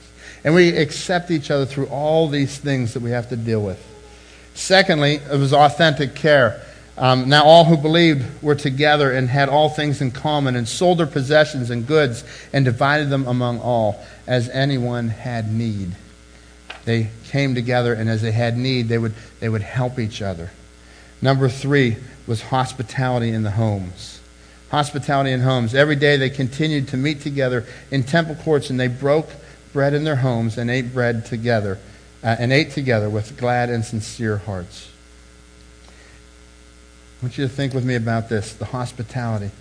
And 0.44 0.56
we 0.56 0.76
accept 0.76 1.32
each 1.32 1.52
other 1.52 1.66
through 1.66 1.88
all 1.88 2.28
these 2.28 2.58
things 2.58 2.94
that 2.94 3.02
we 3.02 3.12
have 3.12 3.30
to 3.30 3.38
deal 3.38 3.64
with. 3.64 3.80
Secondly, 4.54 5.16
it 5.32 5.38
was 5.38 5.54
authentic 5.54 6.16
care. 6.16 6.62
Um, 7.02 7.30
now, 7.30 7.44
all 7.46 7.66
who 7.66 7.78
believed 7.78 8.44
were 8.44 8.54
together 8.54 9.12
and 9.12 9.28
had 9.28 9.50
all 9.50 9.70
things 9.70 10.02
in 10.02 10.12
common, 10.12 10.56
and 10.56 10.68
sold 10.68 11.00
their 11.00 11.08
possessions 11.08 11.72
and 11.72 11.88
goods, 11.88 12.24
and 12.54 12.64
divided 12.64 13.10
them 13.10 13.28
among 13.28 13.60
all, 13.60 14.06
as 14.28 14.48
anyone 14.50 15.10
had 15.10 15.52
need. 15.52 15.94
They 16.86 17.10
came 17.26 17.56
together, 17.56 17.96
and 17.96 18.08
as 18.08 18.22
they 18.22 18.32
had 18.32 18.56
need, 18.56 18.88
they 18.88 19.00
would, 19.00 19.16
they 19.40 19.50
would 19.50 19.64
help 19.64 19.98
each 19.98 20.22
other. 20.22 20.52
Number 21.24 21.50
three 21.50 21.98
was 22.28 22.44
hospitality 22.44 23.30
in 23.30 23.42
the 23.42 23.52
homes. 23.52 24.20
Hospitality 24.70 25.32
in 25.32 25.40
homes. 25.40 25.74
Every 25.74 25.96
day 25.96 26.18
they 26.18 26.30
continued 26.30 26.90
to 26.90 26.98
meet 26.98 27.22
together 27.22 27.66
in 27.90 28.04
temple 28.04 28.36
courts, 28.36 28.70
and 28.70 28.80
they 28.80 28.88
broke 28.88 29.30
bread 29.74 29.96
in 29.96 30.04
their 30.04 30.18
homes 30.18 30.56
and 30.56 30.70
ate 30.70 30.94
bread 30.94 31.26
together, 31.26 31.80
uh, 32.24 32.36
and 32.38 32.54
ate 32.54 32.70
together 32.70 33.10
with 33.10 33.40
glad 33.40 33.72
and 33.72 33.84
sincere 33.84 34.38
hearts. 34.38 34.91
I 37.22 37.26
want 37.26 37.38
you 37.38 37.48
to 37.48 37.54
think 37.54 37.76
with 37.76 37.86
me 37.86 37.94
about 37.94 38.30
this 38.30 38.54
the 38.54 38.66
hospitality. 38.66 39.52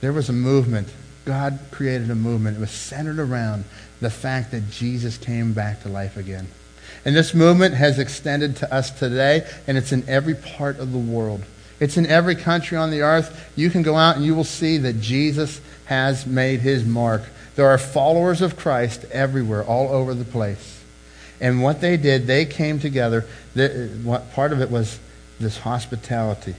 There 0.00 0.12
was 0.12 0.28
a 0.28 0.32
movement. 0.32 0.88
God 1.24 1.58
created 1.72 2.08
a 2.08 2.14
movement. 2.14 2.56
It 2.56 2.60
was 2.60 2.70
centered 2.70 3.18
around 3.18 3.64
the 4.00 4.10
fact 4.10 4.52
that 4.52 4.70
Jesus 4.70 5.18
came 5.18 5.54
back 5.54 5.82
to 5.82 5.88
life 5.88 6.16
again. 6.16 6.46
And 7.04 7.16
this 7.16 7.34
movement 7.34 7.74
has 7.74 7.98
extended 7.98 8.56
to 8.56 8.72
us 8.72 8.90
today, 8.90 9.44
and 9.66 9.76
it's 9.76 9.90
in 9.90 10.08
every 10.08 10.34
part 10.34 10.78
of 10.78 10.92
the 10.92 10.98
world. 10.98 11.42
It's 11.80 11.96
in 11.96 12.06
every 12.06 12.36
country 12.36 12.78
on 12.78 12.92
the 12.92 13.02
earth. 13.02 13.50
You 13.56 13.68
can 13.70 13.82
go 13.82 13.96
out 13.96 14.14
and 14.16 14.24
you 14.24 14.36
will 14.36 14.44
see 14.44 14.78
that 14.78 15.00
Jesus 15.00 15.60
has 15.86 16.26
made 16.26 16.60
his 16.60 16.84
mark. 16.84 17.22
There 17.56 17.66
are 17.66 17.78
followers 17.78 18.40
of 18.40 18.56
Christ 18.56 19.04
everywhere, 19.10 19.64
all 19.64 19.88
over 19.88 20.14
the 20.14 20.24
place. 20.24 20.82
And 21.40 21.62
what 21.62 21.80
they 21.80 21.96
did, 21.96 22.28
they 22.28 22.44
came 22.44 22.78
together. 22.78 23.26
Part 24.34 24.52
of 24.52 24.60
it 24.60 24.70
was 24.70 25.00
this 25.40 25.58
hospitality. 25.58 26.54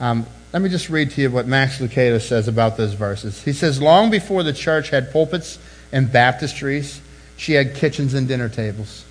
Um, 0.00 0.26
let 0.52 0.62
me 0.62 0.68
just 0.68 0.90
read 0.90 1.10
to 1.12 1.22
you 1.22 1.30
what 1.30 1.46
Max 1.46 1.78
Lucado 1.78 2.20
says 2.20 2.48
about 2.48 2.76
those 2.76 2.92
verses. 2.92 3.42
He 3.42 3.52
says, 3.52 3.80
Long 3.80 4.10
before 4.10 4.42
the 4.42 4.52
church 4.52 4.90
had 4.90 5.10
pulpits 5.10 5.58
and 5.92 6.08
baptistries, 6.08 7.00
she 7.36 7.52
had 7.54 7.74
kitchens 7.74 8.14
and 8.14 8.28
dinner 8.28 8.48
tables. 8.48 9.04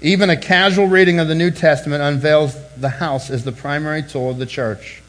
Even 0.00 0.30
a 0.30 0.36
casual 0.36 0.86
reading 0.86 1.18
of 1.18 1.26
the 1.26 1.34
New 1.34 1.50
Testament 1.50 2.02
unveils 2.02 2.56
the 2.76 2.88
house 2.88 3.30
as 3.30 3.42
the 3.42 3.50
primary 3.50 4.02
tool 4.02 4.30
of 4.30 4.38
the 4.38 4.46
church. 4.46 5.02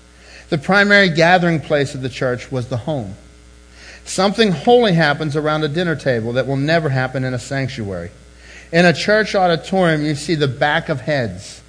The 0.49 0.57
primary 0.57 1.09
gathering 1.09 1.59
place 1.59 1.93
of 1.93 2.01
the 2.01 2.09
church 2.09 2.51
was 2.51 2.69
the 2.69 2.77
home. 2.77 3.13
Something 4.05 4.51
holy 4.51 4.93
happens 4.93 5.35
around 5.35 5.63
a 5.63 5.67
dinner 5.67 5.95
table 5.95 6.33
that 6.33 6.47
will 6.47 6.57
never 6.57 6.89
happen 6.89 7.23
in 7.23 7.35
a 7.35 7.39
sanctuary. 7.39 8.09
In 8.71 8.85
a 8.85 8.93
church 8.93 9.35
auditorium, 9.35 10.03
you 10.03 10.15
see 10.15 10.33
the 10.33 10.47
back 10.47 10.89
of 10.89 11.01
heads. 11.01 11.61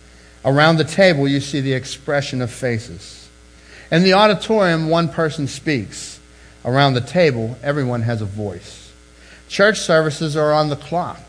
Around 0.44 0.76
the 0.78 0.84
table, 0.84 1.28
you 1.28 1.40
see 1.40 1.60
the 1.60 1.74
expression 1.74 2.40
of 2.40 2.50
faces. 2.50 3.28
In 3.90 4.02
the 4.02 4.14
auditorium, 4.14 4.88
one 4.88 5.08
person 5.08 5.46
speaks. 5.46 6.20
Around 6.64 6.94
the 6.94 7.00
table, 7.00 7.58
everyone 7.62 8.02
has 8.02 8.22
a 8.22 8.26
voice. 8.26 8.92
Church 9.48 9.80
services 9.80 10.36
are 10.36 10.52
on 10.52 10.68
the 10.68 10.76
clock. 10.76 11.20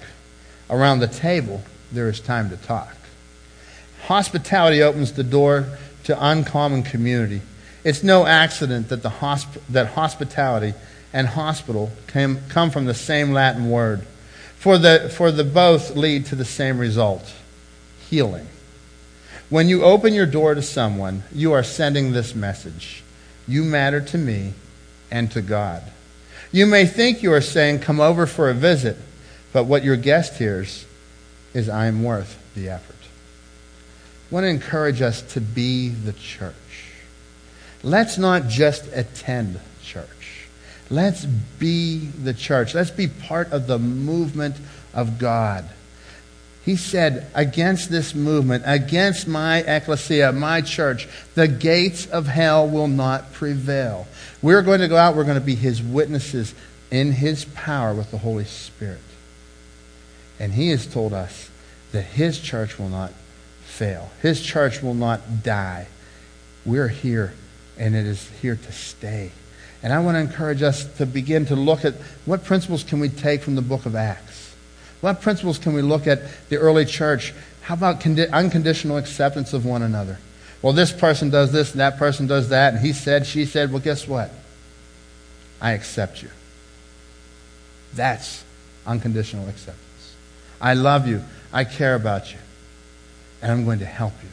Around 0.69 0.99
the 0.99 1.07
table, 1.07 1.63
there 1.91 2.07
is 2.07 2.19
time 2.19 2.49
to 2.49 2.57
talk. 2.57 2.95
Hospitality 4.03 4.81
opens 4.81 5.13
the 5.13 5.23
door 5.23 5.65
to 6.05 6.25
uncommon 6.25 6.83
community. 6.83 7.41
It's 7.83 8.03
no 8.03 8.25
accident 8.25 8.89
that, 8.89 9.03
the 9.03 9.09
hosp- 9.09 9.61
that 9.69 9.87
hospitality 9.87 10.73
and 11.13 11.27
hospital 11.27 11.91
came, 12.07 12.41
come 12.47 12.71
from 12.71 12.85
the 12.85 12.93
same 12.93 13.31
Latin 13.31 13.69
word, 13.69 14.01
for 14.55 14.77
the, 14.77 15.11
for 15.15 15.31
the 15.31 15.43
both 15.43 15.95
lead 15.95 16.25
to 16.27 16.35
the 16.35 16.45
same 16.45 16.77
result 16.77 17.33
healing. 18.09 18.47
When 19.51 19.67
you 19.67 19.83
open 19.83 20.13
your 20.13 20.25
door 20.25 20.55
to 20.55 20.61
someone, 20.61 21.23
you 21.29 21.51
are 21.51 21.61
sending 21.61 22.13
this 22.13 22.33
message 22.33 23.03
You 23.49 23.65
matter 23.65 23.99
to 23.99 24.17
me 24.17 24.53
and 25.11 25.29
to 25.31 25.41
God. 25.41 25.83
You 26.53 26.65
may 26.65 26.85
think 26.85 27.21
you 27.21 27.33
are 27.33 27.41
saying, 27.41 27.79
Come 27.79 27.99
over 27.99 28.25
for 28.25 28.49
a 28.49 28.53
visit, 28.53 28.95
but 29.51 29.65
what 29.65 29.83
your 29.83 29.97
guest 29.97 30.37
hears 30.37 30.85
is, 31.53 31.67
I 31.67 31.87
am 31.87 32.01
worth 32.01 32.41
the 32.55 32.69
effort. 32.69 32.95
I 34.31 34.33
want 34.33 34.45
to 34.45 34.47
encourage 34.47 35.01
us 35.01 35.21
to 35.33 35.41
be 35.41 35.89
the 35.89 36.13
church. 36.13 36.55
Let's 37.83 38.17
not 38.17 38.47
just 38.47 38.87
attend 38.93 39.59
church. 39.83 40.47
Let's 40.89 41.25
be 41.25 41.97
the 41.97 42.33
church. 42.33 42.73
Let's 42.73 42.89
be 42.89 43.07
part 43.09 43.51
of 43.51 43.67
the 43.67 43.79
movement 43.79 44.55
of 44.93 45.19
God. 45.19 45.65
He 46.63 46.75
said, 46.75 47.25
against 47.33 47.89
this 47.89 48.13
movement, 48.13 48.63
against 48.67 49.27
my 49.27 49.59
ecclesia, 49.59 50.31
my 50.31 50.61
church, 50.61 51.07
the 51.33 51.47
gates 51.47 52.05
of 52.05 52.27
hell 52.27 52.67
will 52.67 52.87
not 52.87 53.33
prevail. 53.33 54.07
We're 54.41 54.61
going 54.61 54.81
to 54.81 54.87
go 54.87 54.97
out, 54.97 55.15
we're 55.15 55.23
going 55.23 55.39
to 55.39 55.41
be 55.41 55.55
his 55.55 55.81
witnesses 55.81 56.53
in 56.91 57.13
his 57.13 57.45
power 57.45 57.95
with 57.95 58.11
the 58.11 58.19
Holy 58.19 58.45
Spirit. 58.45 58.99
And 60.39 60.53
he 60.53 60.69
has 60.69 60.85
told 60.85 61.13
us 61.13 61.49
that 61.93 62.03
his 62.03 62.39
church 62.39 62.77
will 62.77 62.89
not 62.89 63.11
fail, 63.63 64.11
his 64.21 64.41
church 64.41 64.83
will 64.83 64.93
not 64.93 65.43
die. 65.43 65.87
We're 66.63 66.89
here, 66.89 67.33
and 67.77 67.95
it 67.95 68.05
is 68.05 68.29
here 68.41 68.55
to 68.55 68.71
stay. 68.71 69.31
And 69.81 69.91
I 69.91 69.99
want 69.99 70.15
to 70.15 70.19
encourage 70.19 70.61
us 70.61 70.85
to 70.97 71.07
begin 71.07 71.47
to 71.47 71.55
look 71.55 71.85
at 71.85 71.95
what 72.25 72.43
principles 72.43 72.83
can 72.83 72.99
we 72.99 73.09
take 73.09 73.41
from 73.41 73.55
the 73.55 73.63
book 73.63 73.87
of 73.87 73.95
Acts? 73.95 74.30
What 75.01 75.21
principles 75.21 75.57
can 75.57 75.73
we 75.73 75.81
look 75.81 76.07
at 76.07 76.21
the 76.49 76.57
early 76.57 76.85
church? 76.85 77.33
How 77.61 77.73
about 77.73 77.99
condi- 78.01 78.31
unconditional 78.31 78.97
acceptance 78.97 79.53
of 79.53 79.65
one 79.65 79.81
another? 79.81 80.19
Well, 80.61 80.73
this 80.73 80.91
person 80.91 81.31
does 81.31 81.51
this, 81.51 81.71
and 81.71 81.79
that 81.79 81.97
person 81.97 82.27
does 82.27 82.49
that, 82.49 82.73
and 82.73 82.85
he 82.85 82.93
said, 82.93 83.25
she 83.25 83.45
said, 83.45 83.71
well, 83.71 83.81
guess 83.81 84.07
what? 84.07 84.31
I 85.59 85.71
accept 85.71 86.21
you. 86.21 86.29
That's 87.93 88.43
unconditional 88.85 89.47
acceptance. 89.49 90.15
I 90.59 90.75
love 90.75 91.07
you. 91.07 91.23
I 91.51 91.63
care 91.63 91.95
about 91.95 92.31
you. 92.31 92.37
And 93.41 93.51
I'm 93.51 93.65
going 93.65 93.79
to 93.79 93.85
help 93.85 94.13
you. 94.23 94.29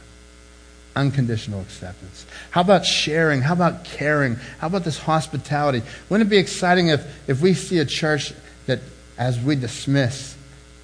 Unconditional 0.94 1.60
acceptance. 1.60 2.26
How 2.50 2.60
about 2.60 2.84
sharing? 2.84 3.40
How 3.40 3.54
about 3.54 3.84
caring? 3.84 4.36
How 4.58 4.66
about 4.66 4.84
this 4.84 4.98
hospitality? 4.98 5.82
Wouldn't 6.08 6.28
it 6.28 6.30
be 6.30 6.38
exciting 6.38 6.88
if, 6.88 7.28
if 7.28 7.40
we 7.40 7.54
see 7.54 7.78
a 7.78 7.84
church 7.84 8.34
that, 8.66 8.80
as 9.16 9.40
we 9.40 9.56
dismiss, 9.56 10.36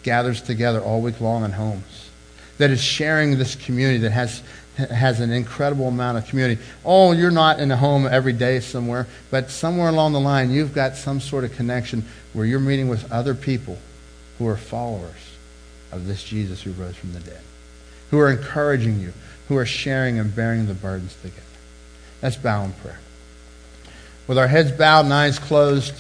gathers 0.05 0.41
together 0.41 0.81
all 0.81 1.01
week 1.01 1.21
long 1.21 1.45
in 1.45 1.51
homes? 1.51 2.11
That 2.59 2.71
is 2.71 2.81
sharing 2.81 3.37
this 3.37 3.57
community 3.57 3.99
that 3.99 4.13
has 4.13 4.43
has 4.77 5.21
an 5.21 5.31
incredible 5.31 5.89
amount 5.89 6.19
of 6.19 6.27
community. 6.27 6.61
Oh, 6.85 7.13
you're 7.13 7.31
not 7.31 7.61
in 7.61 7.71
a 7.71 7.77
home 7.77 8.07
every 8.07 8.33
day 8.33 8.61
somewhere, 8.61 9.07
but 9.31 9.51
somewhere 9.51 9.89
along 9.89 10.13
the 10.13 10.21
line, 10.21 10.51
you've 10.51 10.75
got 10.75 10.97
some 10.97 11.21
sort 11.21 11.45
of 11.45 11.53
connection 11.55 12.05
where 12.33 12.45
you're 12.45 12.61
meeting 12.61 12.89
with 12.89 13.11
other 13.13 13.35
people 13.35 13.79
who 14.39 14.49
are 14.49 14.57
followers 14.57 15.37
of 15.93 16.07
this 16.07 16.25
Jesus 16.25 16.63
who 16.63 16.73
rose 16.73 16.97
from 16.97 17.13
the 17.13 17.21
dead, 17.21 17.41
who 18.11 18.19
are 18.19 18.31
encouraging 18.31 19.01
you, 19.01 19.13
who 19.49 19.57
are 19.57 19.67
sharing 19.67 20.19
and 20.19 20.35
bearing 20.35 20.67
the 20.67 20.75
burdens 20.75 21.15
together. 21.23 21.41
Let's 22.21 22.37
bow 22.37 22.65
in 22.65 22.73
prayer. 22.73 22.99
With 24.27 24.39
our 24.39 24.49
heads 24.49 24.73
bowed 24.73 25.05
and 25.05 25.15
eyes 25.15 25.39
closed, 25.39 25.95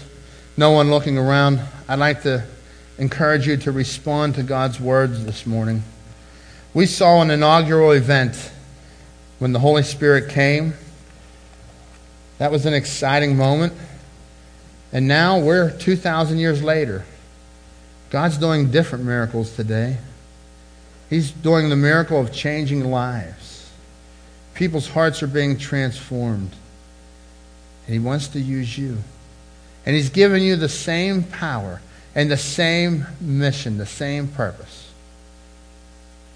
no 0.56 0.72
one 0.72 0.90
looking 0.90 1.18
around, 1.18 1.60
I'd 1.88 1.98
like 1.98 2.22
to 2.22 2.44
encourage 2.98 3.46
you 3.46 3.56
to 3.58 3.72
respond 3.72 4.36
to 4.36 4.42
God's 4.42 4.80
words 4.80 5.24
this 5.24 5.46
morning. 5.46 5.82
We 6.72 6.86
saw 6.86 7.22
an 7.22 7.30
inaugural 7.30 7.92
event 7.92 8.50
when 9.38 9.52
the 9.52 9.58
Holy 9.58 9.82
Spirit 9.82 10.30
came. 10.30 10.74
That 12.38 12.52
was 12.52 12.66
an 12.66 12.74
exciting 12.74 13.36
moment. 13.36 13.72
And 14.92 15.08
now 15.08 15.40
we're 15.40 15.70
2,000 15.70 16.38
years 16.38 16.62
later. 16.62 17.04
God's 18.10 18.38
doing 18.38 18.70
different 18.70 19.04
miracles 19.04 19.54
today. 19.56 19.98
He's 21.10 21.30
doing 21.30 21.68
the 21.68 21.76
miracle 21.76 22.20
of 22.20 22.32
changing 22.32 22.84
lives. 22.90 23.70
People's 24.54 24.88
hearts 24.88 25.22
are 25.22 25.28
being 25.28 25.58
transformed. 25.58 26.52
And 27.86 27.92
He 27.92 27.98
wants 27.98 28.28
to 28.28 28.40
use 28.40 28.78
you. 28.78 28.98
And 29.84 29.96
He's 29.96 30.10
given 30.10 30.42
you 30.42 30.54
the 30.54 30.68
same 30.68 31.24
power 31.24 31.80
and 32.14 32.30
the 32.30 32.36
same 32.36 33.06
mission, 33.20 33.78
the 33.78 33.86
same 33.86 34.28
purpose. 34.28 34.92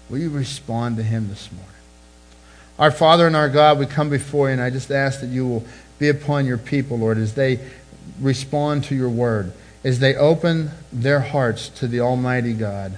Will 0.09 0.17
you 0.17 0.29
respond 0.29 0.97
to 0.97 1.03
Him 1.03 1.29
this 1.29 1.51
morning? 1.51 1.69
Our 2.77 2.91
Father 2.91 3.27
and 3.27 3.35
our 3.35 3.49
God, 3.49 3.77
we 3.77 3.85
come 3.85 4.09
before 4.09 4.47
you, 4.47 4.53
and 4.53 4.61
I 4.61 4.69
just 4.69 4.91
ask 4.91 5.21
that 5.21 5.27
you 5.27 5.47
will 5.47 5.65
be 5.99 6.09
upon 6.09 6.45
your 6.45 6.57
people, 6.57 6.97
Lord, 6.97 7.17
as 7.17 7.33
they 7.35 7.59
respond 8.19 8.85
to 8.85 8.95
your 8.95 9.09
word, 9.09 9.53
as 9.83 9.99
they 9.99 10.15
open 10.15 10.71
their 10.91 11.19
hearts 11.19 11.69
to 11.69 11.87
the 11.87 11.99
Almighty 11.99 12.53
God. 12.53 12.97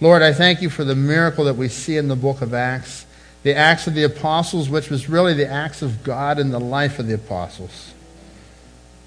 Lord, 0.00 0.22
I 0.22 0.32
thank 0.32 0.62
you 0.62 0.70
for 0.70 0.84
the 0.84 0.94
miracle 0.94 1.44
that 1.44 1.56
we 1.56 1.68
see 1.68 1.96
in 1.96 2.08
the 2.08 2.16
book 2.16 2.40
of 2.40 2.54
Acts, 2.54 3.04
the 3.42 3.54
Acts 3.54 3.86
of 3.86 3.94
the 3.94 4.04
Apostles, 4.04 4.68
which 4.68 4.90
was 4.90 5.08
really 5.08 5.34
the 5.34 5.48
acts 5.48 5.82
of 5.82 6.02
God 6.02 6.38
in 6.38 6.50
the 6.50 6.60
life 6.60 6.98
of 6.98 7.06
the 7.06 7.14
apostles. 7.14 7.92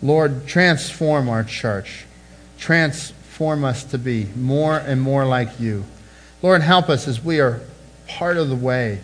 Lord, 0.01 0.47
transform 0.47 1.29
our 1.29 1.43
church. 1.43 2.05
Transform 2.63 3.65
us 3.65 3.83
to 3.83 3.97
be 3.97 4.29
more 4.37 4.77
and 4.77 5.01
more 5.01 5.25
like 5.25 5.59
you. 5.59 5.83
Lord, 6.41 6.61
help 6.61 6.87
us 6.87 7.09
as 7.09 7.21
we 7.21 7.41
are 7.41 7.59
part 8.07 8.37
of 8.37 8.47
the 8.47 8.55
way, 8.55 9.01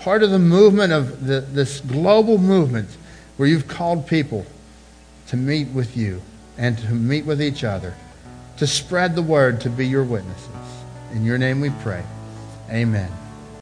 part 0.00 0.22
of 0.22 0.30
the 0.30 0.38
movement 0.38 0.92
of 0.92 1.24
the, 1.26 1.40
this 1.40 1.80
global 1.80 2.36
movement 2.36 2.90
where 3.38 3.48
you've 3.48 3.66
called 3.66 4.06
people 4.06 4.44
to 5.28 5.38
meet 5.38 5.68
with 5.68 5.96
you 5.96 6.20
and 6.58 6.76
to 6.76 6.92
meet 6.92 7.24
with 7.24 7.40
each 7.40 7.64
other, 7.64 7.94
to 8.58 8.66
spread 8.66 9.14
the 9.14 9.22
word, 9.22 9.62
to 9.62 9.70
be 9.70 9.86
your 9.86 10.04
witnesses. 10.04 10.46
In 11.14 11.24
your 11.24 11.38
name 11.38 11.62
we 11.62 11.70
pray. 11.70 12.04
Amen. 12.68 13.10